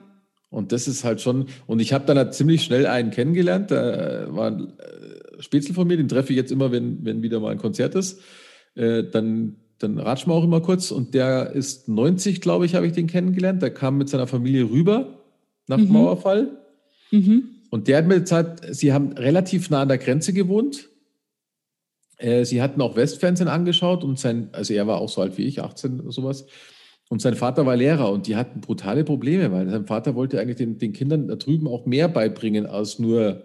Und 0.51 0.73
das 0.73 0.89
ist 0.89 1.05
halt 1.05 1.21
schon, 1.21 1.47
und 1.67 1.81
ich 1.81 1.93
habe 1.93 2.07
dann 2.07 2.17
halt 2.17 2.35
ziemlich 2.35 2.63
schnell 2.65 2.87
einen 2.87 3.11
kennengelernt, 3.11 3.71
da 3.71 4.27
war 4.35 4.51
ein 4.51 4.73
äh, 4.79 5.43
Spätzle 5.43 5.75
von 5.75 5.87
mir, 5.87 5.97
den 5.97 6.09
treffe 6.09 6.33
ich 6.33 6.37
jetzt 6.37 6.51
immer, 6.51 6.73
wenn, 6.73 7.05
wenn 7.05 7.23
wieder 7.23 7.39
mal 7.39 7.53
ein 7.53 7.59
Konzert 7.59 7.95
ist. 7.95 8.21
Äh, 8.75 9.05
dann, 9.05 9.57
dann 9.79 9.99
ratschen 9.99 10.31
wir 10.33 10.37
auch 10.37 10.45
immer 10.45 10.61
kurz. 10.61 10.91
Und 10.91 11.15
der 11.15 11.53
ist 11.53 11.89
90, 11.89 12.41
glaube 12.41 12.67
ich, 12.67 12.75
habe 12.75 12.87
ich 12.87 12.93
den 12.93 13.07
kennengelernt. 13.07 13.63
Der 13.63 13.73
kam 13.73 13.99
mit 13.99 14.09
seiner 14.09 14.27
Familie 14.27 14.71
rüber 14.71 15.25
nach 15.67 15.79
mhm. 15.79 15.93
Mauerfall. 15.93 16.57
Mhm. 17.11 17.45
Und 17.71 17.89
der 17.89 17.99
hat 17.99 18.07
mir 18.07 18.21
gesagt, 18.21 18.65
sie 18.75 18.93
haben 18.93 19.13
relativ 19.13 19.71
nah 19.71 19.83
an 19.83 19.89
der 19.89 19.99
Grenze 19.99 20.33
gewohnt 20.33 20.89
Äh, 22.19 22.45
sie 22.45 22.63
hatten 22.63 22.81
auch 22.81 22.97
Westfernsehen 22.97 23.49
angeschaut 23.49 24.05
und 24.05 24.19
sein, 24.19 24.49
also 24.53 24.75
er 24.75 24.87
war 24.87 24.99
auch 24.99 25.09
so 25.09 25.21
alt 25.21 25.37
wie 25.39 25.45
ich, 25.45 25.63
18 25.63 26.01
oder 26.01 26.13
sowas. 26.13 26.47
Und 27.09 27.21
sein 27.21 27.35
Vater 27.35 27.67
war 27.67 27.77
Lehrer 27.77 28.11
und 28.11 28.27
die 28.27 28.37
hatten 28.37 28.61
brutale 28.61 29.05
Probleme, 29.05 29.53
weil 29.53 29.69
sein 29.69 29.87
Vater 29.87 30.15
wollte 30.15 30.41
eigentlich 30.41 30.57
den, 30.57 30.79
den 30.79 30.93
Kindern 30.93 31.29
da 31.29 31.37
drüben 31.37 31.69
auch 31.69 31.87
mehr 31.87 32.09
beibringen 32.09 32.67
als 32.67 32.99
nur 32.99 33.45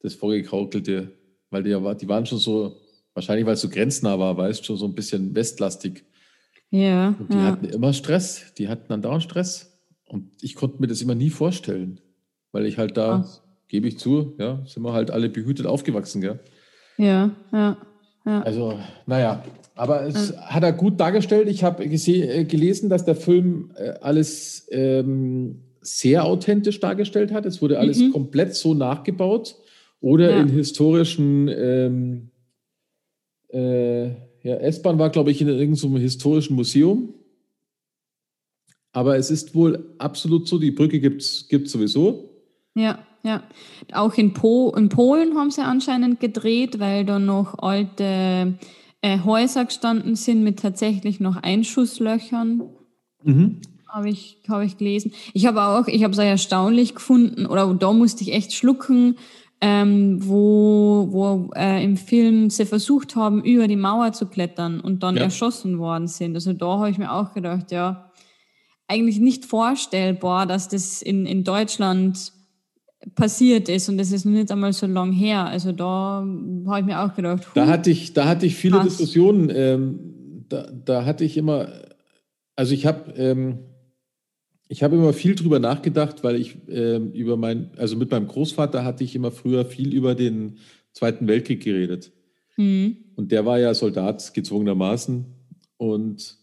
das 0.00 0.14
vorgekraukelte, 0.14 1.10
weil 1.50 1.62
die, 1.62 1.70
die 1.70 2.08
waren 2.08 2.26
schon 2.26 2.38
so, 2.38 2.76
wahrscheinlich 3.14 3.46
weil 3.46 3.54
es 3.54 3.60
so 3.60 3.68
grenznah 3.68 4.18
war, 4.18 4.36
weißt 4.36 4.64
schon 4.64 4.76
so 4.76 4.86
ein 4.86 4.94
bisschen 4.94 5.34
westlastig. 5.34 6.04
Ja. 6.70 7.14
Und 7.18 7.32
die 7.32 7.36
ja. 7.36 7.44
hatten 7.44 7.64
immer 7.66 7.92
Stress, 7.92 8.52
die 8.58 8.68
hatten 8.68 8.86
dann 8.88 9.02
dauernd 9.02 9.22
Stress. 9.22 9.78
Und 10.06 10.30
ich 10.42 10.54
konnte 10.54 10.80
mir 10.80 10.86
das 10.86 11.02
immer 11.02 11.14
nie 11.14 11.30
vorstellen, 11.30 12.00
weil 12.52 12.66
ich 12.66 12.78
halt 12.78 12.96
da, 12.96 13.26
gebe 13.68 13.88
ich 13.88 13.98
zu, 13.98 14.34
ja, 14.38 14.62
sind 14.66 14.82
wir 14.82 14.92
halt 14.92 15.10
alle 15.10 15.28
behütet 15.28 15.66
aufgewachsen, 15.66 16.20
gell? 16.20 16.40
Ja, 16.96 17.30
ja, 17.52 17.76
ja. 18.24 18.42
Also, 18.42 18.78
naja, 19.06 19.42
aber 19.74 20.06
es 20.06 20.30
ja. 20.30 20.40
hat 20.42 20.62
er 20.62 20.72
gut 20.72 21.00
dargestellt. 21.00 21.48
Ich 21.48 21.64
habe 21.64 21.84
äh, 21.84 22.44
gelesen, 22.44 22.88
dass 22.88 23.04
der 23.04 23.16
Film 23.16 23.70
äh, 23.76 23.94
alles 24.00 24.66
ähm, 24.70 25.62
sehr 25.80 26.24
authentisch 26.24 26.80
dargestellt 26.80 27.32
hat. 27.32 27.44
Es 27.44 27.60
wurde 27.60 27.78
alles 27.78 27.98
mhm. 27.98 28.12
komplett 28.12 28.54
so 28.54 28.74
nachgebaut 28.74 29.56
oder 30.00 30.30
ja. 30.30 30.40
in 30.40 30.48
historischen 30.48 31.48
ähm, 31.48 32.30
äh, 33.52 34.06
ja, 34.42 34.56
S-Bahn 34.56 34.98
war, 34.98 35.10
glaube 35.10 35.30
ich, 35.30 35.40
in 35.40 35.48
irgendeinem 35.48 35.96
historischen 35.96 36.54
Museum. 36.54 37.14
Aber 38.92 39.16
es 39.16 39.30
ist 39.30 39.54
wohl 39.54 39.94
absolut 39.98 40.46
so, 40.46 40.58
die 40.58 40.70
Brücke 40.70 41.00
gibt 41.00 41.22
es 41.22 41.48
sowieso. 41.48 42.30
Ja, 42.74 43.04
ja. 43.24 43.42
Auch 43.92 44.14
in, 44.14 44.34
po 44.34 44.72
in 44.76 44.88
Polen 44.90 45.36
haben 45.36 45.50
sie 45.50 45.62
anscheinend 45.62 46.20
gedreht, 46.20 46.78
weil 46.78 47.04
da 47.04 47.18
noch 47.18 47.58
alte 47.58 48.58
äh, 49.00 49.18
Häuser 49.24 49.64
gestanden 49.64 50.14
sind 50.14 50.44
mit 50.44 50.60
tatsächlich 50.60 51.20
noch 51.20 51.36
Einschusslöchern. 51.36 52.62
Mhm. 53.22 53.60
Habe 53.88 54.10
ich, 54.10 54.42
hab 54.48 54.62
ich 54.62 54.76
gelesen. 54.76 55.12
Ich 55.32 55.46
habe 55.46 55.62
auch, 55.62 55.88
ich 55.88 56.04
habe 56.04 56.12
es 56.12 56.18
erstaunlich 56.18 56.94
gefunden, 56.94 57.46
oder 57.46 57.72
da 57.74 57.92
musste 57.92 58.22
ich 58.22 58.32
echt 58.32 58.52
schlucken, 58.52 59.16
ähm, 59.60 60.18
wo, 60.20 61.08
wo 61.10 61.50
äh, 61.54 61.82
im 61.82 61.96
Film 61.96 62.50
sie 62.50 62.66
versucht 62.66 63.16
haben, 63.16 63.42
über 63.42 63.68
die 63.68 63.76
Mauer 63.76 64.12
zu 64.12 64.26
klettern 64.26 64.80
und 64.80 65.02
dann 65.02 65.16
ja. 65.16 65.22
erschossen 65.22 65.78
worden 65.78 66.08
sind. 66.08 66.34
Also 66.34 66.52
da 66.52 66.78
habe 66.78 66.90
ich 66.90 66.98
mir 66.98 67.10
auch 67.10 67.32
gedacht, 67.32 67.72
ja, 67.72 68.10
eigentlich 68.88 69.18
nicht 69.18 69.46
vorstellbar, 69.46 70.44
dass 70.44 70.68
das 70.68 71.00
in, 71.00 71.24
in 71.24 71.44
Deutschland 71.44 72.33
passiert 73.14 73.68
ist 73.68 73.88
und 73.88 73.98
das 73.98 74.12
ist 74.12 74.24
noch 74.24 74.32
nicht 74.32 74.50
einmal 74.50 74.72
so 74.72 74.86
lang 74.86 75.12
her. 75.12 75.46
Also 75.46 75.72
da 75.72 76.26
habe 76.66 76.80
ich 76.80 76.86
mir 76.86 77.00
auch 77.00 77.14
gedacht. 77.14 77.46
Da 77.54 77.66
hatte 77.66 77.90
ich, 77.90 78.12
da 78.12 78.26
hatte 78.26 78.46
ich 78.46 78.54
viele 78.54 78.78
krass. 78.78 78.88
Diskussionen. 78.88 79.50
Ähm, 79.54 79.98
da, 80.48 80.70
da 80.70 81.04
hatte 81.04 81.24
ich 81.24 81.36
immer, 81.36 81.68
also 82.56 82.74
ich 82.74 82.86
habe 82.86 83.12
ähm, 83.16 83.58
ich 84.68 84.82
habe 84.82 84.96
immer 84.96 85.12
viel 85.12 85.34
drüber 85.34 85.58
nachgedacht, 85.58 86.24
weil 86.24 86.36
ich 86.36 86.56
äh, 86.68 86.96
über 86.96 87.36
mein, 87.36 87.70
also 87.76 87.96
mit 87.96 88.10
meinem 88.10 88.26
Großvater 88.26 88.84
hatte 88.84 89.04
ich 89.04 89.14
immer 89.14 89.30
früher 89.30 89.64
viel 89.64 89.94
über 89.94 90.14
den 90.14 90.58
Zweiten 90.92 91.26
Weltkrieg 91.26 91.62
geredet. 91.62 92.12
Mhm. 92.56 92.96
Und 93.14 93.30
der 93.30 93.44
war 93.44 93.58
ja 93.58 93.74
Soldat 93.74 94.32
gezwungenermaßen. 94.32 95.26
Und 95.76 96.38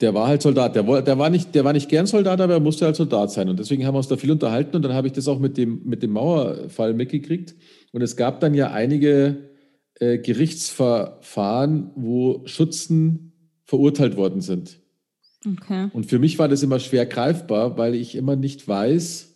der 0.00 0.14
war 0.14 0.28
halt 0.28 0.42
Soldat. 0.42 0.74
Der, 0.76 1.02
der, 1.02 1.18
war 1.18 1.30
nicht, 1.30 1.54
der 1.54 1.64
war 1.64 1.72
nicht 1.72 1.88
gern 1.88 2.06
Soldat, 2.06 2.40
aber 2.40 2.54
er 2.54 2.60
musste 2.60 2.86
halt 2.86 2.96
Soldat 2.96 3.30
sein. 3.30 3.48
Und 3.48 3.58
deswegen 3.58 3.84
haben 3.84 3.94
wir 3.94 3.98
uns 3.98 4.08
da 4.08 4.16
viel 4.16 4.30
unterhalten. 4.30 4.76
Und 4.76 4.82
dann 4.82 4.94
habe 4.94 5.06
ich 5.06 5.12
das 5.12 5.28
auch 5.28 5.38
mit 5.38 5.56
dem, 5.56 5.82
mit 5.84 6.02
dem 6.02 6.12
Mauerfall 6.12 6.94
mitgekriegt. 6.94 7.54
Und 7.92 8.02
es 8.02 8.16
gab 8.16 8.40
dann 8.40 8.54
ja 8.54 8.70
einige 8.70 9.50
äh, 9.98 10.18
Gerichtsverfahren, 10.18 11.90
wo 11.96 12.42
Schützen 12.46 13.32
verurteilt 13.64 14.16
worden 14.16 14.40
sind. 14.40 14.80
Okay. 15.46 15.88
Und 15.92 16.06
für 16.06 16.18
mich 16.18 16.38
war 16.38 16.48
das 16.48 16.62
immer 16.62 16.80
schwer 16.80 17.06
greifbar, 17.06 17.76
weil 17.76 17.94
ich 17.94 18.14
immer 18.14 18.36
nicht 18.36 18.66
weiß, 18.66 19.34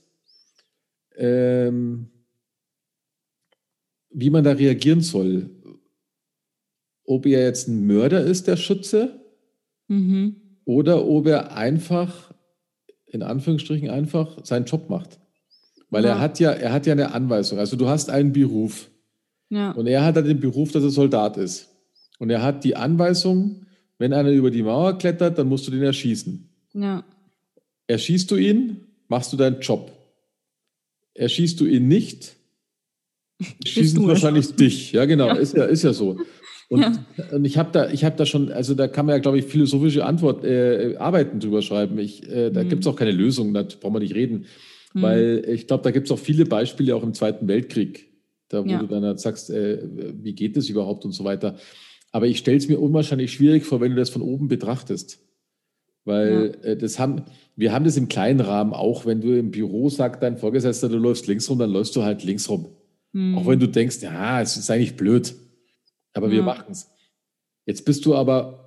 ähm, 1.17 2.09
wie 4.11 4.31
man 4.31 4.45
da 4.45 4.53
reagieren 4.53 5.01
soll. 5.01 5.51
Ob 7.05 7.27
er 7.27 7.45
jetzt 7.45 7.69
ein 7.69 7.87
Mörder 7.87 8.25
ist, 8.25 8.47
der 8.47 8.57
Schütze, 8.57 9.21
mhm. 9.89 10.44
Oder 10.65 11.07
ob 11.07 11.27
er 11.27 11.57
einfach, 11.57 12.33
in 13.07 13.23
Anführungsstrichen 13.23 13.91
einfach, 13.91 14.45
seinen 14.45 14.65
Job 14.65 14.89
macht. 14.89 15.19
Weil 15.91 16.05
ja. 16.05 16.11
er 16.11 16.21
hat 16.21 16.41
ja, 16.41 16.51
er 16.51 16.73
hat 16.73 16.87
ja 16.87 16.93
eine 16.93 17.13
Anweisung. 17.13 17.59
Also 17.59 17.77
du 17.77 17.89
hast 17.89 18.11
einen 18.11 18.33
Beruf. 18.33 18.91
Ja. 19.51 19.71
Und 19.73 19.87
er 19.87 20.05
hat 20.05 20.17
ja 20.17 20.23
den 20.23 20.41
Beruf, 20.41 20.73
dass 20.73 20.83
er 20.83 20.91
Soldat 20.91 21.37
ist. 21.37 21.69
Und 22.19 22.31
er 22.31 22.43
hat 22.43 22.65
die 22.65 22.77
Anweisung, 22.77 23.67
wenn 23.99 24.13
einer 24.13 24.31
über 24.31 24.51
die 24.51 24.63
Mauer 24.63 24.99
klettert, 24.99 25.39
dann 25.39 25.49
musst 25.49 25.67
du 25.67 25.71
den 25.71 25.83
erschießen. 25.83 26.49
Ja. 26.75 27.05
Erschießt 27.87 28.31
du 28.31 28.37
ihn, 28.37 28.87
machst 29.09 29.33
du 29.33 29.37
deinen 29.37 29.61
Job. 29.61 29.93
Erschießt 31.15 31.61
du 31.61 31.67
ihn 31.67 31.87
nicht, 31.87 32.35
schießen 33.65 34.07
wahrscheinlich 34.07 34.55
dich. 34.57 34.93
Ja, 34.93 35.05
genau, 35.05 35.29
ja. 35.29 35.35
Ist, 35.35 35.57
ja, 35.57 35.65
ist 35.65 35.83
ja 35.83 35.93
so. 35.93 36.19
Und, 36.69 36.81
ja. 36.81 36.93
und 37.33 37.45
ich 37.45 37.59
habe 37.59 37.71
da, 37.73 37.89
hab 37.91 38.17
da 38.17 38.27
schon, 38.27 38.51
also 38.51 38.75
da 38.75 38.89
kann 38.89 39.07
man 39.07 39.15
ja, 39.15 39.19
glaube 39.19 39.39
ich, 39.39 39.45
philosophische 39.45 40.05
Antwort, 40.05 40.45
äh, 40.45 40.97
Arbeiten 40.99 41.41
drüber 41.41 41.63
schreiben. 41.63 41.99
Ich, 41.99 42.29
äh, 42.29 42.51
da 42.51 42.65
mhm. 42.65 42.69
gibt 42.69 42.85
es 42.85 42.87
auch 42.87 42.97
keine 42.97 43.13
Lösung, 43.13 43.53
da 43.53 43.63
brauchen 43.63 43.95
wir 43.95 44.01
nicht 44.01 44.15
reden. 44.15 44.47
Mhm. 44.95 45.03
Weil 45.03 45.45
ich 45.49 45.67
glaube, 45.67 45.83
da 45.83 45.91
gibt 45.91 46.07
es 46.07 46.13
auch 46.13 46.19
viele 46.19 46.47
Beispiele, 46.47 46.97
auch 46.97 47.03
im 47.03 47.15
Zweiten 47.15 47.49
Weltkrieg, 47.49 48.11
da 48.49 48.65
wo 48.65 48.69
ja. 48.69 48.79
du 48.79 48.87
dann 48.87 49.05
halt 49.05 49.21
sagst, 49.21 49.51
äh, 49.51 49.81
wie 50.23 50.33
geht 50.33 50.57
das 50.57 50.69
überhaupt 50.69 51.05
und 51.05 51.13
so 51.13 51.25
weiter. 51.25 51.57
Aber 52.13 52.27
ich 52.27 52.39
stelle 52.39 52.57
es 52.57 52.69
mir 52.69 52.79
unwahrscheinlich 52.79 53.33
schwierig 53.33 53.65
vor, 53.65 53.81
wenn 53.81 53.91
du 53.91 53.97
das 53.97 54.11
von 54.11 54.23
oben 54.23 54.49
betrachtest. 54.49 55.19
Weil 56.05 56.55
ja. 56.63 56.71
äh, 56.71 56.77
das 56.77 56.99
haben, 56.99 57.23
wir 57.57 57.73
haben 57.73 57.85
das 57.85 57.97
im 57.97 58.09
kleinen 58.09 58.41
Rahmen 58.41 58.73
auch, 58.73 59.07
wenn 59.07 59.21
du 59.21 59.37
im 59.37 59.51
Büro 59.51 59.89
sagst, 59.89 60.23
dein 60.23 60.37
Vorgesetzter, 60.37 60.89
du 60.89 60.99
läufst 60.99 61.27
links 61.27 61.49
rum, 61.51 61.59
dann 61.59 61.71
läufst 61.71 61.97
du 61.97 62.03
halt 62.03 62.23
links 62.25 62.49
rum. 62.49 62.69
Mhm. 63.13 63.39
Auch 63.39 63.47
wenn 63.47 63.59
du 63.59 63.69
denkst, 63.69 64.03
ja, 64.03 64.41
es 64.41 64.57
ist 64.57 64.71
eigentlich 64.71 64.97
blöd. 64.97 65.35
Aber 66.15 66.29
ja. 66.29 66.35
wir 66.35 66.43
machen 66.43 66.71
es. 66.71 66.91
Jetzt 67.67 67.85
bist 67.85 68.07
du 68.07 68.15
aber 68.15 68.65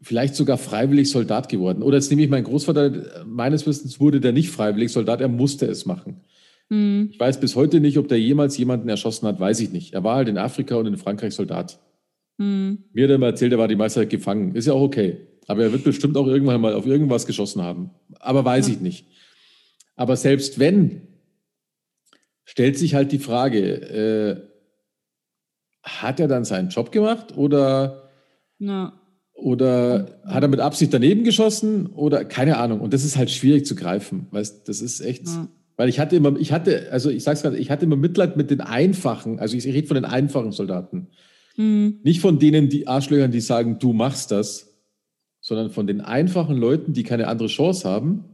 vielleicht 0.00 0.34
sogar 0.34 0.58
freiwillig 0.58 1.10
Soldat 1.10 1.48
geworden. 1.48 1.82
Oder 1.82 1.96
jetzt 1.96 2.10
nehme 2.10 2.22
ich 2.22 2.28
meinen 2.28 2.44
Großvater, 2.44 3.24
meines 3.26 3.66
Wissens 3.66 4.00
wurde 4.00 4.20
der 4.20 4.32
nicht 4.32 4.50
freiwillig 4.50 4.92
Soldat, 4.92 5.20
er 5.20 5.28
musste 5.28 5.66
es 5.66 5.86
machen. 5.86 6.20
Mhm. 6.68 7.08
Ich 7.12 7.18
weiß 7.20 7.40
bis 7.40 7.56
heute 7.56 7.80
nicht, 7.80 7.98
ob 7.98 8.08
der 8.08 8.20
jemals 8.20 8.56
jemanden 8.58 8.88
erschossen 8.88 9.26
hat, 9.26 9.40
weiß 9.40 9.60
ich 9.60 9.70
nicht. 9.70 9.94
Er 9.94 10.04
war 10.04 10.16
halt 10.16 10.28
in 10.28 10.38
Afrika 10.38 10.76
und 10.76 10.86
in 10.86 10.96
Frankreich 10.96 11.34
Soldat. 11.34 11.78
Hm. 12.38 12.84
Mir 12.92 13.04
hat 13.04 13.10
er 13.10 13.18
mal 13.18 13.26
erzählt, 13.28 13.52
er 13.52 13.58
war 13.58 13.68
die 13.68 13.76
meiste 13.76 14.00
Zeit 14.00 14.10
gefangen. 14.10 14.54
Ist 14.54 14.66
ja 14.66 14.72
auch 14.72 14.82
okay. 14.82 15.18
Aber 15.46 15.62
er 15.62 15.72
wird 15.72 15.84
bestimmt 15.84 16.16
auch 16.16 16.26
irgendwann 16.26 16.60
mal 16.60 16.74
auf 16.74 16.86
irgendwas 16.86 17.26
geschossen 17.26 17.62
haben. 17.62 17.90
Aber 18.18 18.44
weiß 18.44 18.68
ja. 18.68 18.74
ich 18.74 18.80
nicht. 18.80 19.06
Aber 19.96 20.16
selbst 20.16 20.58
wenn, 20.58 21.02
stellt 22.44 22.76
sich 22.76 22.94
halt 22.94 23.12
die 23.12 23.18
Frage, 23.18 23.60
äh, 23.60 24.53
hat 25.84 26.18
er 26.18 26.28
dann 26.28 26.44
seinen 26.44 26.70
Job 26.70 26.90
gemacht 26.90 27.36
oder, 27.36 28.08
ja. 28.58 28.92
oder 29.34 30.20
hat 30.24 30.42
er 30.42 30.48
mit 30.48 30.60
Absicht 30.60 30.92
daneben 30.92 31.24
geschossen 31.24 31.86
oder 31.86 32.24
keine 32.24 32.56
Ahnung. 32.56 32.80
Und 32.80 32.94
das 32.94 33.04
ist 33.04 33.16
halt 33.16 33.30
schwierig 33.30 33.66
zu 33.66 33.76
greifen. 33.76 34.26
Weißt, 34.30 34.66
das 34.66 34.80
ist 34.80 35.00
echt, 35.02 35.26
weil 35.76 35.88
ich 35.90 36.00
hatte 36.00 36.16
immer, 36.16 36.36
ich 36.38 36.52
hatte, 36.52 36.88
also 36.90 37.10
ich 37.10 37.22
sag's 37.22 37.42
gerade, 37.42 37.58
ich 37.58 37.70
hatte 37.70 37.84
immer 37.84 37.96
Mitleid 37.96 38.36
mit 38.36 38.50
den 38.50 38.62
einfachen, 38.62 39.38
also 39.38 39.56
ich 39.56 39.66
rede 39.66 39.86
von 39.86 39.96
den 39.96 40.06
einfachen 40.06 40.52
Soldaten. 40.52 41.08
Mhm. 41.56 42.00
Nicht 42.02 42.20
von 42.20 42.38
denen, 42.38 42.70
die 42.70 42.88
Arschlöchern, 42.88 43.30
die 43.30 43.40
sagen, 43.40 43.78
du 43.78 43.92
machst 43.92 44.30
das, 44.30 44.74
sondern 45.40 45.70
von 45.70 45.86
den 45.86 46.00
einfachen 46.00 46.56
Leuten, 46.56 46.94
die 46.94 47.02
keine 47.02 47.28
andere 47.28 47.48
Chance 47.48 47.86
haben. 47.86 48.24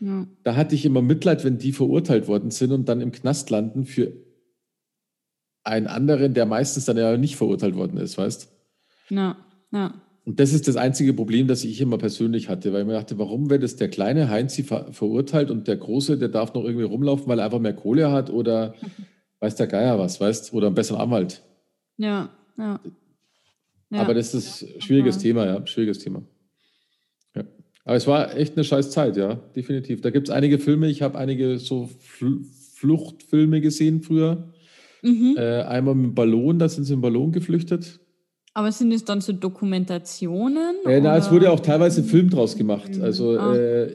Ja. 0.00 0.26
Da 0.42 0.56
hatte 0.56 0.74
ich 0.74 0.86
immer 0.86 1.02
Mitleid, 1.02 1.44
wenn 1.44 1.58
die 1.58 1.72
verurteilt 1.72 2.28
worden 2.28 2.50
sind 2.50 2.72
und 2.72 2.88
dann 2.88 3.02
im 3.02 3.12
Knast 3.12 3.50
landen 3.50 3.84
für 3.84 4.12
einen 5.66 5.86
anderen, 5.86 6.34
der 6.34 6.46
meistens 6.46 6.84
dann 6.84 6.96
ja 6.96 7.16
nicht 7.16 7.36
verurteilt 7.36 7.74
worden 7.74 7.98
ist, 7.98 8.16
weißt? 8.16 8.48
Ja, 9.10 9.36
ja. 9.72 9.94
Und 10.24 10.40
das 10.40 10.52
ist 10.52 10.66
das 10.66 10.76
einzige 10.76 11.12
Problem, 11.14 11.46
das 11.46 11.62
ich 11.62 11.80
immer 11.80 11.98
persönlich 11.98 12.48
hatte, 12.48 12.72
weil 12.72 12.80
ich 12.80 12.86
mir 12.86 12.94
dachte, 12.94 13.16
warum 13.18 13.48
wird 13.48 13.62
es 13.62 13.76
der 13.76 13.88
kleine 13.88 14.28
Heinzi 14.28 14.64
ver 14.64 14.92
verurteilt 14.92 15.52
und 15.52 15.68
der 15.68 15.76
große, 15.76 16.18
der 16.18 16.28
darf 16.28 16.52
noch 16.54 16.64
irgendwie 16.64 16.84
rumlaufen, 16.84 17.28
weil 17.28 17.38
er 17.38 17.44
einfach 17.44 17.60
mehr 17.60 17.74
Kohle 17.74 18.10
hat 18.10 18.30
oder 18.30 18.74
weiß 19.40 19.54
der 19.54 19.68
Geier 19.68 19.98
was, 19.98 20.20
weißt? 20.20 20.52
Oder 20.52 20.66
einen 20.66 20.74
besseren 20.74 21.00
Anwalt. 21.00 21.42
Ja, 21.96 22.30
ja. 22.58 22.80
Aber 23.90 24.14
das 24.14 24.34
ist 24.34 24.62
ein 24.62 24.80
schwieriges 24.80 25.18
Thema, 25.18 25.46
ja, 25.46 25.66
schwieriges 25.66 26.00
Thema. 26.00 26.22
Ja. 27.36 27.44
Aber 27.84 27.94
es 27.94 28.06
war 28.08 28.36
echt 28.36 28.56
eine 28.56 28.64
scheiß 28.64 28.90
Zeit, 28.90 29.16
ja, 29.16 29.34
definitiv. 29.54 30.00
Da 30.00 30.10
gibt 30.10 30.28
es 30.28 30.34
einige 30.34 30.58
Filme, 30.58 30.88
ich 30.88 31.02
habe 31.02 31.18
einige 31.18 31.58
so 31.58 31.88
Fl 32.00 32.44
Fluchtfilme 32.74 33.62
gesehen 33.62 34.02
früher. 34.02 34.52
Mhm. 35.06 35.34
Äh, 35.36 35.62
einmal 35.62 35.94
mit 35.94 36.06
dem 36.06 36.14
Ballon, 36.14 36.58
da 36.58 36.68
sind 36.68 36.84
sie 36.84 36.94
im 36.94 37.00
Ballon 37.00 37.30
geflüchtet. 37.32 38.00
Aber 38.54 38.72
sind 38.72 38.90
es 38.90 39.04
dann 39.04 39.20
so 39.20 39.34
Dokumentationen? 39.34 40.76
Äh, 40.86 41.00
na, 41.02 41.18
es 41.18 41.30
wurde 41.30 41.50
auch 41.50 41.60
teilweise 41.60 42.02
Film 42.02 42.30
draus 42.30 42.56
gemacht. 42.56 42.90
Also 43.02 43.38
ah. 43.38 43.54
äh, 43.54 43.94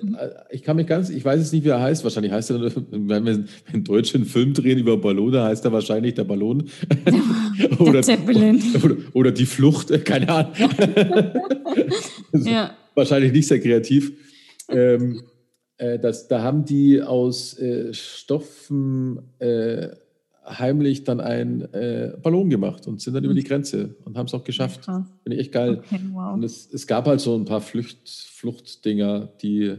ich 0.51 0.61
kann 0.61 0.75
mich 0.75 0.85
ganz, 0.85 1.09
ich 1.09 1.25
weiß 1.25 1.39
jetzt 1.39 1.51
nicht, 1.51 1.65
wie 1.65 1.69
er 1.69 1.81
heißt. 1.81 2.03
Wahrscheinlich 2.03 2.31
heißt 2.31 2.51
er, 2.51 2.61
wenn, 2.91 3.47
Deutsche 3.83 4.19
einen 4.19 4.25
Film 4.25 4.53
drehen 4.53 4.77
über 4.77 4.97
Ballone, 4.97 5.41
heißt 5.41 5.65
er 5.65 5.71
wahrscheinlich 5.71 6.13
der 6.13 6.25
Ballon. 6.25 6.69
oder, 7.79 8.01
oder, 8.83 8.95
oder, 9.13 9.31
die 9.31 9.47
Flucht, 9.47 10.05
keine 10.05 10.29
Ahnung. 10.29 10.53
ja. 12.33 12.75
Wahrscheinlich 12.93 13.31
nicht 13.31 13.47
sehr 13.47 13.59
kreativ. 13.59 14.11
Ähm, 14.69 15.23
äh, 15.77 15.97
das, 15.97 16.27
da 16.27 16.43
haben 16.43 16.65
die 16.65 17.01
aus 17.01 17.57
äh, 17.57 17.91
Stoffen 17.95 19.19
äh, 19.39 19.87
heimlich 20.45 21.03
dann 21.03 21.19
einen 21.19 21.61
äh, 21.73 22.13
Ballon 22.21 22.49
gemacht 22.49 22.87
und 22.87 23.01
sind 23.01 23.13
dann 23.13 23.23
mhm. 23.23 23.31
über 23.31 23.39
die 23.39 23.43
Grenze 23.43 23.95
und 24.05 24.17
haben 24.17 24.25
es 24.25 24.33
auch 24.33 24.43
geschafft. 24.43 24.87
Ja. 24.87 25.05
Finde 25.23 25.35
ich 25.35 25.41
echt 25.41 25.51
geil. 25.51 25.81
Okay, 25.85 25.99
wow. 26.11 26.33
Und 26.33 26.43
es, 26.43 26.71
es, 26.71 26.87
gab 26.87 27.07
halt 27.07 27.19
so 27.19 27.35
ein 27.35 27.45
paar 27.45 27.61
Flucht, 27.61 28.09
Fluchtdinger, 28.33 29.29
die 29.41 29.75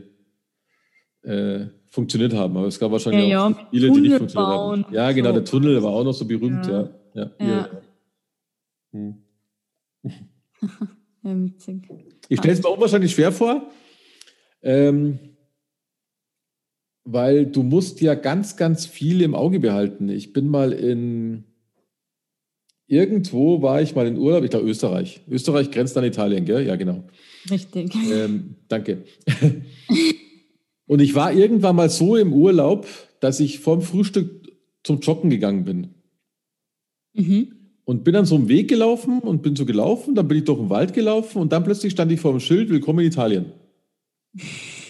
äh, 1.23 1.67
funktioniert 1.91 2.35
haben, 2.35 2.57
aber 2.57 2.67
es 2.67 2.79
gab 2.79 2.93
wahrscheinlich 2.93 3.29
ja, 3.29 3.47
auch 3.47 3.51
ja, 3.51 3.69
viele, 3.71 3.91
die 3.91 4.01
nicht 4.01 4.17
funktioniert 4.17 4.51
haben. 4.51 4.87
Ja, 4.93 5.13
genau, 5.13 5.33
der 5.33 5.45
Tunnel 5.45 5.83
war 5.83 5.91
auch 5.91 6.05
noch 6.05 6.15
so 6.15 6.27
berühmt, 6.27 6.67
ja. 6.67 6.89
Ja, 7.15 7.31
ja. 7.39 7.69
Hm. 8.93 9.15
witzig. 11.23 11.89
Ich 12.29 12.39
stelle 12.39 12.55
es 12.55 12.63
mir 12.63 12.71
unwahrscheinlich 12.71 13.13
schwer 13.13 13.33
vor. 13.33 13.71
Ähm, 14.63 15.19
weil 17.05 17.47
du 17.47 17.63
musst 17.63 18.01
ja 18.01 18.15
ganz, 18.15 18.57
ganz 18.57 18.87
viel 18.87 19.23
im 19.23 19.35
Auge 19.35 19.61
behalten. 19.61 20.09
Ich 20.09 20.33
bin 20.33 20.49
mal 20.49 20.73
in 20.73 21.45
irgendwo 22.87 23.63
war 23.63 23.81
ich 23.81 23.95
mal 23.95 24.07
in 24.07 24.19
Urlaub, 24.19 24.45
ich 24.45 24.51
glaube 24.51 24.69
Österreich. 24.69 25.23
Österreich 25.29 25.71
grenzt 25.71 25.97
an 25.97 26.05
Italien, 26.05 26.45
gell? 26.45 26.67
Ja, 26.67 26.77
genau. 26.77 27.05
Richtig. 27.51 27.95
Ähm, 28.13 28.57
danke. 28.69 29.05
Und 30.87 31.01
ich 31.01 31.15
war 31.15 31.33
irgendwann 31.33 31.77
mal 31.77 31.89
so 31.89 32.17
im 32.17 32.35
Urlaub, 32.35 32.87
dass 33.21 33.41
ich 33.41 33.61
vorm 33.61 33.81
Frühstück 33.81 34.53
zum 34.85 35.01
Joggen 35.01 35.31
gegangen 35.31 35.65
bin. 35.65 35.95
Mhm. 37.15 37.55
Und 37.85 38.05
bin 38.05 38.13
dann 38.13 38.27
so 38.27 38.35
einen 38.35 38.49
Weg 38.49 38.69
gelaufen 38.69 39.21
und 39.21 39.43
bin 39.43 39.57
so 39.57 39.65
gelaufen, 39.65 40.15
dann 40.15 40.29
bin 40.29 40.39
ich 40.39 40.45
durch 40.45 40.59
den 40.59 40.71
Wald 40.71 40.93
gelaufen 40.93 41.39
und 41.39 41.53
dann 41.53 41.65
plötzlich 41.65 41.93
stand 41.93 42.13
ich 42.13 42.21
vor 42.21 42.33
dem 42.33 42.41
Schild, 42.41 42.69
Willkommen 42.69 43.01
in 43.01 43.07
Italien. 43.07 43.47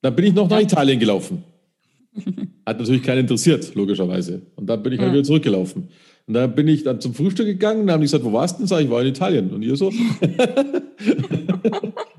Dann 0.00 0.14
bin 0.14 0.26
ich 0.26 0.34
noch 0.34 0.48
nach 0.48 0.60
Italien 0.60 0.98
gelaufen. 1.00 1.42
Hat 2.66 2.78
natürlich 2.78 3.02
keinen 3.02 3.20
interessiert, 3.20 3.74
logischerweise. 3.74 4.42
Und 4.56 4.66
dann 4.66 4.82
bin 4.82 4.92
ich 4.92 4.98
halt 4.98 5.08
ja. 5.08 5.14
wieder 5.14 5.24
zurückgelaufen. 5.24 5.88
Und 6.26 6.34
dann 6.34 6.54
bin 6.54 6.68
ich 6.68 6.84
dann 6.84 7.00
zum 7.00 7.14
Frühstück 7.14 7.46
gegangen, 7.46 7.86
dann 7.86 7.94
haben 7.94 8.00
die 8.00 8.06
gesagt, 8.06 8.24
wo 8.24 8.32
warst 8.32 8.56
du 8.56 8.58
denn? 8.60 8.66
Sag 8.66 8.82
ich, 8.82 8.90
war 8.90 9.00
in 9.00 9.08
Italien. 9.08 9.50
Und 9.50 9.62
ihr 9.62 9.76
so? 9.76 9.90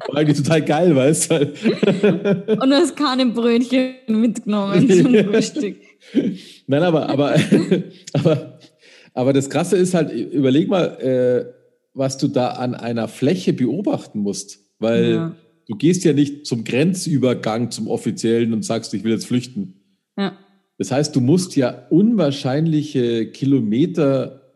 war 0.08 0.16
eigentlich 0.16 0.38
total 0.38 0.64
geil, 0.64 0.96
weißt 0.96 1.32
du? 1.32 1.36
Und 2.60 2.70
du 2.70 2.76
hast 2.76 2.96
keine 2.96 3.28
Brötchen 3.28 3.94
mitgenommen 4.08 4.90
zum 5.04 5.14
Frühstück. 5.14 5.78
Nein, 6.66 6.84
aber, 6.84 7.08
aber, 7.08 7.36
aber, 8.14 8.60
aber 9.14 9.34
das 9.34 9.50
Krasse 9.50 9.78
ist 9.78 9.94
halt, 9.94 10.12
überleg 10.12 10.68
mal, 10.70 10.98
äh, 11.00 11.46
was 11.94 12.18
du 12.18 12.28
da 12.28 12.50
an 12.50 12.74
einer 12.74 13.08
Fläche 13.08 13.54
beobachten 13.54 14.20
musst. 14.20 14.60
Weil 14.80 15.12
ja 15.12 15.36
Du 15.70 15.76
gehst 15.76 16.03
ja 16.03 16.13
nicht 16.13 16.47
zum 16.47 16.63
Grenzübergang 16.63 17.70
zum 17.70 17.88
offiziellen 17.88 18.53
und 18.53 18.65
sagst, 18.65 18.91
ich 18.95 19.03
will 19.03 19.11
jetzt 19.11 19.28
flüchten. 19.28 19.76
Ja. 20.17 20.36
Das 20.80 20.91
heißt, 20.91 21.15
du 21.15 21.22
musst 21.22 21.55
ja 21.55 21.86
unwahrscheinliche 21.91 23.28
Kilometer 23.28 24.51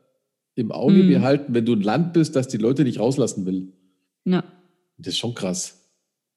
im 0.55 0.71
Auge 0.71 1.03
mhm. 1.03 1.09
behalten, 1.09 1.53
wenn 1.53 1.67
du 1.67 1.73
ein 1.73 1.81
Land 1.81 2.13
bist, 2.13 2.35
das 2.35 2.47
die 2.47 2.57
Leute 2.57 2.83
nicht 2.83 2.99
rauslassen 2.99 3.45
will. 3.45 3.73
Ja. 4.25 4.43
Das 4.97 5.13
ist 5.13 5.19
schon 5.19 5.35
krass. 5.35 5.87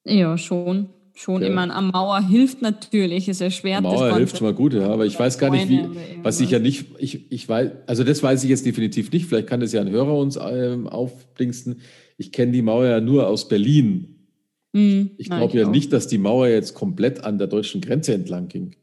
Ja, 0.05 0.37
schon. 0.37 0.91
Schon 1.15 1.41
ja. 1.41 1.49
immer 1.49 1.75
am 1.75 1.89
Mauer 1.89 2.21
hilft 2.21 2.61
natürlich, 2.61 3.29
ist 3.31 3.41
erschwert. 3.41 3.83
Mauer 3.83 4.15
hilft 4.15 4.37
schon 4.37 4.47
mal 4.47 4.53
gut, 4.53 4.75
ja, 4.75 4.91
aber 4.91 5.07
ich 5.07 5.19
weiß 5.19 5.39
gar 5.39 5.49
nicht, 5.49 5.71
wie, 5.71 5.87
was 6.23 6.39
ich 6.41 6.51
ja 6.51 6.59
nicht, 6.59 6.89
ich, 6.99 7.33
ich 7.33 7.49
weiß, 7.49 7.71
also 7.87 8.05
das 8.05 8.23
weiß 8.23 8.45
ich 8.45 8.51
jetzt 8.51 8.67
definitiv 8.67 9.11
nicht, 9.11 9.25
vielleicht 9.25 9.47
kann 9.47 9.61
das 9.61 9.73
ja 9.73 9.81
ein 9.81 9.89
Hörer 9.89 10.15
uns 10.15 10.39
ähm, 10.39 10.87
aufdingsten. 10.87 11.81
Ich 12.19 12.33
kenne 12.33 12.53
die 12.53 12.61
Mauer 12.61 12.85
ja 12.85 13.01
nur 13.01 13.29
aus 13.29 13.49
Berlin. 13.49 14.16
Mhm. 14.77 15.13
Ich 15.17 15.31
glaube 15.31 15.57
ja 15.57 15.67
auch. 15.67 15.71
nicht, 15.71 15.91
dass 15.95 16.07
die 16.07 16.19
Mauer 16.19 16.49
jetzt 16.49 16.75
komplett 16.75 17.25
an 17.25 17.39
der 17.39 17.47
deutschen 17.47 17.81
Grenze 17.81 18.13
entlang 18.13 18.49
ging. 18.49 18.77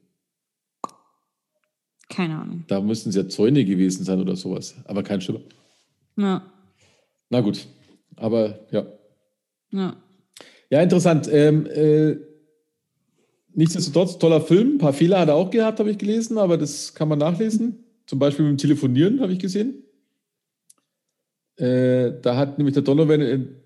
Keine 2.09 2.39
Ahnung. 2.39 2.63
Da 2.67 2.81
müssten 2.81 3.09
es 3.09 3.15
ja 3.15 3.27
Zäune 3.27 3.63
gewesen 3.63 4.03
sein 4.03 4.19
oder 4.19 4.35
sowas. 4.35 4.73
Aber 4.85 5.03
kein 5.03 5.21
Schimmer. 5.21 5.41
Ja. 6.15 6.51
Na 7.29 7.41
gut. 7.41 7.67
Aber 8.15 8.59
ja. 8.71 8.87
Ja. 9.71 9.95
Ja, 10.71 10.81
interessant. 10.81 11.29
Ähm, 11.31 11.67
äh, 11.67 12.17
nichtsdestotrotz, 13.53 14.17
toller 14.17 14.41
Film. 14.41 14.75
Ein 14.75 14.77
paar 14.79 14.93
Fehler 14.93 15.19
hat 15.19 15.27
er 15.27 15.35
auch 15.35 15.51
gehabt, 15.51 15.79
habe 15.79 15.91
ich 15.91 15.99
gelesen, 15.99 16.39
aber 16.39 16.57
das 16.57 16.95
kann 16.95 17.07
man 17.07 17.19
nachlesen. 17.19 17.83
Zum 18.07 18.17
Beispiel 18.17 18.45
mit 18.45 18.53
dem 18.53 18.57
Telefonieren, 18.57 19.21
habe 19.21 19.31
ich 19.31 19.39
gesehen. 19.39 19.83
Äh, 21.57 22.13
da 22.19 22.35
hat 22.35 22.57
nämlich 22.57 22.73
der 22.73 22.81
Donovan 22.81 23.61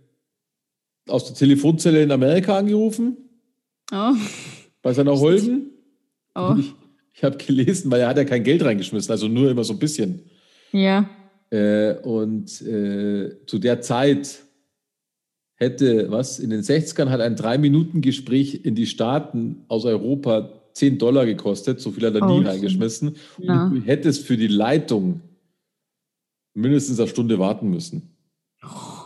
aus 1.07 1.25
der 1.25 1.35
Telefonzelle 1.35 2.01
in 2.01 2.11
Amerika 2.11 2.57
angerufen. 2.57 3.17
Oh. 3.91 4.13
Bei 4.81 4.93
seiner 4.93 5.19
Holden. 5.19 5.71
Oh. 6.35 6.55
Ich, 6.57 6.73
ich 7.13 7.23
habe 7.23 7.37
gelesen, 7.37 7.89
weil 7.91 8.01
er 8.01 8.09
hat 8.09 8.17
ja 8.17 8.25
kein 8.25 8.43
Geld 8.43 8.63
reingeschmissen, 8.63 9.11
also 9.11 9.27
nur 9.27 9.49
immer 9.49 9.63
so 9.63 9.73
ein 9.73 9.79
bisschen. 9.79 10.23
Ja. 10.71 11.09
Äh, 11.49 11.95
und 12.03 12.61
äh, 12.61 13.45
zu 13.45 13.59
der 13.59 13.81
Zeit 13.81 14.43
hätte, 15.55 16.11
was, 16.11 16.39
in 16.39 16.49
den 16.49 16.61
60ern 16.61 17.09
hat 17.09 17.21
ein 17.21 17.35
Drei-Minuten-Gespräch 17.35 18.65
in 18.65 18.75
die 18.75 18.85
Staaten 18.85 19.63
aus 19.67 19.85
Europa 19.85 20.53
10 20.73 20.99
Dollar 20.99 21.25
gekostet. 21.25 21.81
So 21.81 21.91
viel 21.91 22.05
hat 22.05 22.15
er 22.15 22.21
oh, 22.21 22.39
nie 22.39 22.45
reingeschmissen. 22.45 23.15
Ja. 23.39 23.65
Und 23.65 23.75
du 23.75 23.81
hättest 23.81 24.25
für 24.25 24.37
die 24.37 24.47
Leitung 24.47 25.21
mindestens 26.53 26.99
eine 26.99 27.07
Stunde 27.07 27.39
warten 27.39 27.69
müssen. 27.69 28.15
Oh. 28.63 28.96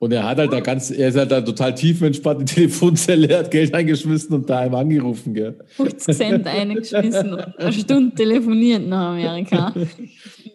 Und 0.00 0.12
er 0.12 0.26
hat 0.26 0.38
halt 0.38 0.50
da 0.50 0.60
ganz, 0.60 0.90
er 0.90 1.10
ist 1.10 1.18
halt 1.18 1.30
da 1.30 1.42
total 1.42 1.74
tief 1.74 2.00
entspannt 2.00 2.40
in 2.40 2.46
die 2.46 2.54
Telefonzelle, 2.62 3.36
hat 3.36 3.50
Geld 3.50 3.74
eingeschmissen 3.74 4.34
und 4.34 4.48
daheim 4.48 4.74
angerufen, 4.74 5.34
gell. 5.34 5.58
50 5.76 6.16
Cent 6.16 6.46
eingeschmissen 6.46 7.34
und 7.34 7.58
eine 7.58 7.72
Stunde 7.74 8.14
telefoniert 8.16 8.88
nach 8.88 9.12
Amerika. 9.12 9.72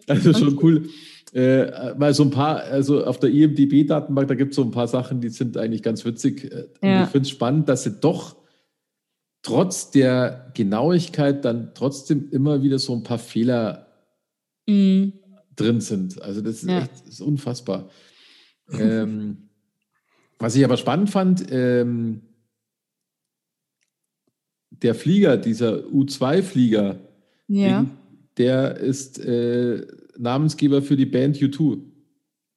Also 0.07 0.33
schon 0.33 0.59
cool. 0.61 0.87
Äh, 1.33 1.95
weil 1.97 2.13
so 2.13 2.21
ein 2.21 2.29
paar, 2.29 2.61
also 2.61 3.03
auf 3.03 3.19
der 3.19 3.31
IMDB-Datenbank, 3.31 4.27
da 4.27 4.35
gibt 4.35 4.51
es 4.51 4.55
so 4.55 4.61
ein 4.61 4.69
paar 4.69 4.87
Sachen, 4.87 5.19
die 5.19 5.29
sind 5.29 5.57
eigentlich 5.57 5.81
ganz 5.81 6.05
witzig. 6.05 6.43
Äh, 6.43 6.87
ja. 6.87 7.03
ich 7.05 7.09
finde 7.09 7.25
es 7.25 7.31
spannend, 7.31 7.67
dass 7.69 7.85
sie 7.85 7.93
doch 7.99 8.35
trotz 9.41 9.89
der 9.89 10.51
Genauigkeit 10.53 11.43
dann 11.43 11.71
trotzdem 11.73 12.29
immer 12.29 12.61
wieder 12.61 12.77
so 12.77 12.93
ein 12.93 13.01
paar 13.01 13.17
Fehler 13.17 13.87
mhm. 14.67 15.13
drin 15.55 15.81
sind. 15.81 16.21
Also 16.21 16.41
das 16.41 16.57
ist 16.57 16.69
ja. 16.69 16.81
echt 16.81 16.91
das 16.91 17.15
ist 17.15 17.21
unfassbar 17.21 17.89
ähm, 18.71 19.37
was 20.39 20.55
ich 20.55 20.65
aber 20.65 20.77
spannend 20.77 21.09
fand, 21.09 21.45
ähm, 21.51 22.21
der 24.71 24.95
Flieger, 24.95 25.37
dieser 25.37 25.85
U2-Flieger, 25.85 26.97
ja. 27.47 27.85
der 28.37 28.77
ist 28.77 29.19
äh, 29.19 29.85
Namensgeber 30.17 30.81
für 30.81 30.95
die 30.95 31.05
Band 31.05 31.37
U2. 31.37 31.79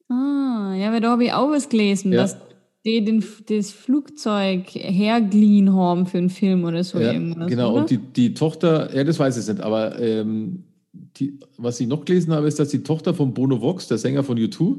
Ah, 0.08 0.74
ja, 0.76 0.92
weil 0.92 1.00
da 1.00 1.10
habe 1.10 1.24
ich 1.24 1.32
auch 1.32 1.50
was 1.50 1.68
gelesen, 1.68 2.12
ja. 2.12 2.22
dass 2.22 2.36
die 2.84 3.04
den, 3.04 3.24
das 3.48 3.70
Flugzeug 3.70 4.74
hergeliehen 4.74 5.74
haben 5.74 6.06
für 6.06 6.18
einen 6.18 6.30
Film 6.30 6.64
oder 6.64 6.82
so 6.84 6.98
ja, 6.98 7.12
irgendwas. 7.12 7.48
Genau, 7.48 7.72
oder? 7.72 7.80
und 7.82 7.90
die, 7.90 7.98
die 7.98 8.34
Tochter, 8.34 8.94
ja, 8.94 9.04
das 9.04 9.18
weiß 9.18 9.36
ich 9.36 9.46
nicht, 9.46 9.60
aber 9.60 9.98
ähm, 10.00 10.64
die, 10.92 11.38
was 11.56 11.80
ich 11.80 11.86
noch 11.86 12.04
gelesen 12.04 12.32
habe, 12.32 12.48
ist, 12.48 12.58
dass 12.58 12.68
die 12.68 12.82
Tochter 12.82 13.14
von 13.14 13.34
Bono 13.34 13.60
Vox, 13.60 13.88
der 13.88 13.98
Sänger 13.98 14.24
von 14.24 14.38
U2, 14.38 14.76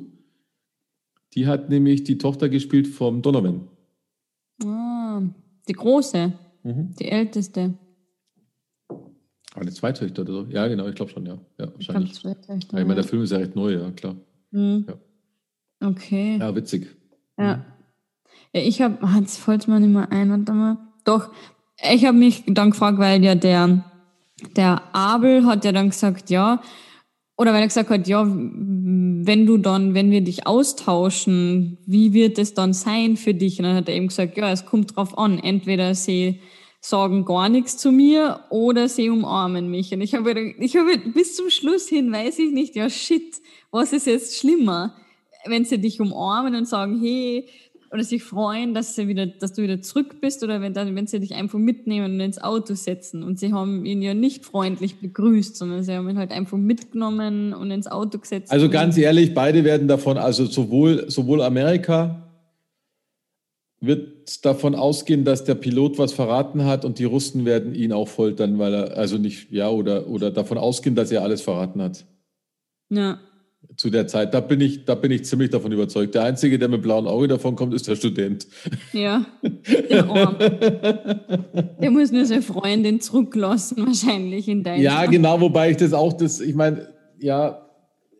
die 1.34 1.47
hat 1.47 1.69
nämlich 1.69 2.03
die 2.03 2.17
Tochter 2.17 2.49
gespielt 2.49 2.88
vom 2.88 3.21
Donovan. 3.21 3.67
Ah, 4.63 5.21
die 5.67 5.73
große, 5.73 6.34
mhm. 6.63 6.95
die 6.99 7.09
älteste. 7.09 7.73
Aber 9.55 9.69
zwei 9.71 9.91
Töchter 9.91 10.21
oder 10.21 10.34
so? 10.34 10.45
Ja, 10.49 10.67
genau, 10.67 10.88
ich 10.88 10.95
glaube 10.95 11.11
schon, 11.11 11.25
ja. 11.25 11.38
ja 11.57 11.73
wahrscheinlich. 11.73 12.11
Ich, 12.11 12.21
glaub, 12.21 12.38
ich 12.57 12.71
meine, 12.71 12.95
der 12.95 13.03
Film 13.03 13.23
ist 13.23 13.32
ja 13.32 13.38
recht 13.38 13.55
neu, 13.55 13.73
ja, 13.73 13.91
klar. 13.91 14.15
Mhm. 14.51 14.86
Ja. 14.88 15.88
Okay. 15.88 16.38
Ja, 16.38 16.55
witzig. 16.55 16.88
Ja. 17.38 17.57
Mhm. 17.57 17.63
ja 18.53 18.61
ich 18.61 18.82
habe, 18.82 18.97
ah, 19.01 19.17
jetzt 19.19 19.38
fällt 19.38 19.67
mir 19.67 19.80
nicht 19.80 19.93
mehr 19.93 20.11
ein, 20.11 20.30
warte 20.30 20.53
mal. 20.53 20.77
Doch, 21.03 21.32
ich 21.82 22.05
habe 22.05 22.17
mich 22.17 22.43
dann 22.47 22.71
gefragt, 22.71 22.99
weil 22.99 23.23
ja 23.23 23.36
der, 23.36 23.84
der 24.55 24.95
Abel 24.95 25.45
hat 25.45 25.65
ja 25.65 25.71
dann 25.71 25.89
gesagt, 25.89 26.30
ja, 26.30 26.61
oder 27.40 27.54
weil 27.54 27.62
er 27.62 27.68
gesagt 27.68 27.90
hat, 27.90 28.06
ja, 28.10 28.28
wenn 28.28 29.46
du 29.46 29.58
dann, 29.58 29.94
wenn 29.94 30.12
wir 30.12 30.20
dich 30.20 30.46
austauschen, 30.46 31.78
wie 31.86 32.12
wird 32.12 32.38
es 32.38 32.54
dann 32.54 32.74
sein 32.74 33.16
für 33.16 33.34
dich? 33.34 33.60
Und 33.60 33.64
dann 33.64 33.78
hat 33.78 33.88
er 33.88 33.96
eben 33.96 34.10
gesagt, 34.10 34.36
ja, 34.36 34.52
es 34.52 34.66
kommt 34.66 34.98
drauf 34.98 35.18
an. 35.18 35.40
Entweder 35.40 35.96
sie 35.96 36.42
sagen 36.82 37.24
gar 37.24 37.48
nichts 37.48 37.78
zu 37.78 37.94
mir 37.94 38.42
oder 38.50 38.90
sie 38.90 39.10
umarmen 39.10 39.72
mich. 39.72 39.94
Und 39.94 40.02
ich 40.02 40.16
habe, 40.16 40.54
ich 40.60 40.76
habe 40.76 40.98
bis 40.98 41.38
zum 41.38 41.50
Schluss 41.50 41.88
hin, 41.88 42.12
weiß 42.12 42.40
ich 42.40 42.52
nicht, 42.52 42.76
ja, 42.76 42.90
shit, 42.90 43.38
was 43.72 43.94
ist 43.94 44.08
jetzt 44.08 44.38
schlimmer? 44.38 44.94
wenn 45.46 45.66
sie 45.66 45.80
dich 45.80 46.02
umarmen 46.02 46.56
und 46.56 46.68
sagen, 46.68 47.00
hey, 47.00 47.48
oder 47.92 48.04
sich 48.04 48.24
freuen, 48.24 48.74
dass, 48.74 48.96
sie 48.96 49.08
wieder, 49.08 49.26
dass 49.26 49.54
du 49.54 49.64
wieder 49.64 49.82
zurück 49.82 50.22
bist 50.22 50.44
oder 50.44 50.62
wenn, 50.62 50.74
dann, 50.74 50.96
wenn 50.96 51.08
sie 51.08 51.20
dich 51.20 51.34
einfach 51.34 51.58
mitnehmen 51.58 52.14
und 52.14 52.20
ins 52.20 52.40
Auto 52.40 52.76
setzen. 52.76 53.24
Und 53.24 53.40
sie 53.40 53.52
haben 53.52 53.86
ihn 53.86 54.02
ja 54.02 54.14
nicht 54.14 54.46
freundlich 54.46 55.00
begrüßt, 55.00 55.56
sondern 55.56 55.84
sie 55.84 55.94
haben 55.94 56.08
ihn 56.08 56.18
halt 56.18 56.32
einfach 56.32 56.58
mitgenommen 56.58 57.54
und 57.54 57.72
ins 57.72 57.88
Auto 57.88 58.20
gesetzt. 58.20 58.52
Also 58.52 58.70
ganz 58.70 58.98
ehrlich, 58.98 59.34
beide 59.34 59.64
werden 59.64 59.88
davon, 59.88 60.18
also 60.18 60.46
sowohl, 60.46 61.10
sowohl 61.10 61.42
Amerika 61.42 62.28
wird 63.82 64.46
davon 64.46 64.76
ausgehen, 64.76 65.24
dass 65.24 65.46
der 65.46 65.56
Pilot 65.56 65.98
was 65.98 66.14
verraten 66.14 66.66
hat 66.66 66.86
und 66.86 67.00
die 67.00 67.06
Russen 67.06 67.46
werden 67.46 67.74
ihn 67.74 67.94
auch 67.94 68.10
foltern, 68.10 68.60
weil 68.60 68.74
er, 68.74 68.98
also 68.98 69.18
nicht, 69.18 69.52
ja, 69.52 69.70
oder, 69.70 70.08
oder 70.08 70.32
davon 70.32 70.58
ausgehen, 70.58 70.96
dass 70.96 71.12
er 71.12 71.24
alles 71.24 71.42
verraten 71.42 71.82
hat. 71.82 72.06
Ja 72.90 73.20
zu 73.80 73.89
der 73.89 74.07
Zeit. 74.07 74.34
Da 74.34 74.41
bin 74.41 74.59
ich, 74.59 74.84
da 74.84 74.93
bin 74.93 75.09
ich 75.09 75.23
ziemlich 75.23 75.51
davon 75.51 75.71
überzeugt. 75.71 76.13
Der 76.13 76.23
Einzige, 76.25 76.59
der 76.59 76.67
mit 76.67 76.82
blauen 76.82 77.07
Auge 77.07 77.30
davon 77.30 77.55
kommt, 77.55 77.73
ist 77.73 77.88
der 77.88 77.95
Student. 77.95 78.45
Ja, 78.91 79.25
der 79.89 80.05
Arm. 80.05 80.36
Der 81.82 81.89
muss 81.89 82.11
nur 82.11 82.25
seine 82.25 82.41
Freundin 82.41 82.99
zurücklassen, 82.99 83.86
wahrscheinlich 83.86 84.49
in 84.49 84.63
Deutschland. 84.63 84.84
Ja, 84.84 85.05
genau, 85.05 85.39
wobei 85.39 85.71
ich 85.71 85.77
das 85.77 85.93
auch, 85.93 86.11
das, 86.11 86.41
ich 86.41 86.55
meine, 86.55 86.93
ja, 87.19 87.69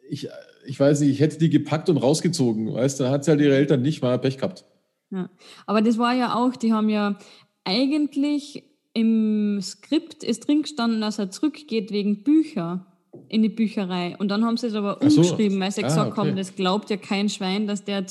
ich, 0.10 0.30
ich 0.66 0.80
weiß 0.80 1.02
nicht, 1.02 1.10
ich 1.10 1.20
hätte 1.20 1.38
die 1.38 1.50
gepackt 1.50 1.90
und 1.90 1.98
rausgezogen, 1.98 2.74
weißt 2.74 2.98
du, 2.98 3.04
dann 3.04 3.12
hat 3.12 3.26
sie 3.26 3.32
halt 3.32 3.42
ihre 3.42 3.58
Eltern 3.58 3.82
nicht 3.82 4.02
mal 4.02 4.18
Pech 4.18 4.38
gehabt. 4.38 4.64
Ja, 5.12 5.30
aber 5.66 5.82
das 5.82 5.98
war 5.98 6.16
ja 6.16 6.36
auch, 6.36 6.56
die 6.56 6.72
haben 6.72 6.88
ja 6.88 7.18
eigentlich 7.66 8.64
im 8.94 9.60
Skript 9.62 10.24
ist 10.24 10.48
drin 10.48 10.62
gestanden, 10.62 11.02
dass 11.02 11.20
er 11.20 11.32
zurückgeht 11.32 11.92
wegen 11.92 12.24
Bücher 12.24 12.86
in 13.30 13.44
die 13.44 13.50
Bücherei. 13.50 14.18
Und 14.18 14.30
dann 14.30 14.44
haben 14.44 14.58
sie 14.58 14.68
es 14.68 14.74
aber 14.74 15.02
umgeschrieben, 15.02 15.56
so. 15.56 15.60
weil 15.60 15.72
sie 15.72 15.84
ah, 15.84 15.88
gesagt 15.88 16.12
okay. 16.12 16.20
haben, 16.20 16.36
das 16.36 16.56
glaubt 16.56 16.90
ja 16.90 16.98
kein 16.98 17.30
Schwein, 17.30 17.68
dass 17.68 17.84
der. 17.84 18.06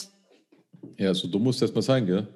Ja, 0.96 1.12
so 1.12 1.28
dumm 1.28 1.42
muss 1.44 1.58
das 1.58 1.74
mal 1.74 1.82
sein, 1.82 2.06
gell? 2.06 2.28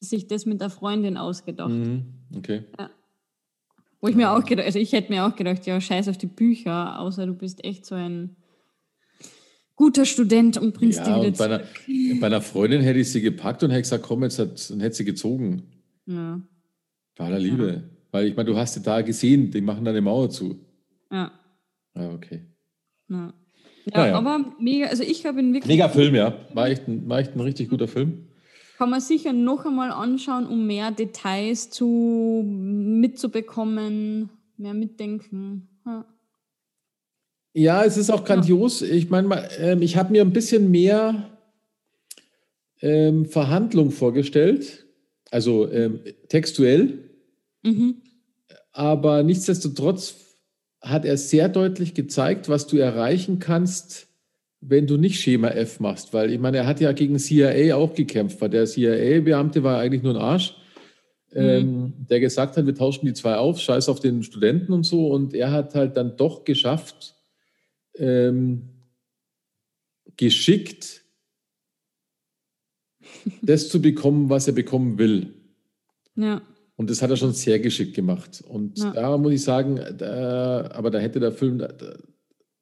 Sich 0.00 0.26
das 0.28 0.46
mit 0.46 0.60
der 0.60 0.70
Freundin 0.70 1.16
ausgedacht. 1.16 1.70
Mhm. 1.70 2.04
Okay. 2.36 2.64
Ja. 2.78 2.90
Wo 4.00 4.08
ich 4.08 4.14
mir 4.14 4.30
auch 4.30 4.44
gedacht, 4.44 4.66
also 4.66 4.78
ich 4.78 4.92
hätte 4.92 5.12
mir 5.12 5.26
auch 5.26 5.34
gedacht, 5.34 5.66
ja, 5.66 5.80
scheiß 5.80 6.08
auf 6.08 6.18
die 6.18 6.26
Bücher, 6.26 7.00
außer 7.00 7.26
du 7.26 7.34
bist 7.34 7.64
echt 7.64 7.86
so 7.86 7.94
ein 7.94 8.36
guter 9.74 10.04
Student 10.04 10.58
und 10.58 10.74
bringst 10.74 10.98
ja, 10.98 11.18
die 11.18 11.26
wieder 11.26 11.36
bei 11.36 11.44
einer, 11.46 11.64
bei 12.20 12.26
einer, 12.26 12.40
Freundin 12.40 12.82
hätte 12.82 12.98
ich 13.00 13.10
sie 13.10 13.20
gepackt 13.20 13.62
und 13.62 13.70
hätte 13.70 13.82
gesagt, 13.82 14.04
komm, 14.04 14.22
jetzt 14.22 14.38
hat, 14.38 14.70
dann 14.70 14.80
hätte 14.80 14.96
sie 14.96 15.04
gezogen. 15.04 15.62
Ja. 16.06 16.40
Bei 17.16 17.24
aller 17.24 17.38
Liebe. 17.38 17.66
Ja. 17.68 17.96
Weil 18.12 18.28
ich 18.28 18.36
meine, 18.36 18.50
du 18.50 18.56
hast 18.56 18.74
sie 18.74 18.82
da 18.82 19.02
gesehen, 19.02 19.50
die 19.50 19.60
machen 19.60 19.84
da 19.84 19.90
eine 19.90 20.00
Mauer 20.00 20.30
zu. 20.30 20.65
Ja. 21.10 21.32
Ah, 21.94 22.10
okay. 22.14 22.42
Ja, 23.08 23.32
ja 23.86 23.98
naja. 23.98 24.16
aber 24.16 24.44
mega, 24.58 24.86
also 24.86 25.02
ich 25.02 25.24
habe 25.26 25.40
ihn 25.40 25.52
wirklich. 25.52 25.72
Mega 25.72 25.88
Film, 25.88 26.14
ja. 26.14 26.34
War 26.52 26.68
echt, 26.68 26.88
ein, 26.88 27.08
war 27.08 27.20
echt 27.20 27.34
ein 27.34 27.40
richtig 27.40 27.70
guter 27.70 27.88
Film. 27.88 28.28
Kann 28.78 28.90
man 28.90 29.00
sicher 29.00 29.32
noch 29.32 29.64
einmal 29.64 29.90
anschauen, 29.90 30.46
um 30.46 30.66
mehr 30.66 30.90
Details 30.90 31.70
zu 31.70 32.44
mitzubekommen, 32.44 34.28
mehr 34.58 34.74
mitdenken. 34.74 35.68
Ja. 35.86 36.04
Ja, 37.54 37.84
es 37.84 37.96
ist 37.96 38.10
auch 38.10 38.22
grandios. 38.24 38.82
Ich 38.82 39.08
meine, 39.08 39.48
ähm, 39.58 39.80
ich 39.80 39.96
habe 39.96 40.12
mir 40.12 40.20
ein 40.20 40.34
bisschen 40.34 40.70
mehr 40.70 41.30
ähm, 42.82 43.24
Verhandlung 43.24 43.90
vorgestellt, 43.92 44.86
also 45.30 45.70
ähm, 45.72 46.00
textuell. 46.28 47.10
Mhm. 47.62 48.02
Aber 48.72 49.22
nichtsdestotrotz 49.22 50.25
hat 50.88 51.04
er 51.04 51.16
sehr 51.16 51.48
deutlich 51.48 51.94
gezeigt, 51.94 52.48
was 52.48 52.66
du 52.66 52.76
erreichen 52.78 53.38
kannst, 53.38 54.08
wenn 54.60 54.86
du 54.86 54.96
nicht 54.96 55.20
Schema 55.20 55.48
F 55.48 55.80
machst. 55.80 56.14
Weil 56.14 56.32
ich 56.32 56.38
meine, 56.38 56.58
er 56.58 56.66
hat 56.66 56.80
ja 56.80 56.92
gegen 56.92 57.18
CIA 57.18 57.74
auch 57.76 57.94
gekämpft, 57.94 58.40
weil 58.40 58.50
der 58.50 58.66
CIA-Beamte 58.66 59.62
war 59.62 59.78
eigentlich 59.78 60.02
nur 60.02 60.14
ein 60.14 60.20
Arsch, 60.20 60.56
mhm. 61.32 61.40
ähm, 61.40 61.92
der 62.08 62.20
gesagt 62.20 62.56
hat, 62.56 62.66
wir 62.66 62.74
tauschen 62.74 63.06
die 63.06 63.14
zwei 63.14 63.36
auf, 63.36 63.60
scheiß 63.60 63.88
auf 63.88 64.00
den 64.00 64.22
Studenten 64.22 64.72
und 64.72 64.84
so. 64.84 65.08
Und 65.08 65.34
er 65.34 65.50
hat 65.50 65.74
halt 65.74 65.96
dann 65.96 66.16
doch 66.16 66.44
geschafft, 66.44 67.14
ähm, 67.96 68.68
geschickt 70.16 71.02
das 73.42 73.68
zu 73.68 73.82
bekommen, 73.82 74.30
was 74.30 74.46
er 74.46 74.54
bekommen 74.54 74.98
will. 74.98 75.34
Ja. 76.14 76.42
Und 76.76 76.90
das 76.90 77.00
hat 77.00 77.10
er 77.10 77.16
schon 77.16 77.32
sehr 77.32 77.58
geschickt 77.58 77.94
gemacht. 77.94 78.44
Und 78.46 78.78
ja. 78.78 78.92
da 78.92 79.16
muss 79.16 79.32
ich 79.32 79.42
sagen, 79.42 79.80
da, 79.96 80.70
aber 80.72 80.90
da 80.90 80.98
hätte 80.98 81.20
der 81.20 81.32
Film 81.32 81.58
da, 81.58 81.68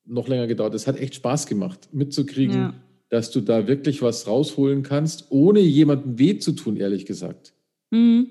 noch 0.05 0.29
länger 0.29 0.47
gedauert. 0.47 0.75
Es 0.75 0.87
hat 0.87 0.99
echt 0.99 1.17
Spaß 1.17 1.47
gemacht, 1.47 1.89
mitzukriegen, 1.93 2.57
ja. 2.57 2.75
dass 3.09 3.31
du 3.31 3.41
da 3.41 3.67
wirklich 3.67 4.03
was 4.03 4.27
rausholen 4.27 4.83
kannst, 4.83 5.27
ohne 5.31 5.61
jemandem 5.61 6.19
weh 6.19 6.39
zu 6.39 6.53
tun, 6.53 6.77
ehrlich 6.77 7.07
gesagt. 7.07 7.55
Mhm. 7.91 8.29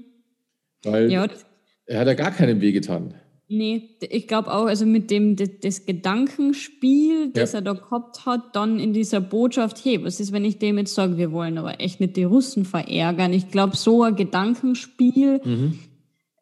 Weil 0.84 1.12
ja. 1.12 1.28
er 1.86 2.00
hat 2.00 2.08
ja 2.08 2.14
gar 2.14 2.32
keinen 2.32 2.62
weh 2.62 2.72
getan. 2.72 3.16
Nee, 3.50 3.98
ich 4.00 4.28
glaube 4.28 4.52
auch, 4.52 4.66
also 4.66 4.86
mit 4.86 5.12
dem 5.12 5.36
das, 5.36 5.50
das 5.62 5.86
Gedankenspiel, 5.86 7.32
das 7.34 7.52
ja. 7.52 7.60
er 7.60 7.62
da 7.62 7.74
gehabt 7.74 8.26
hat, 8.26 8.56
dann 8.56 8.80
in 8.80 8.94
dieser 8.94 9.20
Botschaft, 9.20 9.84
hey, 9.84 10.04
was 10.04 10.20
ist, 10.20 10.32
wenn 10.32 10.46
ich 10.46 10.60
dem 10.60 10.78
jetzt 10.78 10.96
sage, 10.96 11.18
wir 11.18 11.32
wollen 11.32 11.58
aber 11.58 11.80
echt 11.82 12.00
nicht 12.00 12.16
die 12.16 12.24
Russen 12.24 12.64
verärgern? 12.64 13.34
Ich 13.34 13.52
glaube, 13.52 13.76
so 13.76 14.02
ein 14.04 14.16
Gedankenspiel 14.16 15.42
mhm. 15.44 15.80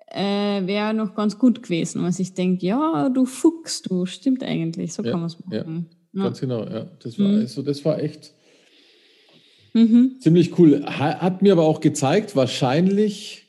äh, 0.08 0.66
wäre 0.68 0.94
noch 0.94 1.16
ganz 1.16 1.40
gut 1.40 1.64
gewesen, 1.64 2.04
was 2.04 2.20
ich 2.20 2.36
denke, 2.36 2.66
ja, 2.66 3.10
du 3.10 3.26
Fuchs, 3.26 3.82
du, 3.82 4.06
stimmt 4.06 4.44
eigentlich, 4.44 4.94
so 4.94 5.02
ja, 5.04 5.12
kann 5.12 5.22
man 5.22 5.28
es 5.28 5.40
machen. 5.40 5.90
Ja, 6.14 6.24
ganz 6.24 6.40
genau, 6.40 6.64
ja. 6.66 6.86
Das 7.02 7.18
war, 7.18 7.28
mhm. 7.28 7.40
also, 7.40 7.64
das 7.64 7.84
war 7.84 8.00
echt 8.00 8.32
mhm. 9.74 10.18
ziemlich 10.20 10.58
cool. 10.60 10.86
Hat 10.86 11.42
mir 11.42 11.54
aber 11.54 11.64
auch 11.64 11.82
gezeigt, 11.82 12.36
wahrscheinlich 12.36 13.41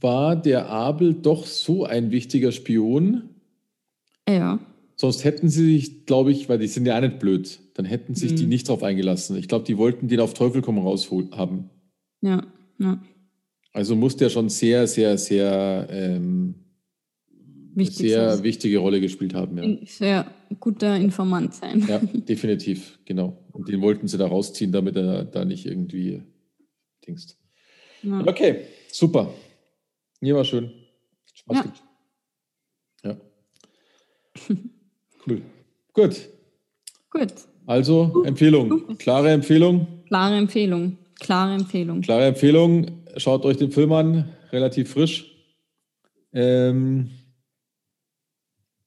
war 0.00 0.36
der 0.36 0.68
Abel 0.68 1.14
doch 1.14 1.46
so 1.46 1.84
ein 1.84 2.10
wichtiger 2.10 2.52
Spion. 2.52 3.30
Ja. 4.28 4.58
Sonst 4.96 5.24
hätten 5.24 5.48
sie 5.48 5.78
sich, 5.78 6.06
glaube 6.06 6.32
ich, 6.32 6.48
weil 6.48 6.58
die 6.58 6.66
sind 6.66 6.84
ja 6.86 6.96
auch 6.96 7.00
nicht 7.00 7.18
blöd, 7.18 7.60
dann 7.74 7.86
hätten 7.86 8.14
sich 8.14 8.32
mhm. 8.32 8.36
die 8.36 8.46
nicht 8.46 8.68
drauf 8.68 8.82
eingelassen. 8.82 9.36
Ich 9.36 9.48
glaube, 9.48 9.64
die 9.64 9.78
wollten 9.78 10.08
den 10.08 10.20
auf 10.20 10.34
Teufel 10.34 10.60
komm 10.60 10.78
raus 10.78 11.10
haben. 11.32 11.70
Ja, 12.20 12.44
ja. 12.78 13.00
Also 13.72 13.94
muss 13.94 14.16
der 14.16 14.28
schon 14.28 14.48
sehr, 14.48 14.86
sehr, 14.86 15.16
sehr, 15.16 15.86
ähm, 15.90 16.56
sehr 17.76 18.36
sein. 18.36 18.44
wichtige 18.44 18.78
Rolle 18.78 19.00
gespielt 19.00 19.34
haben. 19.34 19.56
Ja. 19.56 19.86
Sehr 19.86 20.26
guter 20.58 20.96
Informant 20.96 21.54
sein. 21.54 21.86
Ja, 21.88 21.98
definitiv, 22.12 22.98
genau. 23.04 23.38
Und 23.52 23.68
den 23.68 23.80
wollten 23.80 24.08
sie 24.08 24.18
da 24.18 24.26
rausziehen, 24.26 24.72
damit 24.72 24.96
er 24.96 25.24
da 25.24 25.44
nicht 25.44 25.64
irgendwie 25.64 26.22
dingst. 27.06 27.38
Ja. 28.02 28.26
Okay, 28.26 28.62
super. 28.90 29.32
Nee, 30.20 30.34
war 30.34 30.44
schön. 30.44 30.72
Spaß 31.34 31.56
ja. 31.56 31.62
Gibt. 31.62 31.82
Ja. 33.04 33.16
cool. 35.26 35.42
Gut. 35.92 36.28
Gut. 37.10 37.34
Also 37.66 38.24
Empfehlung. 38.24 38.96
Klare 38.98 39.30
Empfehlung. 39.30 40.04
Klare 40.06 40.36
Empfehlung. 40.36 40.96
Klare 41.20 41.54
Empfehlung. 41.54 42.00
Klare 42.00 42.26
Empfehlung. 42.26 42.86
Schaut 43.16 43.44
euch 43.44 43.56
den 43.56 43.70
Film 43.70 43.92
an. 43.92 44.32
Relativ 44.52 44.90
frisch. 44.92 45.34
Ähm, 46.32 47.10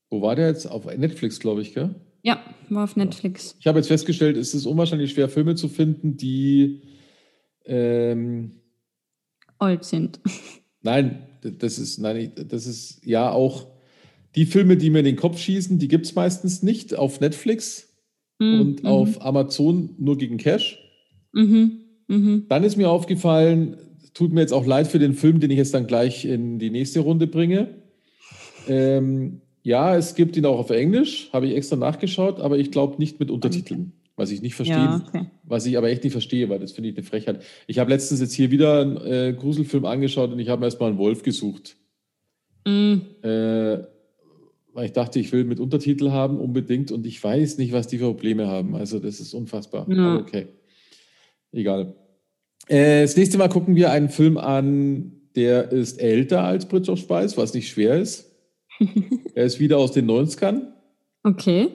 wo 0.10 0.22
war 0.22 0.36
der 0.36 0.48
jetzt? 0.48 0.66
Auf 0.66 0.86
Netflix, 0.86 1.40
glaube 1.40 1.62
ich, 1.62 1.74
gell? 1.74 1.96
Ja, 2.24 2.44
war 2.70 2.84
auf 2.84 2.96
Netflix. 2.96 3.56
Ich 3.60 3.68
habe 3.68 3.80
jetzt 3.80 3.88
festgestellt, 3.88 4.38
es 4.38 4.54
ist 4.54 4.66
unwahrscheinlich 4.66 5.12
schwer, 5.12 5.30
Filme 5.30 5.56
zu 5.56 5.70
finden, 5.70 6.18
die 6.18 6.82
ähm, 7.66 8.62
alt 9.58 9.86
sind. 9.86 10.20
Nein, 10.82 11.24
das 11.42 11.80
ist, 11.80 12.00
nein, 12.00 12.32
das 12.36 12.66
ist 12.66 13.06
ja 13.06 13.32
auch 13.32 13.68
die 14.36 14.46
Filme, 14.46 14.78
die 14.78 14.90
mir 14.90 15.00
in 15.00 15.06
den 15.06 15.16
Kopf 15.16 15.40
schießen, 15.40 15.78
die 15.78 15.88
gibt 15.88 16.06
es 16.06 16.16
meistens 16.16 16.64
nicht 16.64 16.96
auf 16.96 17.20
Netflix 17.20 17.90
mhm. 18.40 18.62
und 18.62 18.86
auf 18.86 19.24
Amazon 19.24 19.96
nur 19.98 20.18
gegen 20.18 20.38
Cash. 20.38 20.80
Mhm. 21.34 21.80
Mhm. 22.08 22.46
Dann 22.50 22.64
ist 22.64 22.78
mir 22.78 22.90
aufgefallen, 22.90 23.78
tut 24.14 24.34
mir 24.34 24.42
jetzt 24.42 24.54
auch 24.54 24.66
leid 24.66 24.88
für 24.88 25.00
den 25.00 25.14
Film, 25.14 25.40
den 25.40 25.52
ich 25.52 25.58
jetzt 25.58 25.74
dann 25.74 25.88
gleich 25.88 26.26
in 26.26 26.60
die 26.60 26.70
nächste 26.70 27.02
Runde 27.02 27.28
bringe. 27.28 27.76
Ähm, 28.68 29.42
ja, 29.64 29.96
es 29.96 30.16
gibt 30.16 30.36
ihn 30.38 30.46
auch 30.46 30.58
auf 30.58 30.70
Englisch, 30.72 31.30
habe 31.34 31.48
ich 31.48 31.56
extra 31.56 31.76
nachgeschaut, 31.76 32.40
aber 32.40 32.58
ich 32.58 32.72
glaube 32.72 32.98
nicht 32.98 33.20
mit 33.20 33.30
Untertiteln 33.30 33.94
was 34.22 34.30
ich 34.30 34.44
nicht 34.44 34.54
verstehe, 34.54 34.76
ja, 34.78 35.04
okay. 35.08 35.26
was 35.44 35.66
ich 35.66 35.78
aber 35.78 35.90
echt 35.90 36.04
nicht 36.04 36.14
verstehe, 36.14 36.48
weil 36.48 36.60
das 36.60 36.74
finde 36.74 36.90
ich 36.90 36.96
eine 36.96 37.04
Frechheit. 37.04 37.44
Ich 37.66 37.80
habe 37.80 37.90
letztens 37.90 38.22
jetzt 38.22 38.34
hier 38.34 38.52
wieder 38.52 38.82
einen 38.82 38.98
äh, 38.98 39.34
Gruselfilm 39.38 39.86
angeschaut 39.86 40.32
und 40.32 40.38
ich 40.38 40.48
habe 40.48 40.60
mir 40.60 40.68
erstmal 40.68 40.90
einen 40.90 41.00
Wolf 41.00 41.24
gesucht. 41.24 41.76
Mm. 42.66 42.98
Äh, 43.24 43.80
weil 44.74 44.86
ich 44.86 44.94
dachte, 44.94 45.20
ich 45.20 45.32
will 45.32 45.44
mit 45.44 45.60
Untertitel 45.60 46.12
haben 46.12 46.40
unbedingt 46.40 46.92
und 46.92 47.06
ich 47.08 47.22
weiß 47.22 47.58
nicht, 47.58 47.74
was 47.74 47.88
die 47.88 47.98
für 47.98 48.06
Probleme 48.06 48.48
haben. 48.48 48.76
Also 48.76 49.00
das 49.00 49.20
ist 49.20 49.34
unfassbar. 49.34 49.90
Ja. 49.90 50.18
okay. 50.18 50.48
Egal. 51.52 51.96
Äh, 52.68 53.02
das 53.02 53.18
nächste 53.18 53.40
Mal 53.40 53.50
gucken 53.50 53.76
wir 53.76 53.92
einen 53.92 54.10
Film 54.10 54.38
an, 54.38 55.14
der 55.36 55.72
ist 55.72 56.00
älter 56.00 56.44
als 56.44 56.68
Bridge 56.68 56.92
of 56.92 57.00
Spice, 57.00 57.38
was 57.38 57.56
nicht 57.56 57.70
schwer 57.70 58.00
ist. 58.00 58.32
er 59.36 59.46
ist 59.46 59.60
wieder 59.60 59.80
aus 59.80 59.92
den 59.92 60.10
90ern. 60.10 60.68
Okay. 61.24 61.70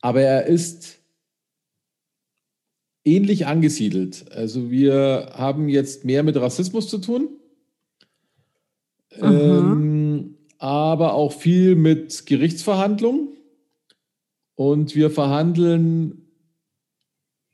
Aber 0.00 0.22
er 0.22 0.46
ist 0.46 0.99
ähnlich 3.04 3.46
angesiedelt. 3.46 4.26
Also 4.32 4.70
wir 4.70 5.30
haben 5.34 5.68
jetzt 5.68 6.04
mehr 6.04 6.22
mit 6.22 6.36
Rassismus 6.36 6.88
zu 6.88 6.98
tun, 6.98 7.28
ähm, 9.20 10.36
aber 10.58 11.14
auch 11.14 11.32
viel 11.32 11.76
mit 11.76 12.26
Gerichtsverhandlungen. 12.26 13.28
Und 14.54 14.94
wir 14.94 15.10
verhandeln, 15.10 16.26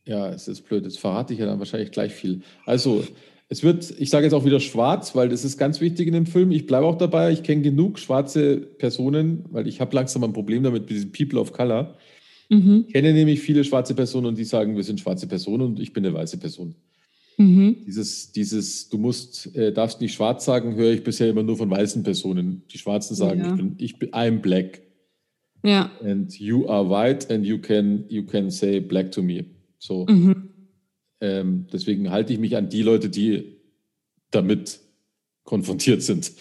ja, 0.04 0.28
es 0.28 0.48
ist 0.48 0.62
blöd, 0.62 0.84
jetzt 0.84 0.98
verrate 0.98 1.32
ich 1.32 1.38
ja 1.38 1.46
dann 1.46 1.60
wahrscheinlich 1.60 1.92
gleich 1.92 2.12
viel. 2.12 2.42
Also 2.64 3.04
es 3.48 3.62
wird, 3.62 3.94
ich 3.98 4.10
sage 4.10 4.24
jetzt 4.24 4.32
auch 4.32 4.44
wieder 4.44 4.58
schwarz, 4.58 5.14
weil 5.14 5.28
das 5.28 5.44
ist 5.44 5.56
ganz 5.56 5.80
wichtig 5.80 6.08
in 6.08 6.14
dem 6.14 6.26
Film. 6.26 6.50
Ich 6.50 6.66
bleibe 6.66 6.84
auch 6.84 6.98
dabei, 6.98 7.30
ich 7.30 7.44
kenne 7.44 7.62
genug 7.62 8.00
schwarze 8.00 8.56
Personen, 8.56 9.44
weil 9.50 9.68
ich 9.68 9.80
habe 9.80 9.94
langsam 9.94 10.24
ein 10.24 10.32
Problem 10.32 10.64
damit 10.64 10.82
mit 10.82 10.90
diesen 10.90 11.12
People 11.12 11.38
of 11.38 11.52
Color. 11.52 11.96
Mhm. 12.48 12.84
Ich 12.86 12.92
kenne 12.92 13.12
nämlich 13.12 13.40
viele 13.40 13.64
schwarze 13.64 13.94
Personen 13.94 14.26
und 14.26 14.38
die 14.38 14.44
sagen, 14.44 14.76
wir 14.76 14.84
sind 14.84 15.00
schwarze 15.00 15.26
Personen 15.26 15.62
und 15.62 15.80
ich 15.80 15.92
bin 15.92 16.04
eine 16.04 16.14
weiße 16.14 16.38
Person. 16.38 16.74
Mhm. 17.38 17.76
Dieses, 17.86 18.32
dieses, 18.32 18.88
du 18.88 18.98
musst, 18.98 19.54
äh, 19.54 19.72
darfst 19.72 20.00
nicht 20.00 20.14
schwarz 20.14 20.44
sagen, 20.44 20.74
höre 20.74 20.92
ich 20.92 21.04
bisher 21.04 21.28
immer 21.28 21.42
nur 21.42 21.56
von 21.56 21.70
weißen 21.70 22.02
Personen. 22.02 22.62
Die 22.70 22.78
Schwarzen 22.78 23.14
sagen, 23.14 23.40
ja. 23.40 23.50
ich 23.50 23.56
bin, 23.56 23.74
ich 23.78 23.98
bin, 23.98 24.10
I'm 24.10 24.38
black. 24.38 24.80
Ja. 25.62 25.90
And 26.02 26.32
you 26.38 26.68
are 26.68 26.88
white 26.88 27.32
and 27.32 27.44
you 27.44 27.58
can, 27.58 28.04
you 28.08 28.24
can 28.24 28.50
say 28.50 28.80
black 28.80 29.12
to 29.12 29.22
me. 29.22 29.44
So. 29.78 30.06
Mhm. 30.06 30.50
Ähm, 31.20 31.66
deswegen 31.72 32.10
halte 32.10 32.32
ich 32.32 32.38
mich 32.38 32.56
an 32.56 32.68
die 32.68 32.82
Leute, 32.82 33.08
die 33.08 33.56
damit 34.30 34.80
konfrontiert 35.44 36.02
sind 36.02 36.32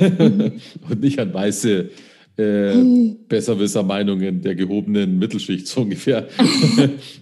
mhm. 0.00 0.60
und 0.88 1.00
nicht 1.00 1.18
an 1.18 1.32
weiße 1.32 1.90
äh, 2.38 2.74
mhm. 2.74 3.16
Besserwisser-Meinungen 3.28 4.42
der 4.42 4.54
gehobenen 4.54 5.18
Mittelschicht 5.18 5.66
so 5.66 5.82
ungefähr. 5.82 6.28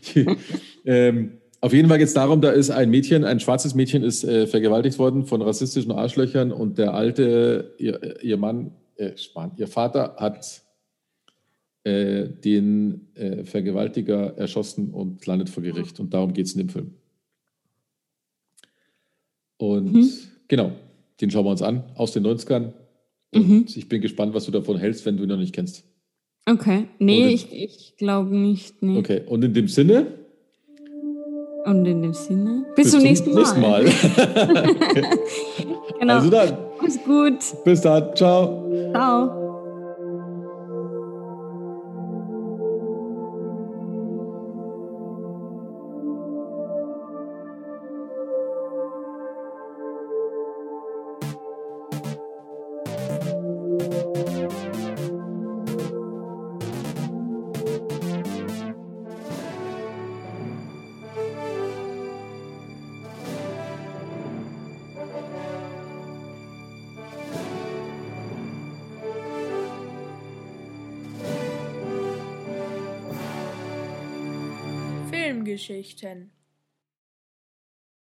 ähm, 0.84 1.32
auf 1.60 1.72
jeden 1.72 1.88
Fall 1.88 1.98
geht 1.98 2.08
es 2.08 2.14
darum, 2.14 2.40
da 2.40 2.50
ist 2.50 2.70
ein 2.70 2.90
Mädchen, 2.90 3.24
ein 3.24 3.38
schwarzes 3.38 3.74
Mädchen 3.74 4.02
ist 4.02 4.24
äh, 4.24 4.46
vergewaltigt 4.46 4.98
worden 4.98 5.26
von 5.26 5.42
rassistischen 5.42 5.92
Arschlöchern 5.92 6.50
und 6.50 6.78
der 6.78 6.94
alte, 6.94 7.74
ihr, 7.78 8.22
ihr 8.22 8.36
Mann, 8.36 8.72
äh, 8.96 9.12
ihr 9.56 9.68
Vater 9.68 10.16
hat 10.18 10.62
äh, 11.84 12.28
den 12.28 13.08
äh, 13.14 13.44
Vergewaltiger 13.44 14.36
erschossen 14.36 14.90
und 14.90 15.26
landet 15.26 15.50
vor 15.50 15.62
Gericht. 15.62 15.98
Und 15.98 16.14
darum 16.14 16.32
geht 16.32 16.46
es 16.46 16.52
in 16.52 16.58
dem 16.58 16.68
Film. 16.68 16.94
Und 19.56 19.92
mhm. 19.92 20.10
genau, 20.48 20.72
den 21.20 21.30
schauen 21.30 21.44
wir 21.44 21.50
uns 21.50 21.62
an 21.62 21.84
aus 21.96 22.12
den 22.12 22.24
90ern. 22.24 22.72
Mhm. 23.34 23.66
ich 23.66 23.88
bin 23.88 24.00
gespannt, 24.00 24.34
was 24.34 24.44
du 24.44 24.52
davon 24.52 24.76
hältst, 24.76 25.06
wenn 25.06 25.16
du 25.16 25.24
ihn 25.24 25.28
noch 25.28 25.38
nicht 25.38 25.54
kennst. 25.54 25.84
Okay. 26.46 26.88
Nee, 26.98 27.22
in, 27.22 27.28
ich, 27.28 27.52
ich 27.52 27.94
glaube 27.96 28.36
nicht. 28.36 28.82
Nee. 28.82 28.98
Okay, 28.98 29.22
und 29.26 29.44
in 29.44 29.54
dem 29.54 29.68
Sinne. 29.68 30.06
Und 31.64 31.86
in 31.86 32.02
dem 32.02 32.12
Sinne. 32.12 32.64
Bis, 32.74 32.86
bis 32.86 32.92
zum 32.92 33.02
nächsten 33.02 33.32
Mal. 33.32 33.38
Nächsten 33.38 33.60
Mal. 33.60 33.84
genau. 36.00 36.14
Also 36.14 36.30
dann. 36.30 36.58
Mach's 36.80 36.98
gut. 37.04 37.64
Bis 37.64 37.80
dann. 37.80 38.16
Ciao. 38.16 38.68
Ciao. 38.92 39.41
Geschichten 76.02 76.41